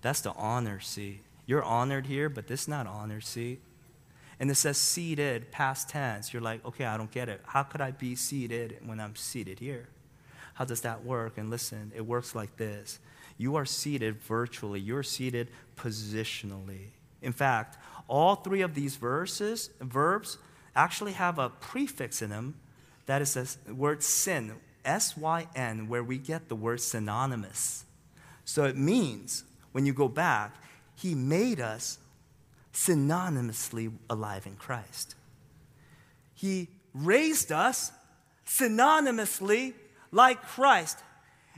That's 0.03 0.21
the 0.21 0.33
honor 0.33 0.81
seat. 0.81 1.23
You're 1.47 1.65
honored 1.65 2.07
here, 2.07 2.29
but 2.29 2.47
this 2.47 2.63
is 2.63 2.69
not 2.69 2.87
honor 2.87 3.21
seat. 3.21 3.61
And 4.41 4.51
it 4.51 4.55
says 4.55 4.79
seated, 4.79 5.53
past 5.53 5.91
tense. 5.91 6.33
You're 6.33 6.43
like, 6.43 6.65
okay, 6.65 6.87
I 6.87 6.97
don't 6.97 7.11
get 7.11 7.29
it. 7.29 7.43
How 7.47 7.63
could 7.63 7.83
I 7.83 7.91
be 7.91 8.17
seated 8.17 8.79
when 8.85 8.99
I'm 8.99 9.15
seated 9.15 9.61
here? 9.61 9.87
How 10.55 10.65
does 10.65 10.81
that 10.81 11.05
work? 11.05 11.39
And 11.39 11.51
listen, 11.51 11.93
it 11.95 12.05
works 12.05 12.35
like 12.35 12.57
this 12.57 12.99
you 13.37 13.57
are 13.57 13.65
seated 13.65 14.21
virtually, 14.21 14.81
you're 14.81 15.03
seated 15.03 15.49
positionally. 15.77 16.89
In 17.23 17.33
fact, 17.33 17.79
all 18.09 18.35
three 18.37 18.61
of 18.61 18.75
these 18.75 18.97
verses, 18.97 19.71
verbs, 19.81 20.37
actually 20.77 21.13
have 21.13 21.39
a 21.39 21.49
prefix 21.49 22.21
in 22.21 22.31
them 22.31 22.55
that 23.07 23.23
is 23.23 23.35
the 23.35 23.75
word 23.75 24.03
sin, 24.03 24.53
S 24.85 25.17
Y 25.17 25.47
N, 25.55 25.89
where 25.89 26.03
we 26.05 26.19
get 26.19 26.49
the 26.49 26.55
word 26.55 26.81
synonymous. 26.81 27.85
So 28.45 28.65
it 28.65 28.77
means, 28.77 29.45
when 29.73 29.87
you 29.87 29.93
go 29.93 30.09
back, 30.09 30.55
He 30.95 31.15
made 31.15 31.61
us 31.61 31.99
synonymously 32.73 33.93
alive 34.09 34.47
in 34.47 34.57
Christ. 34.57 35.15
He 36.35 36.69
raised 36.95 37.53
us 37.53 37.93
synonymously 38.47 39.75
like 40.11 40.43
Christ. 40.43 40.99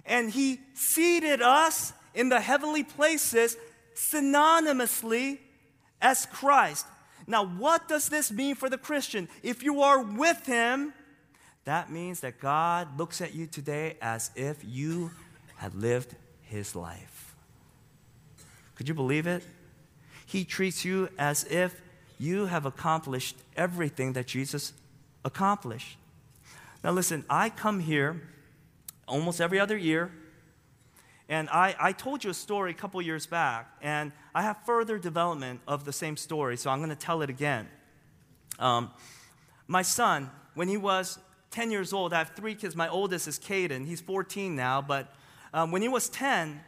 And 0.04 0.30
He 0.30 0.60
seated 0.74 1.40
us 1.40 1.92
in 2.14 2.28
the 2.28 2.40
heavenly 2.40 2.82
places 2.82 3.56
synonymously 3.94 5.38
as 6.00 6.26
Christ. 6.26 6.86
Now, 7.26 7.46
what 7.46 7.88
does 7.88 8.08
this 8.08 8.32
mean 8.32 8.54
for 8.54 8.68
the 8.68 8.78
Christian? 8.78 9.28
If 9.42 9.62
you 9.62 9.82
are 9.82 10.02
with 10.02 10.44
Him, 10.46 10.92
that 11.64 11.90
means 11.90 12.20
that 12.20 12.40
God 12.40 12.98
looks 12.98 13.20
at 13.20 13.34
you 13.34 13.46
today 13.46 13.96
as 14.02 14.30
if 14.34 14.58
you 14.64 15.12
had 15.56 15.74
lived 15.74 16.16
His 16.42 16.74
life. 16.74 17.36
Could 18.74 18.88
you 18.88 18.94
believe 18.94 19.26
it? 19.28 19.44
He 20.32 20.46
treats 20.46 20.82
you 20.82 21.10
as 21.18 21.44
if 21.44 21.82
you 22.18 22.46
have 22.46 22.64
accomplished 22.64 23.36
everything 23.54 24.14
that 24.14 24.26
Jesus 24.26 24.72
accomplished. 25.26 25.98
Now, 26.82 26.92
listen, 26.92 27.26
I 27.28 27.50
come 27.50 27.80
here 27.80 28.22
almost 29.06 29.42
every 29.42 29.60
other 29.60 29.76
year, 29.76 30.10
and 31.28 31.50
I, 31.50 31.76
I 31.78 31.92
told 31.92 32.24
you 32.24 32.30
a 32.30 32.34
story 32.34 32.70
a 32.70 32.74
couple 32.74 33.02
years 33.02 33.26
back, 33.26 33.76
and 33.82 34.10
I 34.34 34.40
have 34.40 34.56
further 34.64 34.98
development 34.98 35.60
of 35.68 35.84
the 35.84 35.92
same 35.92 36.16
story, 36.16 36.56
so 36.56 36.70
I'm 36.70 36.78
going 36.78 36.88
to 36.88 36.96
tell 36.96 37.20
it 37.20 37.28
again. 37.28 37.68
Um, 38.58 38.90
my 39.66 39.82
son, 39.82 40.30
when 40.54 40.66
he 40.66 40.78
was 40.78 41.18
10 41.50 41.70
years 41.70 41.92
old, 41.92 42.14
I 42.14 42.18
have 42.20 42.30
three 42.30 42.54
kids. 42.54 42.74
My 42.74 42.88
oldest 42.88 43.28
is 43.28 43.38
Caden, 43.38 43.84
he's 43.84 44.00
14 44.00 44.56
now, 44.56 44.80
but 44.80 45.14
um, 45.52 45.72
when 45.72 45.82
he 45.82 45.88
was 45.88 46.08
10, 46.08 46.62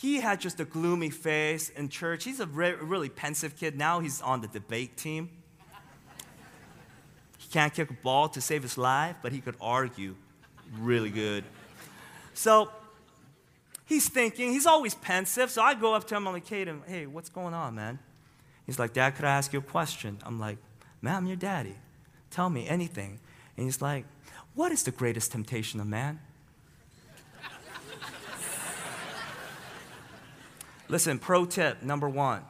he 0.00 0.20
had 0.20 0.40
just 0.40 0.60
a 0.60 0.64
gloomy 0.64 1.10
face 1.10 1.70
in 1.70 1.88
church. 1.88 2.22
He's 2.22 2.38
a 2.38 2.46
re- 2.46 2.74
really 2.74 3.08
pensive 3.08 3.56
kid. 3.56 3.76
Now 3.76 3.98
he's 3.98 4.22
on 4.22 4.40
the 4.40 4.46
debate 4.46 4.96
team. 4.96 5.28
He 7.36 7.48
can't 7.50 7.74
kick 7.74 7.90
a 7.90 7.94
ball 7.94 8.28
to 8.28 8.40
save 8.40 8.62
his 8.62 8.78
life, 8.78 9.16
but 9.22 9.32
he 9.32 9.40
could 9.40 9.56
argue 9.60 10.14
really 10.78 11.10
good. 11.10 11.42
So 12.32 12.70
he's 13.86 14.08
thinking, 14.08 14.52
he's 14.52 14.66
always 14.66 14.94
pensive. 14.94 15.50
So 15.50 15.62
I 15.62 15.74
go 15.74 15.94
up 15.94 16.06
to 16.08 16.14
him, 16.14 16.28
I'm 16.28 16.34
like, 16.34 16.46
Caden, 16.46 16.86
hey, 16.86 17.06
what's 17.06 17.28
going 17.28 17.52
on, 17.52 17.74
man? 17.74 17.98
He's 18.66 18.78
like, 18.78 18.92
Dad, 18.92 19.16
could 19.16 19.24
I 19.24 19.30
ask 19.30 19.52
you 19.52 19.58
a 19.58 19.62
question? 19.62 20.18
I'm 20.24 20.38
like, 20.38 20.58
man, 21.02 21.16
I'm 21.16 21.26
your 21.26 21.36
daddy. 21.36 21.74
Tell 22.30 22.50
me 22.50 22.68
anything. 22.68 23.18
And 23.56 23.64
he's 23.64 23.82
like, 23.82 24.04
what 24.54 24.70
is 24.70 24.84
the 24.84 24.92
greatest 24.92 25.32
temptation 25.32 25.80
of 25.80 25.88
man? 25.88 26.20
Listen, 30.88 31.18
pro 31.18 31.44
tip 31.44 31.82
number 31.82 32.08
one 32.08 32.42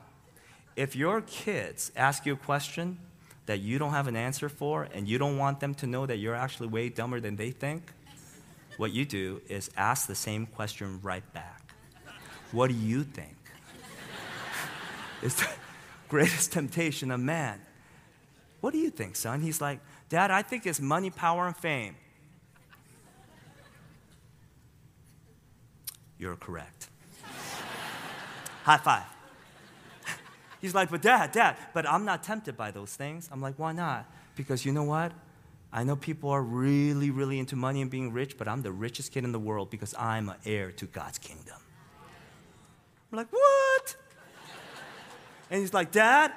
if 0.77 0.95
your 0.95 1.21
kids 1.23 1.91
ask 1.97 2.25
you 2.25 2.35
a 2.35 2.37
question 2.37 2.99
that 3.47 3.59
you 3.59 3.79
don't 3.79 3.91
have 3.91 4.07
an 4.07 4.15
answer 4.15 4.49
for 4.49 4.87
and 4.95 5.09
you 5.09 5.19
don't 5.19 5.37
want 5.37 5.59
them 5.59 5.75
to 5.75 5.89
know 5.89 6.07
that 6.07 6.19
you're 6.19 6.37
actually 6.37 6.69
way 6.69 6.89
dumber 6.89 7.19
than 7.19 7.35
they 7.35 7.51
think, 7.51 7.93
what 8.77 8.93
you 8.93 9.05
do 9.05 9.41
is 9.49 9.71
ask 9.77 10.07
the 10.07 10.15
same 10.15 10.47
question 10.47 11.01
right 11.03 11.25
back. 11.33 11.73
What 12.53 12.69
do 12.69 12.75
you 12.75 13.03
think? 13.03 13.37
it's 15.23 15.35
the 15.35 15.49
greatest 16.09 16.53
temptation 16.53 17.11
of 17.11 17.19
man. 17.19 17.61
What 18.61 18.73
do 18.73 18.79
you 18.79 18.91
think, 18.91 19.17
son? 19.17 19.41
He's 19.41 19.61
like, 19.61 19.81
Dad, 20.09 20.31
I 20.31 20.43
think 20.43 20.65
it's 20.65 20.81
money, 20.81 21.11
power, 21.11 21.49
and 21.49 21.57
fame. 21.57 21.97
You're 26.19 26.37
correct. 26.37 26.89
High 28.69 28.77
five. 28.77 29.07
He's 30.61 30.75
like, 30.75 30.91
but 30.91 31.01
dad, 31.01 31.33
dad, 31.33 31.57
but 31.73 31.89
I'm 31.89 32.05
not 32.05 32.23
tempted 32.23 32.55
by 32.55 32.71
those 32.71 32.95
things. 32.95 33.27
I'm 33.33 33.41
like, 33.41 33.55
why 33.59 33.73
not? 33.73 34.05
Because 34.37 34.67
you 34.67 34.73
know 34.73 34.83
what? 34.83 35.13
I 35.73 35.85
know 35.85 35.97
people 35.97 36.29
are 36.29 36.43
really, 36.43 37.11
really 37.11 37.39
into 37.39 37.57
money 37.57 37.81
and 37.81 37.91
being 37.91 38.13
rich, 38.13 38.37
but 38.37 38.47
I'm 38.47 38.61
the 38.61 38.71
richest 38.71 39.11
kid 39.11 39.25
in 39.25 39.33
the 39.33 39.39
world 39.39 39.71
because 39.71 39.95
I'm 39.95 40.29
an 40.29 40.37
heir 40.45 40.71
to 40.73 40.85
God's 40.85 41.17
kingdom. 41.17 41.57
I'm 43.11 43.17
like, 43.17 43.29
what? 43.31 43.97
And 45.51 45.63
he's 45.63 45.73
like, 45.73 45.91
Dad, 45.91 46.31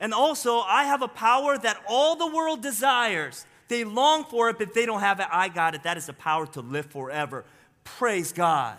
and 0.00 0.14
also 0.14 0.60
I 0.60 0.84
have 0.84 1.02
a 1.02 1.08
power 1.08 1.58
that 1.58 1.84
all 1.86 2.16
the 2.16 2.34
world 2.34 2.62
desires. 2.62 3.44
They 3.68 3.84
long 3.84 4.24
for 4.24 4.48
it, 4.48 4.56
but 4.56 4.72
they 4.72 4.86
don't 4.86 5.00
have 5.00 5.20
it. 5.20 5.26
I 5.30 5.50
got 5.50 5.74
it. 5.74 5.82
That 5.82 5.98
is 5.98 6.06
the 6.06 6.14
power 6.14 6.46
to 6.46 6.62
live 6.62 6.86
forever. 6.86 7.44
Praise 7.84 8.32
God. 8.32 8.78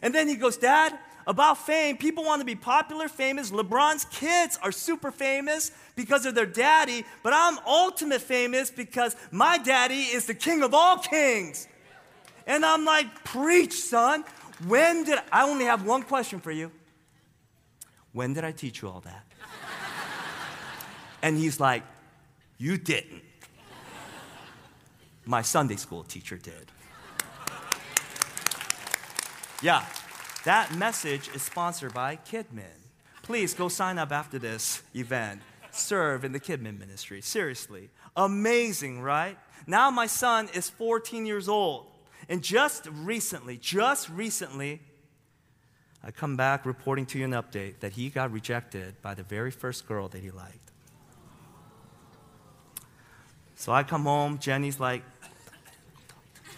And 0.00 0.14
then 0.14 0.26
he 0.26 0.36
goes, 0.36 0.56
Dad, 0.56 0.98
about 1.26 1.58
fame. 1.58 1.96
People 1.96 2.24
want 2.24 2.40
to 2.40 2.44
be 2.46 2.54
popular, 2.54 3.08
famous. 3.08 3.50
LeBron's 3.50 4.04
kids 4.06 4.58
are 4.62 4.72
super 4.72 5.10
famous 5.10 5.70
because 5.96 6.26
of 6.26 6.34
their 6.34 6.46
daddy, 6.46 7.04
but 7.22 7.32
I'm 7.32 7.58
ultimate 7.66 8.22
famous 8.22 8.70
because 8.70 9.16
my 9.30 9.58
daddy 9.58 10.02
is 10.02 10.26
the 10.26 10.34
king 10.34 10.62
of 10.62 10.74
all 10.74 10.98
kings. 10.98 11.68
And 12.46 12.64
I'm 12.64 12.84
like, 12.84 13.24
preach, 13.24 13.74
son. 13.74 14.24
When 14.66 15.04
did 15.04 15.18
I 15.30 15.48
only 15.48 15.64
have 15.64 15.84
one 15.84 16.02
question 16.02 16.40
for 16.40 16.50
you? 16.50 16.70
When 18.12 18.34
did 18.34 18.44
I 18.44 18.52
teach 18.52 18.82
you 18.82 18.88
all 18.88 19.00
that? 19.00 19.24
and 21.22 21.38
he's 21.38 21.58
like, 21.60 21.82
You 22.58 22.76
didn't. 22.76 23.22
My 25.24 25.42
Sunday 25.42 25.76
school 25.76 26.02
teacher 26.02 26.36
did. 26.36 26.70
Yeah, 29.62 29.84
that 30.44 30.74
message 30.74 31.28
is 31.34 31.42
sponsored 31.42 31.94
by 31.94 32.16
Kidmin. 32.16 32.82
Please 33.22 33.54
go 33.54 33.68
sign 33.68 33.98
up 33.98 34.10
after 34.10 34.38
this 34.38 34.82
event. 34.94 35.40
Serve 35.70 36.24
in 36.24 36.32
the 36.32 36.40
Kidmin 36.40 36.78
ministry. 36.78 37.20
Seriously. 37.20 37.90
Amazing, 38.16 39.00
right? 39.00 39.38
Now 39.66 39.90
my 39.90 40.06
son 40.06 40.48
is 40.52 40.68
14 40.68 41.24
years 41.24 41.48
old. 41.48 41.86
And 42.28 42.42
just 42.42 42.86
recently, 42.92 43.56
just 43.56 44.08
recently, 44.08 44.80
I 46.04 46.10
come 46.10 46.36
back 46.36 46.66
reporting 46.66 47.06
to 47.06 47.18
you 47.18 47.24
an 47.24 47.32
update 47.32 47.80
that 47.80 47.92
he 47.92 48.08
got 48.10 48.32
rejected 48.32 49.00
by 49.02 49.14
the 49.14 49.22
very 49.22 49.50
first 49.50 49.86
girl 49.86 50.08
that 50.08 50.20
he 50.20 50.30
liked. 50.30 50.58
So 53.54 53.72
I 53.72 53.84
come 53.84 54.02
home, 54.04 54.38
Jenny's 54.38 54.80
like, 54.80 55.02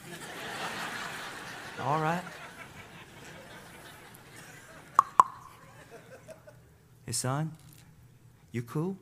all 1.80 2.00
right. 2.00 2.22
Hey, 7.06 7.12
son, 7.12 7.52
you 8.52 8.62
cool? 8.62 8.96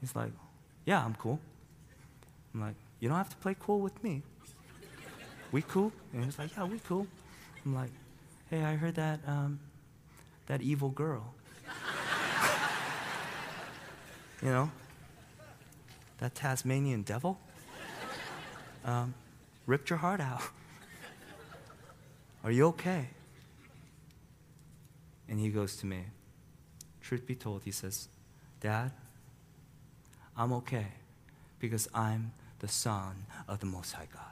He's 0.00 0.14
like, 0.14 0.32
Yeah, 0.84 1.04
I'm 1.04 1.14
cool. 1.14 1.40
I'm 2.54 2.60
like, 2.60 2.74
You 3.00 3.08
don't 3.08 3.18
have 3.18 3.30
to 3.30 3.36
play 3.36 3.56
cool 3.58 3.80
with 3.80 4.02
me. 4.02 4.22
we 5.52 5.62
cool? 5.62 5.92
And 6.12 6.24
he's 6.24 6.38
like, 6.38 6.54
yeah, 6.56 6.64
we 6.64 6.78
cool. 6.80 7.06
I'm 7.64 7.74
like, 7.74 7.90
hey, 8.50 8.62
I 8.62 8.76
heard 8.76 8.94
that, 8.96 9.20
um, 9.26 9.58
that 10.46 10.60
evil 10.60 10.90
girl. 10.90 11.34
you 14.42 14.50
know, 14.50 14.70
that 16.18 16.34
Tasmanian 16.34 17.02
devil 17.02 17.38
um, 18.84 19.14
ripped 19.66 19.90
your 19.90 19.98
heart 19.98 20.20
out. 20.20 20.42
Are 22.44 22.50
you 22.50 22.66
okay? 22.68 23.08
And 25.28 25.38
he 25.38 25.48
goes 25.48 25.76
to 25.76 25.86
me. 25.86 26.04
Truth 27.08 27.26
be 27.26 27.34
told, 27.34 27.62
he 27.64 27.70
says, 27.70 28.06
Dad, 28.60 28.92
I'm 30.36 30.52
okay 30.52 30.88
because 31.58 31.88
I'm 31.94 32.32
the 32.58 32.68
Son 32.68 33.24
of 33.48 33.60
the 33.60 33.64
Most 33.64 33.92
High 33.92 34.08
God. 34.12 34.22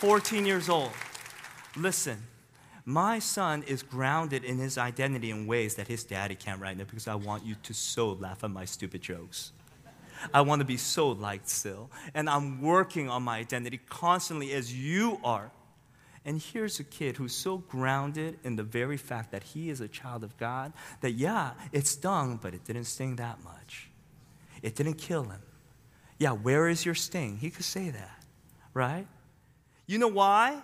Fourteen 0.00 0.44
years 0.44 0.68
old. 0.68 0.90
Listen, 1.76 2.20
my 2.84 3.20
son 3.20 3.62
is 3.62 3.84
grounded 3.84 4.42
in 4.42 4.58
his 4.58 4.76
identity 4.76 5.30
in 5.30 5.46
ways 5.46 5.76
that 5.76 5.86
his 5.86 6.02
daddy 6.02 6.34
can't 6.34 6.60
right 6.60 6.76
now 6.76 6.82
because 6.82 7.06
I 7.06 7.14
want 7.14 7.46
you 7.46 7.54
to 7.62 7.72
so 7.72 8.14
laugh 8.14 8.42
at 8.42 8.50
my 8.50 8.64
stupid 8.64 9.02
jokes. 9.02 9.52
I 10.34 10.40
want 10.40 10.58
to 10.58 10.66
be 10.66 10.78
so 10.78 11.10
liked 11.10 11.48
still. 11.48 11.92
And 12.12 12.28
I'm 12.28 12.60
working 12.60 13.08
on 13.08 13.22
my 13.22 13.38
identity 13.38 13.78
constantly 13.88 14.52
as 14.52 14.74
you 14.74 15.20
are. 15.22 15.52
And 16.24 16.40
here's 16.40 16.78
a 16.78 16.84
kid 16.84 17.16
who's 17.16 17.34
so 17.34 17.58
grounded 17.58 18.38
in 18.44 18.56
the 18.56 18.62
very 18.62 18.96
fact 18.96 19.32
that 19.32 19.42
he 19.42 19.70
is 19.70 19.80
a 19.80 19.88
child 19.88 20.22
of 20.22 20.36
God 20.36 20.72
that, 21.00 21.12
yeah, 21.12 21.52
it 21.72 21.86
stung, 21.86 22.38
but 22.40 22.54
it 22.54 22.64
didn't 22.64 22.84
sting 22.84 23.16
that 23.16 23.42
much. 23.42 23.88
It 24.62 24.76
didn't 24.76 24.94
kill 24.94 25.24
him. 25.24 25.42
Yeah, 26.18 26.32
where 26.32 26.68
is 26.68 26.84
your 26.84 26.94
sting? 26.94 27.38
He 27.38 27.50
could 27.50 27.64
say 27.64 27.90
that, 27.90 28.24
right? 28.72 29.08
You 29.86 29.98
know 29.98 30.08
why? 30.08 30.62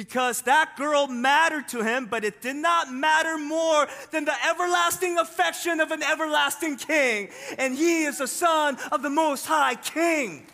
because 0.00 0.42
that 0.42 0.76
girl 0.78 1.06
mattered 1.08 1.68
to 1.68 1.82
him, 1.82 2.06
but 2.06 2.24
it 2.24 2.40
did 2.40 2.56
not 2.56 2.90
matter 2.90 3.36
more 3.36 3.86
than 4.12 4.24
the 4.24 4.34
everlasting 4.48 5.18
affection 5.18 5.78
of 5.78 5.90
an 5.90 6.02
everlasting 6.02 6.76
king. 6.76 7.28
And 7.58 7.74
he 7.74 8.04
is 8.04 8.16
the 8.16 8.26
son 8.26 8.78
of 8.92 9.02
the 9.02 9.10
Most 9.10 9.44
High 9.44 9.74
King. 9.74 10.46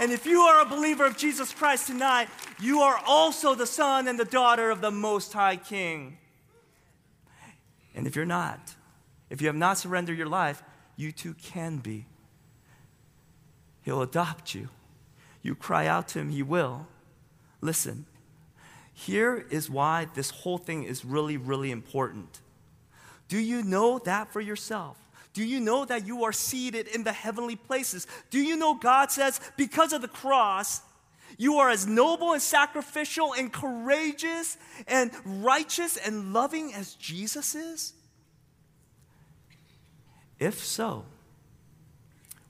And 0.00 0.10
if 0.10 0.26
you 0.26 0.40
are 0.40 0.60
a 0.60 0.68
believer 0.68 1.06
of 1.06 1.16
Jesus 1.16 1.52
Christ 1.52 1.86
tonight, 1.86 2.28
you 2.60 2.80
are 2.80 3.00
also 3.06 3.54
the 3.54 3.66
son 3.66 4.08
and 4.08 4.18
the 4.18 4.24
daughter 4.24 4.70
of 4.70 4.80
the 4.80 4.90
Most 4.90 5.32
High 5.32 5.56
King. 5.56 6.18
And 7.94 8.06
if 8.06 8.16
you're 8.16 8.24
not, 8.24 8.74
if 9.30 9.40
you 9.40 9.46
have 9.46 9.56
not 9.56 9.78
surrendered 9.78 10.18
your 10.18 10.28
life, 10.28 10.62
you 10.96 11.12
too 11.12 11.34
can 11.34 11.78
be. 11.78 12.06
He'll 13.82 14.02
adopt 14.02 14.54
you. 14.54 14.68
You 15.42 15.54
cry 15.54 15.86
out 15.86 16.08
to 16.08 16.18
him, 16.18 16.30
he 16.30 16.42
will. 16.42 16.86
Listen, 17.60 18.06
here 18.92 19.46
is 19.50 19.68
why 19.68 20.08
this 20.14 20.30
whole 20.30 20.58
thing 20.58 20.84
is 20.84 21.04
really, 21.04 21.36
really 21.36 21.70
important. 21.70 22.40
Do 23.28 23.38
you 23.38 23.62
know 23.62 23.98
that 24.00 24.32
for 24.32 24.40
yourself? 24.40 24.96
Do 25.34 25.44
you 25.44 25.60
know 25.60 25.84
that 25.84 26.06
you 26.06 26.24
are 26.24 26.32
seated 26.32 26.88
in 26.88 27.02
the 27.02 27.12
heavenly 27.12 27.56
places? 27.56 28.06
Do 28.30 28.38
you 28.38 28.56
know 28.56 28.74
God 28.74 29.10
says, 29.10 29.40
because 29.56 29.92
of 29.92 30.00
the 30.00 30.08
cross, 30.08 30.80
you 31.36 31.56
are 31.56 31.70
as 31.70 31.86
noble 31.86 32.32
and 32.32 32.40
sacrificial 32.40 33.34
and 33.34 33.52
courageous 33.52 34.56
and 34.86 35.10
righteous 35.24 35.96
and 35.96 36.32
loving 36.32 36.72
as 36.72 36.94
Jesus 36.94 37.56
is? 37.56 37.94
If 40.38 40.64
so, 40.64 41.04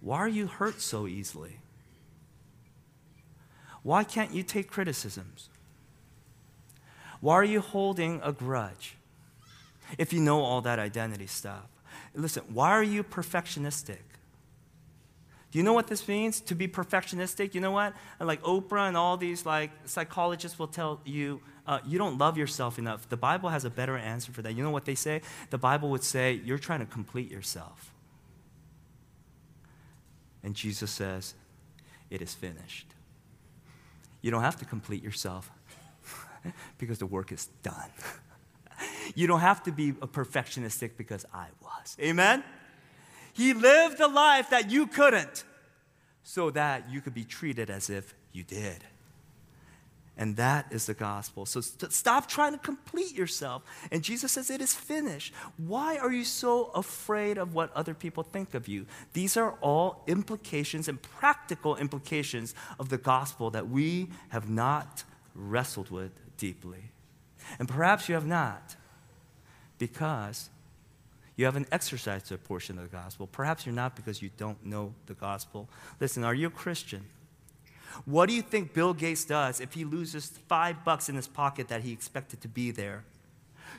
why 0.01 0.19
are 0.19 0.29
you 0.29 0.47
hurt 0.47 0.83
so 0.83 1.07
easily? 1.07 1.61
Why 3.83 4.05
can't 4.05 4.33
you 4.33 4.43
take 4.43 4.71
criticisms? 4.71 5.49
Why 7.21 7.35
are 7.35 7.45
you 7.45 7.61
holding 7.61 8.21
a 8.23 8.33
grudge 8.33 8.97
if 9.97 10.13
you 10.13 10.21
know 10.21 10.43
all 10.43 10.61
that 10.63 10.79
identity 10.79 11.27
stuff? 11.27 11.65
Listen, 12.15 12.45
why 12.53 12.71
are 12.71 12.83
you 12.83 13.03
perfectionistic? 13.05 13.99
Do 15.51 15.59
you 15.59 15.63
know 15.63 15.73
what 15.73 15.87
this 15.87 16.09
means 16.09 16.41
to 16.43 16.55
be 16.57 16.67
perfectionistic? 16.67 17.55
You 17.55 17.61
know 17.61 17.71
what? 17.71 17.95
Like 18.19 18.43
Oprah 18.43 18.89
and 18.89 18.97
all 18.97 19.17
these 19.17 19.47
like 19.47 19.71
psychologists 19.85 20.59
will 20.59 20.67
tell 20.67 21.01
you, 21.05 21.41
uh, 21.67 21.79
you 21.87 21.97
don't 21.97 22.19
love 22.19 22.37
yourself 22.37 22.79
enough. 22.79 23.09
The 23.09 23.17
Bible 23.17 23.51
has 23.51 23.65
a 23.65 23.71
better 23.71 23.97
answer 23.97 24.33
for 24.33 24.43
that. 24.43 24.55
You 24.55 24.65
know 24.65 24.71
what 24.71 24.85
they 24.85 24.97
say? 24.97 25.23
The 25.51 25.59
Bible 25.59 25.91
would 25.91 26.03
say 26.03 26.41
you're 26.45 26.59
trying 26.59 26.81
to 26.81 26.87
complete 26.87 27.31
yourself. 27.31 27.93
And 30.43 30.55
Jesus 30.55 30.91
says, 30.91 31.35
it 32.11 32.21
is 32.21 32.35
finished. 32.35 32.89
You 34.23 34.31
don't 34.31 34.43
have 34.43 34.57
to 34.59 34.65
complete 34.65 35.03
yourself. 35.03 35.51
because 36.79 36.99
the 36.99 37.07
work 37.07 37.33
is 37.33 37.47
done. 37.63 37.91
you 39.15 39.27
don't 39.27 39.41
have 39.41 39.63
to 39.65 39.73
be 39.73 39.91
a 39.91 40.07
perfectionistic 40.07 40.97
because 40.97 41.25
I 41.33 41.47
was. 41.63 41.97
Amen? 42.01 42.43
He 43.33 43.53
lived 43.53 44.01
a 44.01 44.09
life 44.09 44.51
that 44.51 44.71
you 44.71 44.87
couldn't 44.87 45.45
so 46.23 46.51
that 46.51 46.89
you 46.91 47.01
could 47.01 47.15
be 47.15 47.25
treated 47.25 47.69
as 47.71 47.91
if 47.91 48.15
you 48.33 48.43
did. 48.43 48.85
And 50.17 50.37
that 50.37 50.67
is 50.71 50.87
the 50.87 50.95
gospel. 50.95 51.45
So 51.45 51.61
st- 51.61 51.93
stop 51.93 52.29
trying 52.29 52.53
to 52.53 52.59
complete 52.59 53.15
yourself. 53.15 53.63
And 53.91 54.03
Jesus 54.03 54.33
says, 54.33 54.49
It 54.49 54.61
is 54.61 54.73
finished. 54.73 55.35
Why 55.57 55.97
are 55.97 56.13
you 56.13 56.25
so 56.25 56.67
afraid 56.67 57.37
of 57.37 57.53
what 57.53 57.73
other 57.75 57.95
people 57.95 58.23
think 58.23 58.55
of 58.55 58.69
you? 58.69 58.87
These 59.13 59.37
are 59.37 59.53
all 59.61 60.05
implications 60.07 60.87
and 60.87 61.03
practical 61.03 61.77
implications 61.77 62.55
of 62.79 62.91
the 62.91 62.99
gospel 62.99 63.51
that 63.51 63.69
we 63.69 64.09
have 64.29 64.49
not 64.49 65.03
wrestled 65.35 65.91
with 65.91 66.13
deeply. 66.37 66.93
And 67.59 67.69
perhaps 67.69 68.09
you 68.09 68.15
have 68.15 68.27
not 68.27 68.77
because 69.79 70.51
you 71.37 71.45
haven't 71.45 71.69
exercised 71.73 72.31
a 72.33 72.39
portion 72.39 72.79
of 72.79 72.91
the 72.91 72.97
gospel. 72.97 73.27
Perhaps 73.27 73.67
you're 73.67 73.75
not 73.75 73.97
because 73.97 74.23
you 74.23 74.31
don't 74.37 74.65
know 74.65 74.95
the 75.07 75.15
gospel. 75.15 75.69
Listen, 76.01 76.25
are 76.25 76.35
you 76.35 76.47
a 76.47 76.51
Christian? 76.51 77.05
What 78.05 78.29
do 78.29 78.35
you 78.35 78.43
think 78.43 78.73
Bill 78.73 78.95
Gates 78.95 79.25
does 79.25 79.61
if 79.61 79.73
he 79.73 79.85
loses 79.85 80.27
five 80.49 80.85
bucks 80.85 81.09
in 81.09 81.17
his 81.17 81.29
pocket 81.29 81.69
that 81.69 81.83
he 81.83 81.93
expected 81.93 82.41
to 82.43 82.49
be 82.49 82.71
there? 82.71 83.05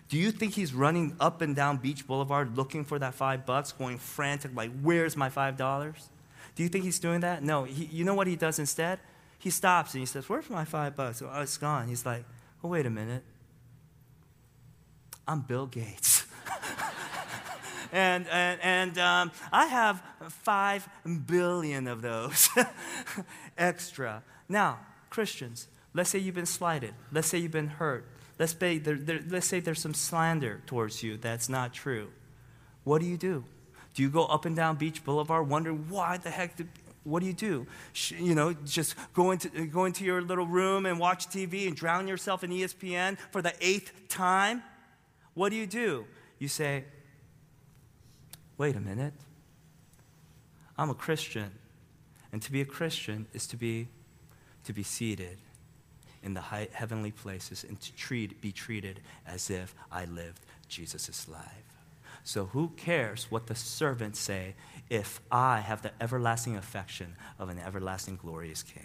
Do 0.09 0.17
you 0.17 0.31
think 0.31 0.53
he's 0.53 0.73
running 0.73 1.15
up 1.19 1.41
and 1.41 1.55
down 1.55 1.77
Beach 1.77 2.05
Boulevard 2.05 2.55
looking 2.55 2.85
for 2.85 2.99
that 2.99 3.13
five 3.15 3.45
bucks, 3.45 3.71
going 3.71 3.97
frantic, 3.97 4.51
like, 4.55 4.71
where's 4.81 5.17
my 5.17 5.29
five 5.29 5.57
dollars? 5.57 6.09
Do 6.55 6.63
you 6.63 6.69
think 6.69 6.85
he's 6.85 6.99
doing 6.99 7.21
that? 7.21 7.43
No. 7.43 7.63
He, 7.63 7.85
you 7.85 8.03
know 8.03 8.13
what 8.13 8.27
he 8.27 8.35
does 8.35 8.59
instead? 8.59 8.99
He 9.39 9.49
stops 9.49 9.93
and 9.93 9.99
he 9.99 10.05
says, 10.05 10.29
Where's 10.29 10.49
my 10.49 10.65
five 10.65 10.95
bucks? 10.95 11.21
Oh, 11.21 11.41
it's 11.41 11.57
gone. 11.57 11.87
He's 11.87 12.05
like, 12.05 12.23
oh, 12.63 12.69
wait 12.69 12.85
a 12.85 12.89
minute. 12.89 13.23
I'm 15.27 15.41
Bill 15.41 15.65
Gates. 15.65 16.25
and 17.91 18.27
and, 18.27 18.59
and 18.61 18.97
um, 18.97 19.31
I 19.51 19.65
have 19.65 20.03
five 20.29 20.87
billion 21.25 21.87
of 21.87 22.01
those 22.01 22.49
extra. 23.57 24.23
Now, 24.47 24.79
Christians, 25.09 25.67
let's 25.93 26.09
say 26.09 26.19
you've 26.19 26.35
been 26.35 26.45
slighted. 26.45 26.93
Let's 27.11 27.27
say 27.27 27.39
you've 27.39 27.51
been 27.51 27.67
hurt. 27.67 28.05
Let's, 28.37 28.55
say 28.57 28.77
there, 28.77 28.97
there, 28.97 29.21
let's 29.29 29.47
say 29.47 29.61
there's 29.61 29.79
some 29.79 29.93
slander 29.93 30.61
towards 30.67 31.01
you 31.01 31.17
that's 31.17 31.47
not 31.47 31.73
true. 31.73 32.09
What 32.83 33.01
do 33.01 33.07
you 33.07 33.17
do? 33.17 33.45
Do 33.93 34.03
you 34.03 34.09
go 34.09 34.25
up 34.25 34.45
and 34.45 34.55
down 34.55 34.75
Beach 34.75 35.03
Boulevard 35.03 35.49
wondering 35.49 35.87
why 35.89 36.17
the 36.17 36.29
heck 36.29 36.57
did 36.57 36.67
what 37.05 37.19
do 37.19 37.27
you 37.27 37.33
do? 37.33 37.67
You 38.17 38.33
know, 38.33 38.53
just 38.65 38.95
go 39.13 39.29
into, 39.29 39.67
go 39.67 39.85
into 39.85 40.03
your 40.03 40.23
little 40.23 40.47
room 40.47 40.87
and 40.87 40.99
watch 40.99 41.27
TV 41.27 41.67
and 41.67 41.75
drown 41.75 42.07
yourself 42.07 42.43
in 42.43 42.49
ESPN 42.49 43.17
for 43.31 43.43
the 43.43 43.53
eighth 43.61 44.09
time? 44.09 44.63
What 45.35 45.49
do 45.49 45.55
you 45.55 45.67
do? 45.67 46.05
You 46.39 46.47
say, 46.47 46.85
wait 48.57 48.75
a 48.75 48.79
minute. 48.79 49.13
I'm 50.77 50.89
a 50.89 50.95
Christian. 50.95 51.51
And 52.31 52.41
to 52.41 52.51
be 52.51 52.61
a 52.61 52.65
Christian 52.65 53.27
is 53.33 53.45
to 53.47 53.57
be, 53.57 53.87
to 54.63 54.73
be 54.73 54.83
seated 54.83 55.37
in 56.23 56.33
the 56.33 56.41
high, 56.41 56.67
heavenly 56.71 57.11
places 57.11 57.63
and 57.63 57.79
to 57.79 57.93
treat, 57.93 58.41
be 58.41 58.51
treated 58.51 59.01
as 59.27 59.49
if 59.49 59.75
I 59.91 60.05
lived 60.05 60.41
Jesus' 60.67 61.27
life. 61.29 61.45
So 62.23 62.47
who 62.47 62.69
cares 62.75 63.27
what 63.29 63.47
the 63.47 63.55
servants 63.55 64.19
say 64.19 64.55
if 64.89 65.21
I 65.31 65.59
have 65.59 65.81
the 65.81 65.91
everlasting 66.01 66.57
affection 66.57 67.15
of 67.37 67.49
an 67.49 67.59
everlasting 67.59 68.17
glorious 68.17 68.63
King. 68.63 68.83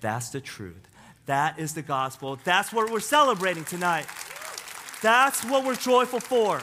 That's 0.00 0.30
the 0.30 0.40
truth. 0.40 0.88
That 1.26 1.58
is 1.58 1.74
the 1.74 1.82
gospel. 1.82 2.38
That's 2.42 2.72
what 2.72 2.90
we're 2.90 3.00
celebrating 3.00 3.64
tonight. 3.64 4.06
That's 5.02 5.44
what 5.44 5.64
we're 5.64 5.74
joyful 5.74 6.20
for. 6.20 6.60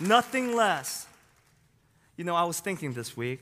Nothing 0.00 0.54
less. 0.54 1.06
You 2.16 2.24
know, 2.24 2.34
I 2.34 2.44
was 2.44 2.60
thinking 2.60 2.92
this 2.92 3.16
week, 3.16 3.40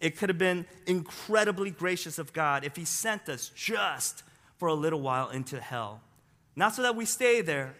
it 0.00 0.16
could 0.16 0.28
have 0.28 0.38
been 0.38 0.66
incredibly 0.86 1.70
gracious 1.70 2.18
of 2.18 2.32
God 2.32 2.64
if 2.64 2.76
He 2.76 2.84
sent 2.84 3.28
us 3.28 3.50
just 3.54 4.22
for 4.58 4.68
a 4.68 4.74
little 4.74 5.00
while 5.00 5.30
into 5.30 5.60
hell. 5.60 6.00
Not 6.54 6.74
so 6.74 6.82
that 6.82 6.94
we 6.94 7.04
stay 7.04 7.40
there, 7.40 7.74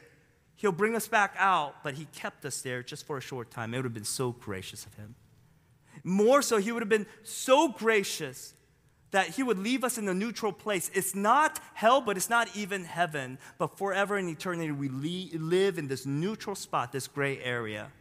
He'll 0.57 0.73
bring 0.73 0.95
us 0.95 1.09
back 1.09 1.35
out, 1.39 1.83
but 1.83 1.95
He 1.95 2.07
kept 2.07 2.45
us 2.45 2.63
there 2.63 2.83
just 2.83 3.07
for 3.07 3.19
a 3.19 3.21
short 3.21 3.51
time. 3.51 3.75
It 3.75 3.79
would 3.79 3.85
have 3.85 3.95
been 3.95 4.05
so 4.05 4.33
gracious 4.33 4.87
of 4.87 4.95
Him. 4.95 5.15
More 6.05 6.43
so, 6.43 6.59
he 6.59 6.73
would 6.73 6.83
have 6.83 6.89
been 6.89 7.07
so 7.23 7.69
gracious 7.69 8.55
that 9.13 9.29
he 9.29 9.43
would 9.43 9.59
leave 9.59 9.85
us 9.85 9.99
in 9.99 10.09
a 10.09 10.15
neutral 10.15 10.53
place. 10.53 10.91
It's 10.95 11.15
not 11.15 11.61
hell, 11.75 12.01
but 12.01 12.17
it's 12.17 12.31
not 12.31 12.55
even 12.57 12.85
heaven. 12.85 13.39
But 13.59 13.79
forever 13.79 14.19
in 14.19 14.29
eternity, 14.29 14.73
we 14.73 14.89
live 14.89 15.79
in 15.79 15.87
this 15.87 16.05
neutral 16.05 16.57
spot, 16.57 16.93
this 16.93 17.07
gray 17.07 17.39
area. 17.43 17.93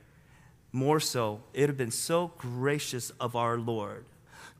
More 0.72 1.02
so, 1.02 1.42
it 1.54 1.62
would 1.62 1.70
have 1.70 1.78
been 1.78 1.92
so 1.92 2.32
gracious 2.38 3.12
of 3.20 3.36
our 3.36 3.58
Lord 3.58 4.06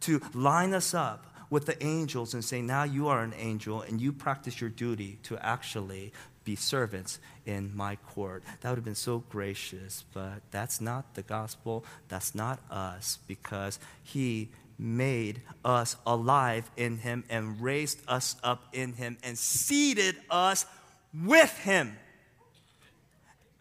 to 0.02 0.22
line 0.34 0.74
us 0.74 0.94
up 0.94 1.26
with 1.50 1.66
the 1.66 1.82
angels 1.84 2.34
and 2.34 2.44
say, 2.44 2.62
Now 2.62 2.84
you 2.84 3.08
are 3.08 3.24
an 3.24 3.34
angel 3.38 3.82
and 3.82 4.02
you 4.02 4.12
practice 4.12 4.60
your 4.60 4.70
duty 4.70 5.20
to 5.24 5.38
actually 5.46 6.12
be 6.44 6.56
servants 6.56 7.20
in 7.46 7.76
my 7.76 7.96
court. 7.96 8.44
That 8.62 8.70
would 8.70 8.78
have 8.78 8.86
been 8.86 8.96
so 8.96 9.20
gracious, 9.30 10.04
but 10.14 10.42
that's 10.50 10.82
not 10.82 11.14
the 11.14 11.22
gospel. 11.22 11.86
That's 12.10 12.34
not 12.34 12.60
us 12.70 13.20
because 13.28 13.80
he 14.04 14.50
made 14.82 15.44
us 15.64 15.96
alive 16.08 16.70
in 16.76 16.98
him 16.98 17.24
and 17.30 17.62
raised 17.62 18.02
us 18.08 18.36
up 18.44 18.68
in 18.74 18.94
him 18.94 19.16
and 19.24 19.38
seated 19.38 20.16
us 20.30 20.66
with 21.14 21.56
him. 21.60 21.96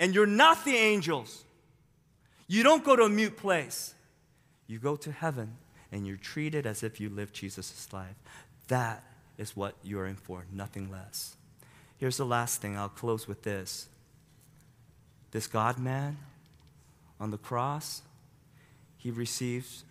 And 0.00 0.14
you're 0.14 0.26
not 0.26 0.64
the 0.64 0.74
angels. 0.74 1.44
You 2.48 2.62
don't 2.62 2.82
go 2.82 2.96
to 2.96 3.02
a 3.02 3.08
mute 3.08 3.36
place. 3.36 3.94
You 4.66 4.78
go 4.78 4.96
to 4.96 5.12
heaven 5.12 5.58
and 5.92 6.06
you're 6.06 6.16
treated 6.16 6.66
as 6.66 6.82
if 6.82 6.98
you 6.98 7.10
lived 7.10 7.34
Jesus' 7.34 7.92
life. 7.92 8.16
That 8.68 9.04
is 9.36 9.54
what 9.54 9.74
you're 9.82 10.06
in 10.06 10.16
for, 10.16 10.46
nothing 10.50 10.90
less. 10.90 11.36
Here's 11.98 12.16
the 12.16 12.24
last 12.24 12.62
thing. 12.62 12.78
I'll 12.78 12.88
close 12.88 13.28
with 13.28 13.42
this. 13.42 13.88
This 15.32 15.46
God 15.46 15.78
man 15.78 16.16
on 17.20 17.30
the 17.30 17.38
cross, 17.38 18.00
he 18.96 19.10
receives 19.10 19.84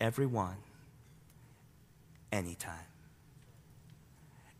everyone 0.00 0.56
anytime. 2.32 2.74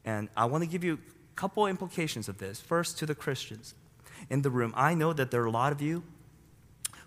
And 0.04 0.28
I 0.36 0.46
want 0.46 0.64
to 0.64 0.70
give 0.70 0.84
you 0.84 0.94
a 0.94 1.36
couple 1.36 1.66
implications 1.66 2.28
of 2.28 2.38
this. 2.38 2.60
First, 2.60 2.98
to 2.98 3.06
the 3.06 3.14
Christians 3.14 3.74
in 4.30 4.42
the 4.42 4.50
room, 4.50 4.72
I 4.76 4.94
know 4.94 5.12
that 5.12 5.30
there 5.30 5.42
are 5.42 5.46
a 5.46 5.50
lot 5.50 5.72
of 5.72 5.82
you 5.82 6.02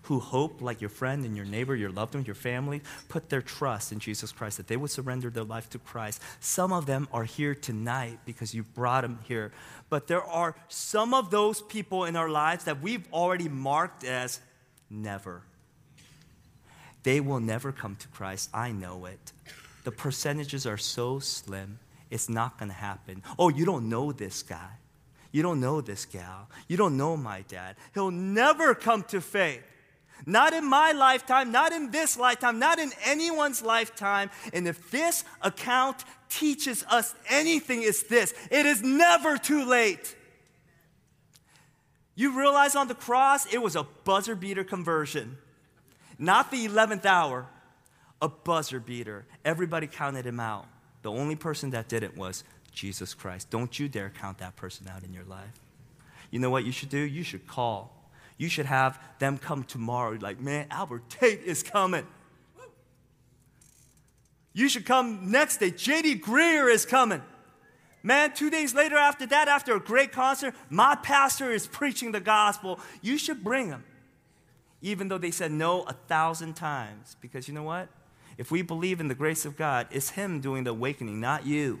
who 0.02 0.18
hope, 0.18 0.60
like 0.60 0.80
your 0.80 0.90
friend 0.90 1.24
and 1.24 1.36
your 1.36 1.44
neighbor, 1.44 1.76
your 1.76 1.90
loved 1.90 2.14
one, 2.14 2.24
your 2.24 2.34
family, 2.34 2.82
put 3.08 3.28
their 3.28 3.42
trust 3.42 3.92
in 3.92 4.00
Jesus 4.00 4.32
Christ, 4.32 4.56
that 4.56 4.66
they 4.66 4.76
would 4.76 4.90
surrender 4.90 5.30
their 5.30 5.44
life 5.44 5.70
to 5.70 5.78
Christ. 5.78 6.20
Some 6.40 6.72
of 6.72 6.86
them 6.86 7.08
are 7.12 7.24
here 7.24 7.54
tonight 7.54 8.18
because 8.24 8.52
you 8.52 8.64
brought 8.64 9.02
them 9.02 9.20
here. 9.28 9.52
But 9.90 10.08
there 10.08 10.24
are 10.24 10.56
some 10.68 11.14
of 11.14 11.30
those 11.30 11.62
people 11.62 12.04
in 12.04 12.16
our 12.16 12.28
lives 12.28 12.64
that 12.64 12.82
we've 12.82 13.06
already 13.12 13.48
marked 13.48 14.02
as 14.04 14.40
never. 14.90 15.42
They 17.02 17.20
will 17.20 17.40
never 17.40 17.72
come 17.72 17.96
to 17.96 18.08
Christ. 18.08 18.50
I 18.54 18.72
know 18.72 19.06
it. 19.06 19.32
The 19.84 19.92
percentages 19.92 20.66
are 20.66 20.76
so 20.76 21.18
slim, 21.18 21.78
it's 22.10 22.28
not 22.28 22.58
going 22.58 22.68
to 22.68 22.76
happen. 22.76 23.22
Oh, 23.38 23.48
you 23.48 23.64
don't 23.64 23.88
know 23.88 24.12
this 24.12 24.42
guy. 24.42 24.78
You 25.32 25.42
don't 25.42 25.60
know 25.60 25.80
this 25.80 26.04
gal. 26.04 26.48
You 26.68 26.76
don't 26.76 26.96
know 26.96 27.16
my 27.16 27.42
dad. 27.48 27.76
He'll 27.94 28.10
never 28.10 28.74
come 28.74 29.02
to 29.04 29.20
faith. 29.20 29.62
Not 30.26 30.52
in 30.52 30.68
my 30.68 30.92
lifetime, 30.92 31.50
not 31.50 31.72
in 31.72 31.90
this 31.90 32.16
lifetime, 32.16 32.58
not 32.58 32.78
in 32.78 32.92
anyone's 33.04 33.62
lifetime. 33.62 34.30
And 34.52 34.68
if 34.68 34.90
this 34.90 35.24
account 35.40 36.04
teaches 36.28 36.84
us 36.88 37.14
anything, 37.28 37.82
it's 37.82 38.04
this 38.04 38.32
it 38.50 38.66
is 38.66 38.82
never 38.82 39.36
too 39.36 39.64
late. 39.64 40.14
You 42.14 42.38
realize 42.38 42.76
on 42.76 42.88
the 42.88 42.94
cross, 42.94 43.52
it 43.52 43.60
was 43.60 43.74
a 43.74 43.84
buzzer 44.04 44.36
beater 44.36 44.64
conversion. 44.64 45.38
Not 46.22 46.50
the 46.50 46.66
11th 46.66 47.04
hour, 47.04 47.46
a 48.22 48.28
buzzer 48.28 48.80
beater. 48.80 49.26
Everybody 49.44 49.86
counted 49.86 50.24
him 50.24 50.40
out. 50.40 50.66
The 51.02 51.10
only 51.10 51.36
person 51.36 51.70
that 51.70 51.88
didn't 51.88 52.16
was 52.16 52.44
Jesus 52.70 53.12
Christ. 53.12 53.50
Don't 53.50 53.78
you 53.78 53.88
dare 53.88 54.10
count 54.10 54.38
that 54.38 54.56
person 54.56 54.88
out 54.88 55.02
in 55.02 55.12
your 55.12 55.24
life. 55.24 55.52
You 56.30 56.38
know 56.38 56.48
what 56.48 56.64
you 56.64 56.72
should 56.72 56.88
do? 56.88 56.98
You 56.98 57.22
should 57.24 57.46
call 57.46 58.02
you 58.42 58.48
should 58.48 58.66
have 58.66 59.00
them 59.20 59.38
come 59.38 59.62
tomorrow. 59.62 60.18
Like, 60.20 60.40
man, 60.40 60.66
Albert 60.68 61.08
Tate 61.08 61.42
is 61.44 61.62
coming. 61.62 62.04
You 64.52 64.68
should 64.68 64.84
come 64.84 65.30
next 65.30 65.58
day. 65.58 65.70
J.D. 65.70 66.18
Greear 66.18 66.68
is 66.68 66.84
coming. 66.84 67.22
Man, 68.02 68.34
two 68.34 68.50
days 68.50 68.74
later 68.74 68.96
after 68.96 69.26
that, 69.26 69.46
after 69.46 69.76
a 69.76 69.80
great 69.80 70.10
concert, 70.10 70.56
my 70.68 70.96
pastor 70.96 71.52
is 71.52 71.68
preaching 71.68 72.10
the 72.10 72.18
gospel. 72.18 72.80
You 73.00 73.16
should 73.16 73.44
bring 73.44 73.70
them. 73.70 73.84
Even 74.82 75.08
though 75.08 75.18
they 75.18 75.30
said 75.30 75.50
no 75.50 75.82
a 75.84 75.92
thousand 75.92 76.54
times. 76.54 77.16
Because 77.20 77.48
you 77.48 77.54
know 77.54 77.62
what? 77.62 77.88
If 78.36 78.50
we 78.50 78.62
believe 78.62 79.00
in 79.00 79.08
the 79.08 79.14
grace 79.14 79.44
of 79.44 79.56
God, 79.56 79.86
it's 79.90 80.10
Him 80.10 80.40
doing 80.40 80.64
the 80.64 80.70
awakening, 80.70 81.20
not 81.20 81.46
you. 81.46 81.80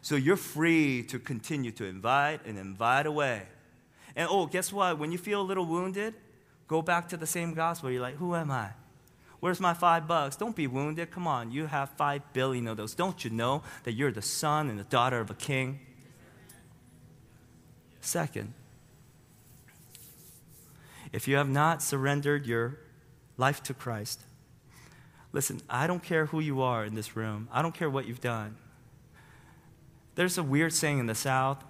So 0.00 0.16
you're 0.16 0.36
free 0.36 1.02
to 1.04 1.18
continue 1.18 1.70
to 1.72 1.84
invite 1.84 2.46
and 2.46 2.58
invite 2.58 3.06
away. 3.06 3.42
And 4.16 4.28
oh, 4.30 4.46
guess 4.46 4.72
what? 4.72 4.98
When 4.98 5.12
you 5.12 5.18
feel 5.18 5.40
a 5.40 5.42
little 5.42 5.66
wounded, 5.66 6.14
go 6.66 6.82
back 6.82 7.08
to 7.10 7.16
the 7.16 7.26
same 7.26 7.54
gospel. 7.54 7.90
You're 7.90 8.02
like, 8.02 8.16
who 8.16 8.34
am 8.34 8.50
I? 8.50 8.70
Where's 9.40 9.60
my 9.60 9.74
five 9.74 10.08
bucks? 10.08 10.36
Don't 10.36 10.56
be 10.56 10.66
wounded. 10.66 11.10
Come 11.10 11.26
on, 11.26 11.52
you 11.52 11.66
have 11.66 11.90
five 11.90 12.22
billion 12.32 12.66
of 12.66 12.76
those. 12.76 12.94
Don't 12.94 13.24
you 13.24 13.30
know 13.30 13.62
that 13.84 13.92
you're 13.92 14.10
the 14.10 14.22
son 14.22 14.68
and 14.68 14.78
the 14.78 14.84
daughter 14.84 15.20
of 15.20 15.30
a 15.30 15.34
king? 15.34 15.80
Second, 18.00 18.54
if 21.12 21.28
you 21.28 21.36
have 21.36 21.48
not 21.48 21.82
surrendered 21.82 22.46
your 22.46 22.78
life 23.36 23.62
to 23.64 23.74
Christ, 23.74 24.22
listen, 25.32 25.60
I 25.68 25.86
don't 25.86 26.02
care 26.02 26.26
who 26.26 26.40
you 26.40 26.60
are 26.60 26.84
in 26.84 26.94
this 26.94 27.16
room, 27.16 27.48
I 27.52 27.62
don't 27.62 27.74
care 27.74 27.90
what 27.90 28.06
you've 28.06 28.20
done. 28.20 28.56
There's 30.14 30.36
a 30.36 30.42
weird 30.42 30.72
saying 30.72 30.98
in 30.98 31.06
the 31.06 31.14
South, 31.14 31.64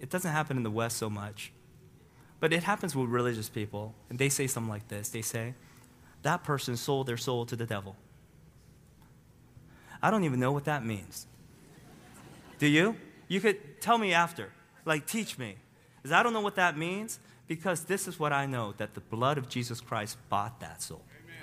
it 0.00 0.10
doesn't 0.10 0.32
happen 0.32 0.56
in 0.56 0.64
the 0.64 0.70
West 0.70 0.96
so 0.96 1.08
much. 1.08 1.52
But 2.40 2.52
it 2.52 2.64
happens 2.64 2.96
with 2.96 3.08
religious 3.08 3.48
people, 3.48 3.94
and 4.10 4.18
they 4.18 4.28
say 4.28 4.48
something 4.48 4.68
like 4.68 4.88
this 4.88 5.08
they 5.08 5.22
say, 5.22 5.54
That 6.22 6.42
person 6.42 6.76
sold 6.76 7.06
their 7.06 7.16
soul 7.16 7.46
to 7.46 7.54
the 7.54 7.66
devil. 7.66 7.94
I 10.02 10.10
don't 10.10 10.24
even 10.24 10.40
know 10.40 10.50
what 10.50 10.64
that 10.64 10.84
means. 10.84 11.28
Do 12.58 12.66
you? 12.66 12.96
You 13.28 13.40
could 13.40 13.80
tell 13.80 13.96
me 13.96 14.12
after. 14.12 14.50
Like, 14.84 15.06
teach 15.06 15.38
me. 15.38 15.54
Because 15.96 16.10
I 16.10 16.24
don't 16.24 16.32
know 16.32 16.40
what 16.40 16.56
that 16.56 16.76
means, 16.76 17.20
because 17.54 17.84
this 17.84 18.08
is 18.08 18.18
what 18.18 18.32
I 18.32 18.46
know 18.46 18.72
that 18.78 18.94
the 18.94 19.00
blood 19.00 19.36
of 19.36 19.46
Jesus 19.46 19.78
Christ 19.78 20.16
bought 20.30 20.58
that 20.60 20.80
soul. 20.80 21.02
Amen. 21.22 21.36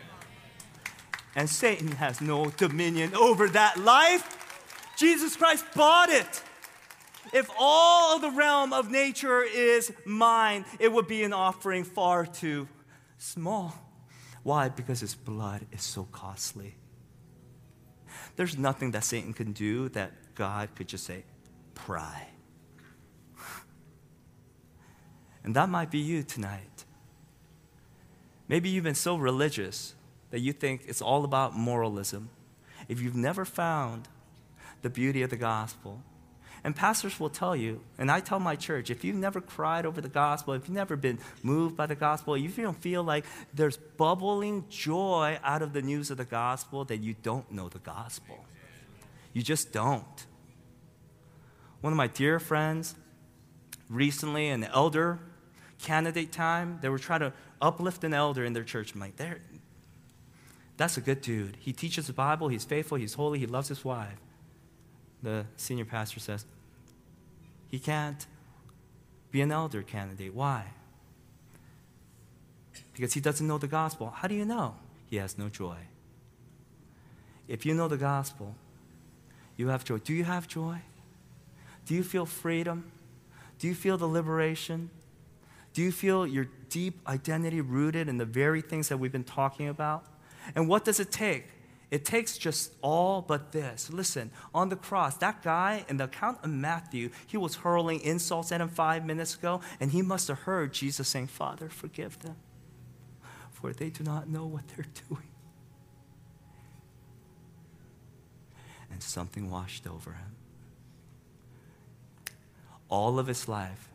And 1.36 1.48
Satan 1.48 1.92
has 1.92 2.20
no 2.20 2.50
dominion 2.50 3.14
over 3.14 3.48
that 3.50 3.78
life. 3.78 4.96
Jesus 4.98 5.36
Christ 5.36 5.66
bought 5.76 6.10
it. 6.10 6.44
If 7.32 7.48
all 7.60 8.16
of 8.16 8.24
the 8.24 8.32
realm 8.32 8.74
of 8.74 8.90
nature 8.90 9.44
is 9.44 9.94
mine, 10.04 10.66
it 10.80 10.92
would 10.92 11.08
be 11.08 11.22
an 11.24 11.32
offering 11.32 11.84
far 11.84 12.26
too 12.26 12.68
small. 13.20 13.76
Why? 14.42 14.70
Because 14.70 15.02
his 15.02 15.14
blood 15.14 15.68
is 15.72 15.84
so 15.84 16.06
costly. 16.06 16.74
There's 18.36 18.58
nothing 18.58 18.92
that 18.92 19.04
Satan 19.04 19.34
can 19.34 19.52
do 19.52 19.90
that 19.90 20.34
God 20.34 20.70
could 20.74 20.88
just 20.88 21.04
say, 21.04 21.24
pry. 21.76 22.30
And 25.44 25.56
that 25.56 25.70
might 25.70 25.92
be 25.92 26.00
you 26.00 26.24
tonight. 26.24 26.86
Maybe 28.48 28.70
you've 28.70 28.84
been 28.84 28.96
so 28.96 29.16
religious 29.16 29.96
that 30.32 30.40
you 30.40 30.54
think 30.54 30.84
it's 30.88 31.02
all 31.02 31.24
about 31.24 31.56
moralism. 31.56 32.30
If 32.88 33.00
you've 33.00 33.16
never 33.16 33.46
found 33.46 34.08
the 34.82 34.90
beauty 34.90 35.22
of 35.22 35.30
the 35.30 35.38
gospel, 35.38 36.02
and 36.64 36.76
pastors 36.76 37.20
will 37.20 37.30
tell 37.30 37.56
you, 37.56 37.82
and 37.98 38.12
I 38.12 38.20
tell 38.20 38.40
my 38.40 38.56
church, 38.56 38.90
if 38.90 39.04
you've 39.04 39.16
never 39.16 39.40
cried 39.40 39.86
over 39.86 40.02
the 40.02 40.10
gospel, 40.10 40.54
if 40.54 40.68
you've 40.68 40.76
never 40.76 40.98
been 40.98 41.20
moved 41.42 41.78
by 41.78 41.86
the 41.86 41.96
gospel, 41.96 42.34
if 42.36 42.58
you 42.58 42.64
don't 42.64 42.82
feel 42.82 43.04
like 43.04 43.26
there's 43.54 43.78
bubbling 43.78 44.66
joy 44.70 45.40
out 45.44 45.62
of 45.62 45.72
the 45.72 45.82
news 45.82 46.12
of 46.12 46.18
the 46.18 46.26
gospel, 46.26 46.84
then 46.84 47.02
you 47.02 47.16
don't 47.24 47.50
know 47.52 47.70
the 47.70 47.80
gospel. 47.80 48.44
You 49.32 49.42
just 49.42 49.72
don't. 49.72 50.26
One 51.82 51.94
of 51.94 51.98
my 51.98 52.08
dear 52.08 52.40
friends, 52.40 52.96
recently, 53.88 54.50
an 54.50 54.66
elder 54.66 55.20
candidate 55.82 56.32
time, 56.32 56.80
they 56.82 56.90
were 56.90 57.00
trying 57.00 57.22
to 57.22 57.34
uplift 57.62 58.04
an 58.04 58.14
elder 58.14 58.44
in 58.44 58.54
their 58.54 58.64
church. 58.64 58.94
I'm 58.94 59.00
like, 59.00 59.18
there, 59.18 59.40
that's 60.78 60.98
a 60.98 61.02
good 61.02 61.22
dude. 61.22 61.58
He 61.60 61.74
teaches 61.74 62.08
the 62.08 62.14
Bible, 62.14 62.48
he's 62.48 62.66
faithful, 62.66 62.98
he's 62.98 63.14
holy, 63.16 63.40
he 63.40 63.48
loves 63.48 63.68
his 63.68 63.84
wife 63.84 64.20
the 65.22 65.46
senior 65.58 65.86
pastor 65.86 66.20
says, 66.20 66.46
he 67.68 67.80
can't 67.80 68.26
be 69.32 69.42
an 69.42 69.52
elder 69.52 69.84
candidate. 69.84 70.34
Why? 70.34 70.66
Because 72.94 73.14
he 73.14 73.20
doesn't 73.20 73.48
know 73.48 73.58
the 73.58 73.68
gospel. 73.68 74.10
How 74.10 74.28
do 74.28 74.36
you 74.36 74.46
know? 74.46 74.76
He 75.10 75.18
has 75.18 75.38
no 75.38 75.50
joy. 75.50 75.78
If 77.48 77.66
you 77.66 77.74
know 77.74 77.88
the 77.88 77.98
gospel, 77.98 78.56
you 79.56 79.68
have 79.68 79.84
joy. 79.84 79.98
Do 79.98 80.14
you 80.14 80.24
have 80.24 80.48
joy? 80.48 80.82
Do 81.86 81.96
you 81.96 82.04
feel 82.04 82.26
freedom? 82.26 82.92
Do 83.60 83.68
you 83.68 83.76
feel 83.76 83.98
the 83.98 84.08
liberation? 84.08 84.90
Do 85.80 85.86
you 85.86 85.94
feel 85.94 86.28
your 86.28 86.50
deep 86.68 87.00
identity 87.08 87.62
rooted 87.62 88.10
in 88.10 88.18
the 88.18 88.26
very 88.26 88.62
things 88.62 88.90
that 88.90 88.98
we've 88.98 89.14
been 89.14 89.24
talking 89.24 89.70
about? 89.70 90.04
And 90.54 90.68
what 90.68 90.84
does 90.84 91.00
it 91.00 91.10
take? 91.10 91.46
It 91.90 92.04
takes 92.04 92.38
just 92.38 92.74
all 92.82 93.22
but 93.22 93.54
this. 93.54 93.90
Listen, 93.90 94.30
on 94.54 94.68
the 94.68 94.76
cross, 94.76 95.16
that 95.20 95.42
guy 95.42 95.86
in 95.88 95.96
the 95.96 96.04
account 96.04 96.40
of 96.44 96.50
Matthew, 96.50 97.12
he 97.28 97.38
was 97.38 97.56
hurling 97.56 98.02
insults 98.02 98.52
at 98.52 98.60
him 98.60 98.68
five 98.68 99.06
minutes 99.06 99.36
ago, 99.36 99.62
and 99.80 99.92
he 99.92 100.02
must 100.02 100.28
have 100.28 100.40
heard 100.40 100.74
Jesus 100.74 101.08
saying, 101.08 101.28
Father, 101.28 101.70
forgive 101.70 102.20
them, 102.20 102.36
for 103.50 103.72
they 103.72 103.90
do 103.90 104.04
not 104.04 104.28
know 104.28 104.46
what 104.46 104.68
they're 104.76 104.86
doing. 105.08 105.30
And 108.92 109.02
something 109.02 109.50
washed 109.50 109.88
over 109.88 110.12
him. 110.12 110.36
All 112.90 113.18
of 113.18 113.28
his 113.28 113.48
life, 113.48 113.89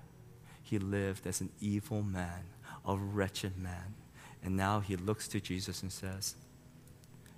he 0.75 0.79
lived 0.81 1.25
as 1.25 1.41
an 1.41 1.51
evil 1.61 2.03
man, 2.03 2.47
a 2.85 2.97
wretched 2.97 3.57
man. 3.57 3.95
And 4.43 4.57
now 4.57 4.81
he 4.81 4.97
looks 4.97 5.29
to 5.29 5.41
Jesus 5.41 5.83
and 5.83 5.93
says, 5.93 6.35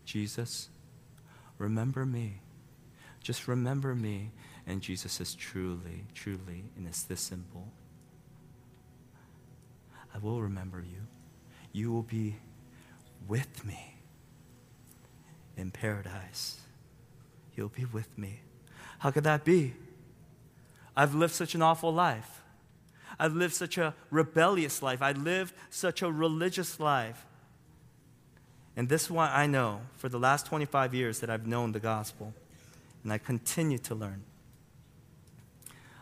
Jesus, 0.06 0.70
remember 1.58 2.06
me. 2.06 2.40
Just 3.20 3.46
remember 3.46 3.94
me. 3.94 4.30
And 4.66 4.80
Jesus 4.80 5.12
says, 5.12 5.34
Truly, 5.34 6.04
truly, 6.14 6.64
and 6.78 6.86
it's 6.86 7.02
this 7.02 7.20
simple. 7.20 7.68
I 10.14 10.18
will 10.18 10.40
remember 10.40 10.80
you. 10.80 11.06
You 11.72 11.92
will 11.92 12.04
be 12.04 12.36
with 13.28 13.66
me 13.66 13.98
in 15.58 15.70
paradise. 15.72 16.60
You'll 17.54 17.68
be 17.68 17.84
with 17.84 18.16
me. 18.16 18.40
How 19.00 19.10
could 19.10 19.24
that 19.24 19.44
be? 19.44 19.74
I've 20.96 21.14
lived 21.14 21.34
such 21.34 21.54
an 21.54 21.60
awful 21.60 21.92
life. 21.92 22.35
I've 23.18 23.34
lived 23.34 23.54
such 23.54 23.78
a 23.78 23.94
rebellious 24.10 24.82
life. 24.82 25.02
I 25.02 25.12
lived 25.12 25.54
such 25.70 26.02
a 26.02 26.10
religious 26.10 26.78
life. 26.78 27.24
And 28.76 28.88
this 28.88 29.04
is 29.04 29.10
why 29.10 29.28
I 29.28 29.46
know 29.46 29.80
for 29.96 30.08
the 30.08 30.18
last 30.18 30.46
25 30.46 30.94
years 30.94 31.20
that 31.20 31.30
I've 31.30 31.46
known 31.46 31.72
the 31.72 31.80
gospel, 31.80 32.34
and 33.02 33.12
I 33.12 33.18
continue 33.18 33.78
to 33.78 33.94
learn. 33.94 34.22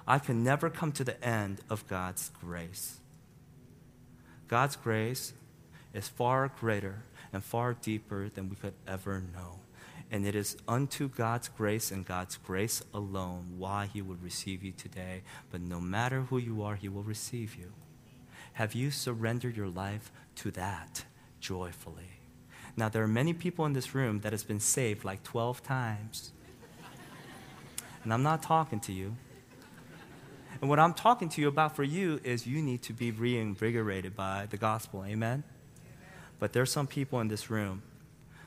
I 0.07 0.19
can 0.19 0.43
never 0.43 0.69
come 0.69 0.93
to 0.93 1.05
the 1.05 1.23
end 1.25 1.61
of 1.71 1.87
God's 1.87 2.31
grace. 2.41 2.99
God's 4.49 4.77
grace 4.77 5.33
is 5.95 6.09
far 6.09 6.53
greater 6.61 7.05
and 7.33 7.43
far 7.43 7.75
deeper 7.75 8.29
than 8.29 8.51
we 8.51 8.57
could 8.57 8.75
ever 8.87 9.23
know. 9.33 9.61
And 10.15 10.25
it 10.25 10.37
is 10.37 10.57
unto 10.69 11.09
God's 11.09 11.49
grace 11.49 11.91
and 11.91 12.07
God's 12.07 12.37
grace 12.37 12.85
alone 12.95 13.55
why 13.59 13.89
He 13.93 14.01
would 14.01 14.23
receive 14.23 14.63
you 14.63 14.71
today. 14.71 15.23
But 15.51 15.61
no 15.61 15.81
matter 15.81 16.21
who 16.21 16.39
you 16.39 16.63
are, 16.63 16.77
He 16.77 16.89
will 16.89 17.03
receive 17.03 17.57
you. 17.57 17.73
Have 18.53 18.77
you 18.77 18.93
surrendered 18.93 19.57
your 19.57 19.67
life 19.67 20.13
to 20.37 20.53
that 20.53 21.05
joyfully? 21.41 22.21
Now, 22.77 22.89
there 22.89 23.03
are 23.03 23.09
many 23.09 23.33
people 23.33 23.67
in 23.67 23.73
this 23.73 23.93
room 23.93 24.21
that 24.21 24.31
has 24.31 24.45
been 24.45 24.61
saved 24.61 25.05
like 25.05 25.25
12 25.25 25.65
times. 25.65 26.31
And 28.05 28.15
I'm 28.15 28.23
not 28.23 28.41
talking 28.41 28.79
to 28.83 28.93
you. 28.93 29.17
And 30.61 30.71
what 30.71 30.79
I'm 30.79 30.95
talking 30.95 31.29
to 31.31 31.41
you 31.41 31.49
about 31.49 31.75
for 31.75 31.83
you 31.83 32.21
is 32.23 32.47
you 32.47 32.63
need 32.63 32.83
to 32.83 32.93
be 32.93 33.11
reinvigorated 33.11 34.15
by 34.15 34.47
the 34.49 34.59
gospel. 34.59 35.05
Amen? 35.05 35.43
But 36.39 36.53
there's 36.53 36.71
some 36.71 36.87
people 36.87 37.19
in 37.19 37.27
this 37.27 37.51
room 37.51 37.83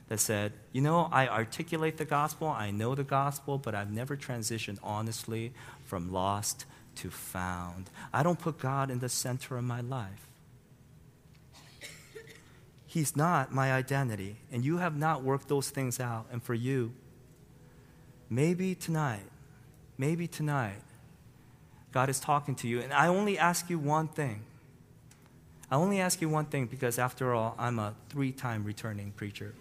that 0.10 0.20
said, 0.20 0.54
you 0.72 0.82
know, 0.82 1.10
I 1.12 1.28
articulate 1.28 1.98
the 1.98 2.06
gospel, 2.06 2.48
I 2.48 2.72
know 2.72 2.96
the 2.96 3.04
gospel, 3.04 3.58
but 3.58 3.76
I've 3.76 3.92
never 3.92 4.16
transitioned 4.16 4.78
honestly 4.82 5.54
from 5.84 6.12
lost 6.12 6.66
to 6.96 7.10
found. 7.10 7.90
I 8.14 8.24
don't 8.24 8.40
put 8.40 8.58
God 8.58 8.90
in 8.90 9.00
the 9.00 9.10
center 9.10 9.58
of 9.58 9.64
my 9.64 9.82
life. 9.82 10.28
He's 12.86 13.16
not 13.16 13.54
my 13.54 13.74
identity, 13.74 14.38
and 14.52 14.64
you 14.64 14.78
have 14.78 14.96
not 14.96 15.22
worked 15.22 15.50
those 15.50 15.70
things 15.70 16.00
out. 16.00 16.26
And 16.32 16.42
for 16.42 16.54
you, 16.54 16.94
maybe 18.30 18.76
tonight, 18.76 19.26
maybe 19.98 20.26
tonight, 20.26 20.82
God 21.92 22.10
is 22.10 22.20
talking 22.20 22.56
to 22.56 22.68
you. 22.68 22.80
And 22.80 22.94
I 22.94 23.08
only 23.08 23.38
ask 23.38 23.70
you 23.70 23.78
one 23.78 24.08
thing. 24.08 24.42
I 25.70 25.76
only 25.76 26.00
ask 26.00 26.22
you 26.22 26.30
one 26.30 26.46
thing 26.46 26.66
because, 26.66 26.98
after 26.98 27.34
all, 27.34 27.56
I'm 27.60 27.78
a 27.78 27.94
three 28.10 28.32
time 28.32 28.64
returning 28.64 29.12
preacher. 29.12 29.54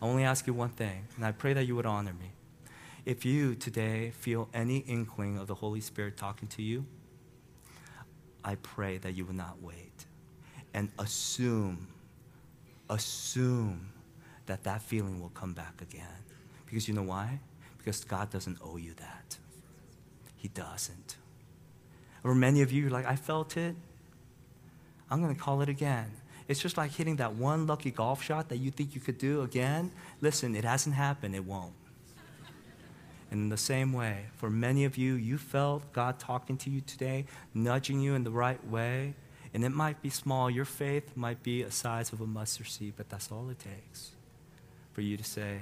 I 0.00 0.06
only 0.06 0.24
ask 0.24 0.46
you 0.46 0.54
one 0.54 0.68
thing, 0.70 1.06
and 1.16 1.24
I 1.24 1.32
pray 1.32 1.52
that 1.54 1.64
you 1.64 1.74
would 1.76 1.86
honor 1.86 2.12
me. 2.12 2.30
If 3.04 3.24
you 3.24 3.54
today 3.54 4.10
feel 4.10 4.48
any 4.52 4.78
inkling 4.78 5.38
of 5.38 5.46
the 5.46 5.54
Holy 5.54 5.80
Spirit 5.80 6.16
talking 6.16 6.48
to 6.48 6.62
you, 6.62 6.84
I 8.44 8.54
pray 8.56 8.98
that 8.98 9.12
you 9.12 9.24
will 9.24 9.34
not 9.34 9.60
wait 9.60 10.06
and 10.72 10.90
assume, 10.98 11.88
assume 12.88 13.92
that 14.46 14.64
that 14.64 14.82
feeling 14.82 15.20
will 15.20 15.30
come 15.30 15.52
back 15.52 15.82
again. 15.82 16.22
Because 16.66 16.86
you 16.86 16.94
know 16.94 17.02
why? 17.02 17.40
Because 17.78 18.04
God 18.04 18.30
doesn't 18.30 18.58
owe 18.62 18.76
you 18.76 18.94
that. 18.94 19.38
He 20.36 20.48
doesn't. 20.48 21.16
Or 22.22 22.34
many 22.34 22.62
of 22.62 22.70
you 22.70 22.86
are 22.86 22.90
like, 22.90 23.06
I 23.06 23.16
felt 23.16 23.56
it. 23.56 23.74
I'm 25.10 25.22
going 25.22 25.34
to 25.34 25.40
call 25.40 25.62
it 25.62 25.68
again. 25.68 26.12
It's 26.48 26.60
just 26.60 26.78
like 26.78 26.92
hitting 26.92 27.16
that 27.16 27.34
one 27.34 27.66
lucky 27.66 27.90
golf 27.90 28.22
shot 28.22 28.48
that 28.48 28.56
you 28.56 28.70
think 28.70 28.94
you 28.94 29.00
could 29.00 29.18
do 29.18 29.42
again. 29.42 29.92
Listen, 30.20 30.56
it 30.56 30.64
hasn't 30.64 30.94
happened, 30.94 31.34
it 31.34 31.44
won't. 31.44 31.74
And 33.30 33.42
in 33.42 33.48
the 33.50 33.58
same 33.58 33.92
way, 33.92 34.26
for 34.36 34.48
many 34.48 34.86
of 34.86 34.96
you, 34.96 35.14
you 35.14 35.36
felt 35.36 35.92
God 35.92 36.18
talking 36.18 36.56
to 36.58 36.70
you 36.70 36.80
today, 36.80 37.26
nudging 37.52 38.00
you 38.00 38.14
in 38.14 38.24
the 38.24 38.30
right 38.30 38.66
way. 38.66 39.14
And 39.52 39.64
it 39.64 39.70
might 39.70 40.00
be 40.00 40.08
small. 40.08 40.50
Your 40.50 40.64
faith 40.64 41.14
might 41.14 41.42
be 41.42 41.62
a 41.62 41.70
size 41.70 42.12
of 42.12 42.22
a 42.22 42.26
mustard 42.26 42.68
seed, 42.68 42.94
but 42.96 43.10
that's 43.10 43.30
all 43.30 43.50
it 43.50 43.58
takes 43.58 44.12
for 44.92 45.02
you 45.02 45.16
to 45.16 45.24
say, 45.24 45.58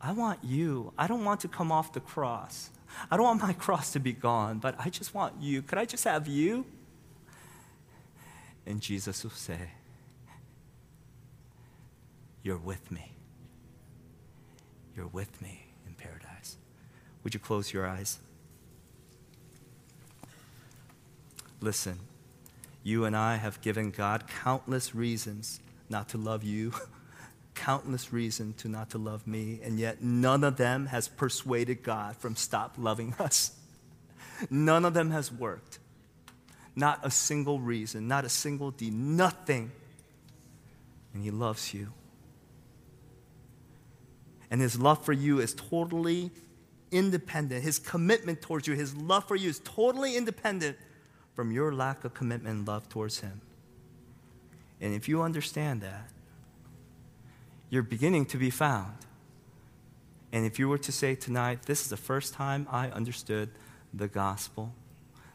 I 0.00 0.12
want 0.12 0.44
you. 0.44 0.92
I 0.98 1.06
don't 1.06 1.24
want 1.24 1.40
to 1.40 1.48
come 1.48 1.72
off 1.72 1.92
the 1.92 2.00
cross. 2.00 2.70
I 3.10 3.16
don't 3.16 3.24
want 3.24 3.42
my 3.42 3.52
cross 3.54 3.92
to 3.92 4.00
be 4.00 4.12
gone, 4.12 4.58
but 4.58 4.74
I 4.78 4.90
just 4.90 5.14
want 5.14 5.40
you. 5.40 5.62
Could 5.62 5.78
I 5.78 5.84
just 5.84 6.04
have 6.04 6.28
you? 6.28 6.64
And 8.66 8.80
Jesus 8.80 9.24
will 9.24 9.30
say, 9.30 9.70
You're 12.42 12.58
with 12.58 12.90
me. 12.90 13.12
You're 14.96 15.06
with 15.06 15.40
me 15.40 15.66
in 15.86 15.94
paradise. 15.94 16.56
Would 17.24 17.34
you 17.34 17.40
close 17.40 17.72
your 17.72 17.86
eyes? 17.86 18.18
Listen. 21.60 21.98
You 22.82 23.04
and 23.04 23.16
I 23.16 23.36
have 23.36 23.60
given 23.60 23.90
God 23.90 24.24
countless 24.42 24.94
reasons 24.94 25.60
not 25.90 26.08
to 26.10 26.18
love 26.18 26.44
you, 26.44 26.72
countless 27.54 28.12
reasons 28.12 28.62
to 28.62 28.68
not 28.68 28.90
to 28.90 28.98
love 28.98 29.26
me, 29.26 29.60
and 29.62 29.78
yet 29.78 30.02
none 30.02 30.44
of 30.44 30.56
them 30.56 30.86
has 30.86 31.08
persuaded 31.08 31.82
God 31.82 32.16
from 32.16 32.36
stop 32.36 32.74
loving 32.78 33.14
us. 33.18 33.52
None 34.50 34.84
of 34.84 34.94
them 34.94 35.10
has 35.10 35.32
worked. 35.32 35.80
Not 36.76 37.00
a 37.02 37.10
single 37.10 37.58
reason, 37.58 38.06
not 38.06 38.24
a 38.24 38.28
single 38.28 38.70
deed, 38.70 38.92
nothing. 38.92 39.72
And 41.12 41.24
He 41.24 41.32
loves 41.32 41.74
you. 41.74 41.92
And 44.50 44.60
His 44.60 44.78
love 44.78 45.04
for 45.04 45.12
you 45.12 45.40
is 45.40 45.54
totally 45.54 46.30
independent. 46.90 47.62
His 47.62 47.78
commitment 47.78 48.40
towards 48.40 48.66
you, 48.66 48.74
His 48.74 48.94
love 48.94 49.26
for 49.28 49.36
you 49.36 49.50
is 49.50 49.60
totally 49.60 50.16
independent 50.16 50.76
from 51.34 51.52
your 51.52 51.72
lack 51.72 52.04
of 52.04 52.14
commitment 52.14 52.56
and 52.56 52.66
love 52.66 52.88
towards 52.88 53.20
Him. 53.20 53.40
And 54.80 54.94
if 54.94 55.08
you 55.08 55.22
understand 55.22 55.80
that, 55.82 56.10
you're 57.70 57.82
beginning 57.82 58.26
to 58.26 58.38
be 58.38 58.50
found. 58.50 58.94
And 60.32 60.44
if 60.44 60.58
you 60.58 60.68
were 60.68 60.78
to 60.78 60.92
say 60.92 61.14
tonight, 61.14 61.62
this 61.62 61.82
is 61.82 61.88
the 61.88 61.96
first 61.96 62.34
time 62.34 62.66
I 62.70 62.88
understood 62.88 63.50
the 63.92 64.08
gospel, 64.08 64.72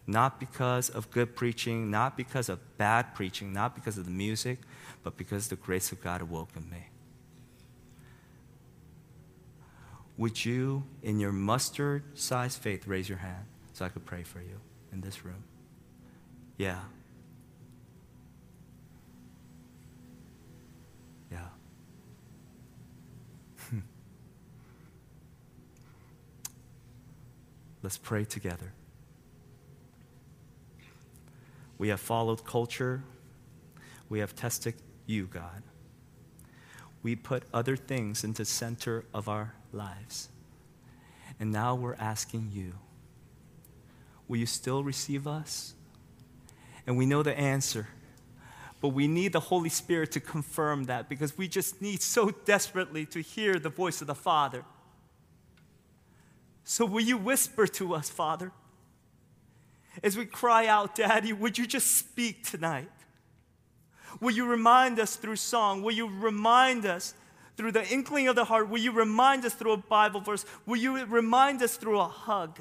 not 0.06 0.40
because 0.40 0.90
of 0.90 1.10
good 1.12 1.36
preaching, 1.36 1.90
not 1.90 2.16
because 2.16 2.50
of 2.50 2.60
bad 2.78 3.16
preaching, 3.16 3.54
not 3.54 3.76
because 3.76 3.98
of 3.98 4.06
the 4.06 4.12
music, 4.12 4.60
but 5.04 5.18
because 5.18 5.48
the 5.48 5.56
grace 5.56 5.92
of 5.92 6.02
God 6.02 6.22
awoke 6.22 6.50
in 6.56 6.70
me. 6.70 6.88
Would 10.18 10.46
you, 10.46 10.84
in 11.02 11.20
your 11.20 11.32
mustard 11.32 12.04
sized 12.14 12.60
faith, 12.60 12.88
raise 12.88 13.10
your 13.10 13.18
hand 13.18 13.46
so 13.74 13.86
I 13.86 13.90
could 13.90 14.06
pray 14.06 14.24
for 14.24 14.40
you 14.40 14.60
in 14.92 15.02
this 15.02 15.26
room? 15.26 15.44
Yeah. 16.58 16.80
Yeah. 21.32 21.40
Let's 27.82 27.98
pray 27.98 28.24
together. 28.24 28.72
We 31.80 31.88
have 31.90 32.00
followed 32.00 32.46
culture. 32.46 33.04
We 34.10 34.20
have 34.20 34.36
tested 34.36 34.76
you, 35.08 35.26
God. 35.26 35.64
We 37.02 37.16
put 37.16 37.44
other 37.52 37.76
things 37.76 38.24
into 38.24 38.46
center 38.46 39.04
of 39.14 39.28
our 39.28 39.54
lives. 39.74 40.30
And 41.40 41.52
now 41.52 41.76
we're 41.76 41.96
asking 41.96 42.52
you, 42.54 42.74
will 44.28 44.38
you 44.38 44.46
still 44.46 44.84
receive 44.84 45.28
us? 45.28 45.74
And 46.86 46.98
we 46.98 47.06
know 47.06 47.24
the 47.24 47.38
answer. 47.38 47.88
But 48.82 48.90
we 48.90 49.08
need 49.08 49.32
the 49.32 49.40
Holy 49.40 49.70
Spirit 49.70 50.12
to 50.12 50.20
confirm 50.20 50.86
that 50.86 51.08
because 51.08 51.38
we 51.38 51.48
just 51.48 51.82
need 51.82 52.02
so 52.02 52.32
desperately 52.32 53.06
to 53.08 53.22
hear 53.22 53.58
the 53.58 53.70
voice 53.70 54.02
of 54.02 54.08
the 54.08 54.16
Father. 54.16 54.66
So, 56.66 56.86
will 56.86 57.04
you 57.04 57.18
whisper 57.18 57.66
to 57.68 57.94
us, 57.94 58.10
Father? 58.10 58.52
As 60.04 60.18
we 60.18 60.26
cry 60.26 60.68
out, 60.68 60.96
Daddy, 60.96 61.32
would 61.34 61.58
you 61.58 61.66
just 61.66 61.96
speak 61.96 62.44
tonight? 62.44 62.90
Will 64.20 64.32
you 64.32 64.46
remind 64.46 65.00
us 65.00 65.16
through 65.16 65.36
song? 65.38 65.82
Will 65.82 65.94
you 65.94 66.08
remind 66.08 66.86
us 66.86 67.14
through 67.56 67.72
the 67.72 67.88
inkling 67.92 68.28
of 68.28 68.36
the 68.36 68.46
heart? 68.46 68.70
Will 68.70 68.80
you 68.80 68.92
remind 68.92 69.46
us 69.46 69.54
through 69.54 69.74
a 69.74 69.78
Bible 69.78 70.22
verse? 70.22 70.46
Will 70.66 70.78
you 70.78 71.06
remind 71.06 71.62
us 71.62 71.78
through 71.78 72.00
a 72.00 72.08
hug? 72.08 72.60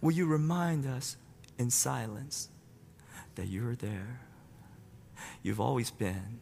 Will 0.00 0.12
you 0.12 0.26
remind 0.26 0.86
us 0.86 1.16
in 1.58 1.70
silence 1.70 2.48
that 3.34 3.46
you're 3.48 3.74
there? 3.74 4.20
You've 5.42 5.60
always 5.60 5.90
been, 5.90 6.40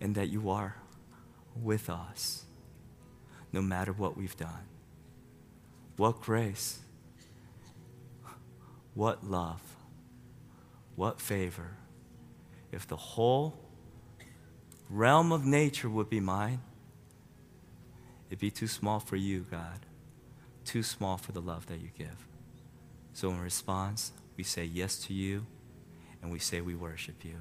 and 0.00 0.14
that 0.14 0.28
you 0.28 0.50
are 0.50 0.76
with 1.60 1.90
us 1.90 2.44
no 3.52 3.60
matter 3.60 3.92
what 3.92 4.16
we've 4.16 4.36
done. 4.36 4.66
What 5.96 6.20
grace, 6.20 6.78
what 8.94 9.24
love, 9.24 9.60
what 10.96 11.20
favor. 11.20 11.76
If 12.72 12.86
the 12.86 12.96
whole 12.96 13.59
realm 14.90 15.32
of 15.32 15.46
nature 15.46 15.88
would 15.88 16.10
be 16.10 16.20
mine, 16.20 16.60
it'd 18.28 18.40
be 18.40 18.50
too 18.50 18.66
small 18.66 19.00
for 19.00 19.16
you, 19.16 19.46
God, 19.50 19.86
too 20.64 20.82
small 20.82 21.16
for 21.16 21.32
the 21.32 21.40
love 21.40 21.66
that 21.66 21.80
you 21.80 21.90
give. 21.96 22.26
So, 23.12 23.30
in 23.30 23.40
response, 23.40 24.12
we 24.36 24.44
say 24.44 24.64
yes 24.64 24.96
to 25.06 25.14
you 25.14 25.46
and 26.22 26.30
we 26.30 26.38
say 26.38 26.60
we 26.60 26.74
worship 26.74 27.24
you. 27.24 27.36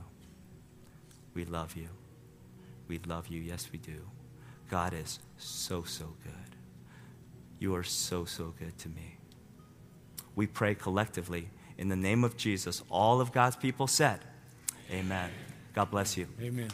We 1.33 1.45
love 1.45 1.75
you. 1.75 1.89
We 2.87 2.99
love 3.05 3.27
you. 3.27 3.39
Yes, 3.41 3.69
we 3.71 3.79
do. 3.79 4.01
God 4.69 4.93
is 4.93 5.19
so, 5.37 5.83
so 5.83 6.15
good. 6.23 6.33
You 7.59 7.75
are 7.75 7.83
so, 7.83 8.25
so 8.25 8.53
good 8.57 8.77
to 8.79 8.89
me. 8.89 9.17
We 10.35 10.47
pray 10.47 10.75
collectively 10.75 11.49
in 11.77 11.89
the 11.89 11.95
name 11.95 12.23
of 12.23 12.37
Jesus. 12.37 12.83
All 12.89 13.21
of 13.21 13.31
God's 13.31 13.55
people 13.55 13.87
said, 13.87 14.19
Amen. 14.91 15.29
God 15.73 15.91
bless 15.91 16.17
you. 16.17 16.27
Amen. 16.41 16.69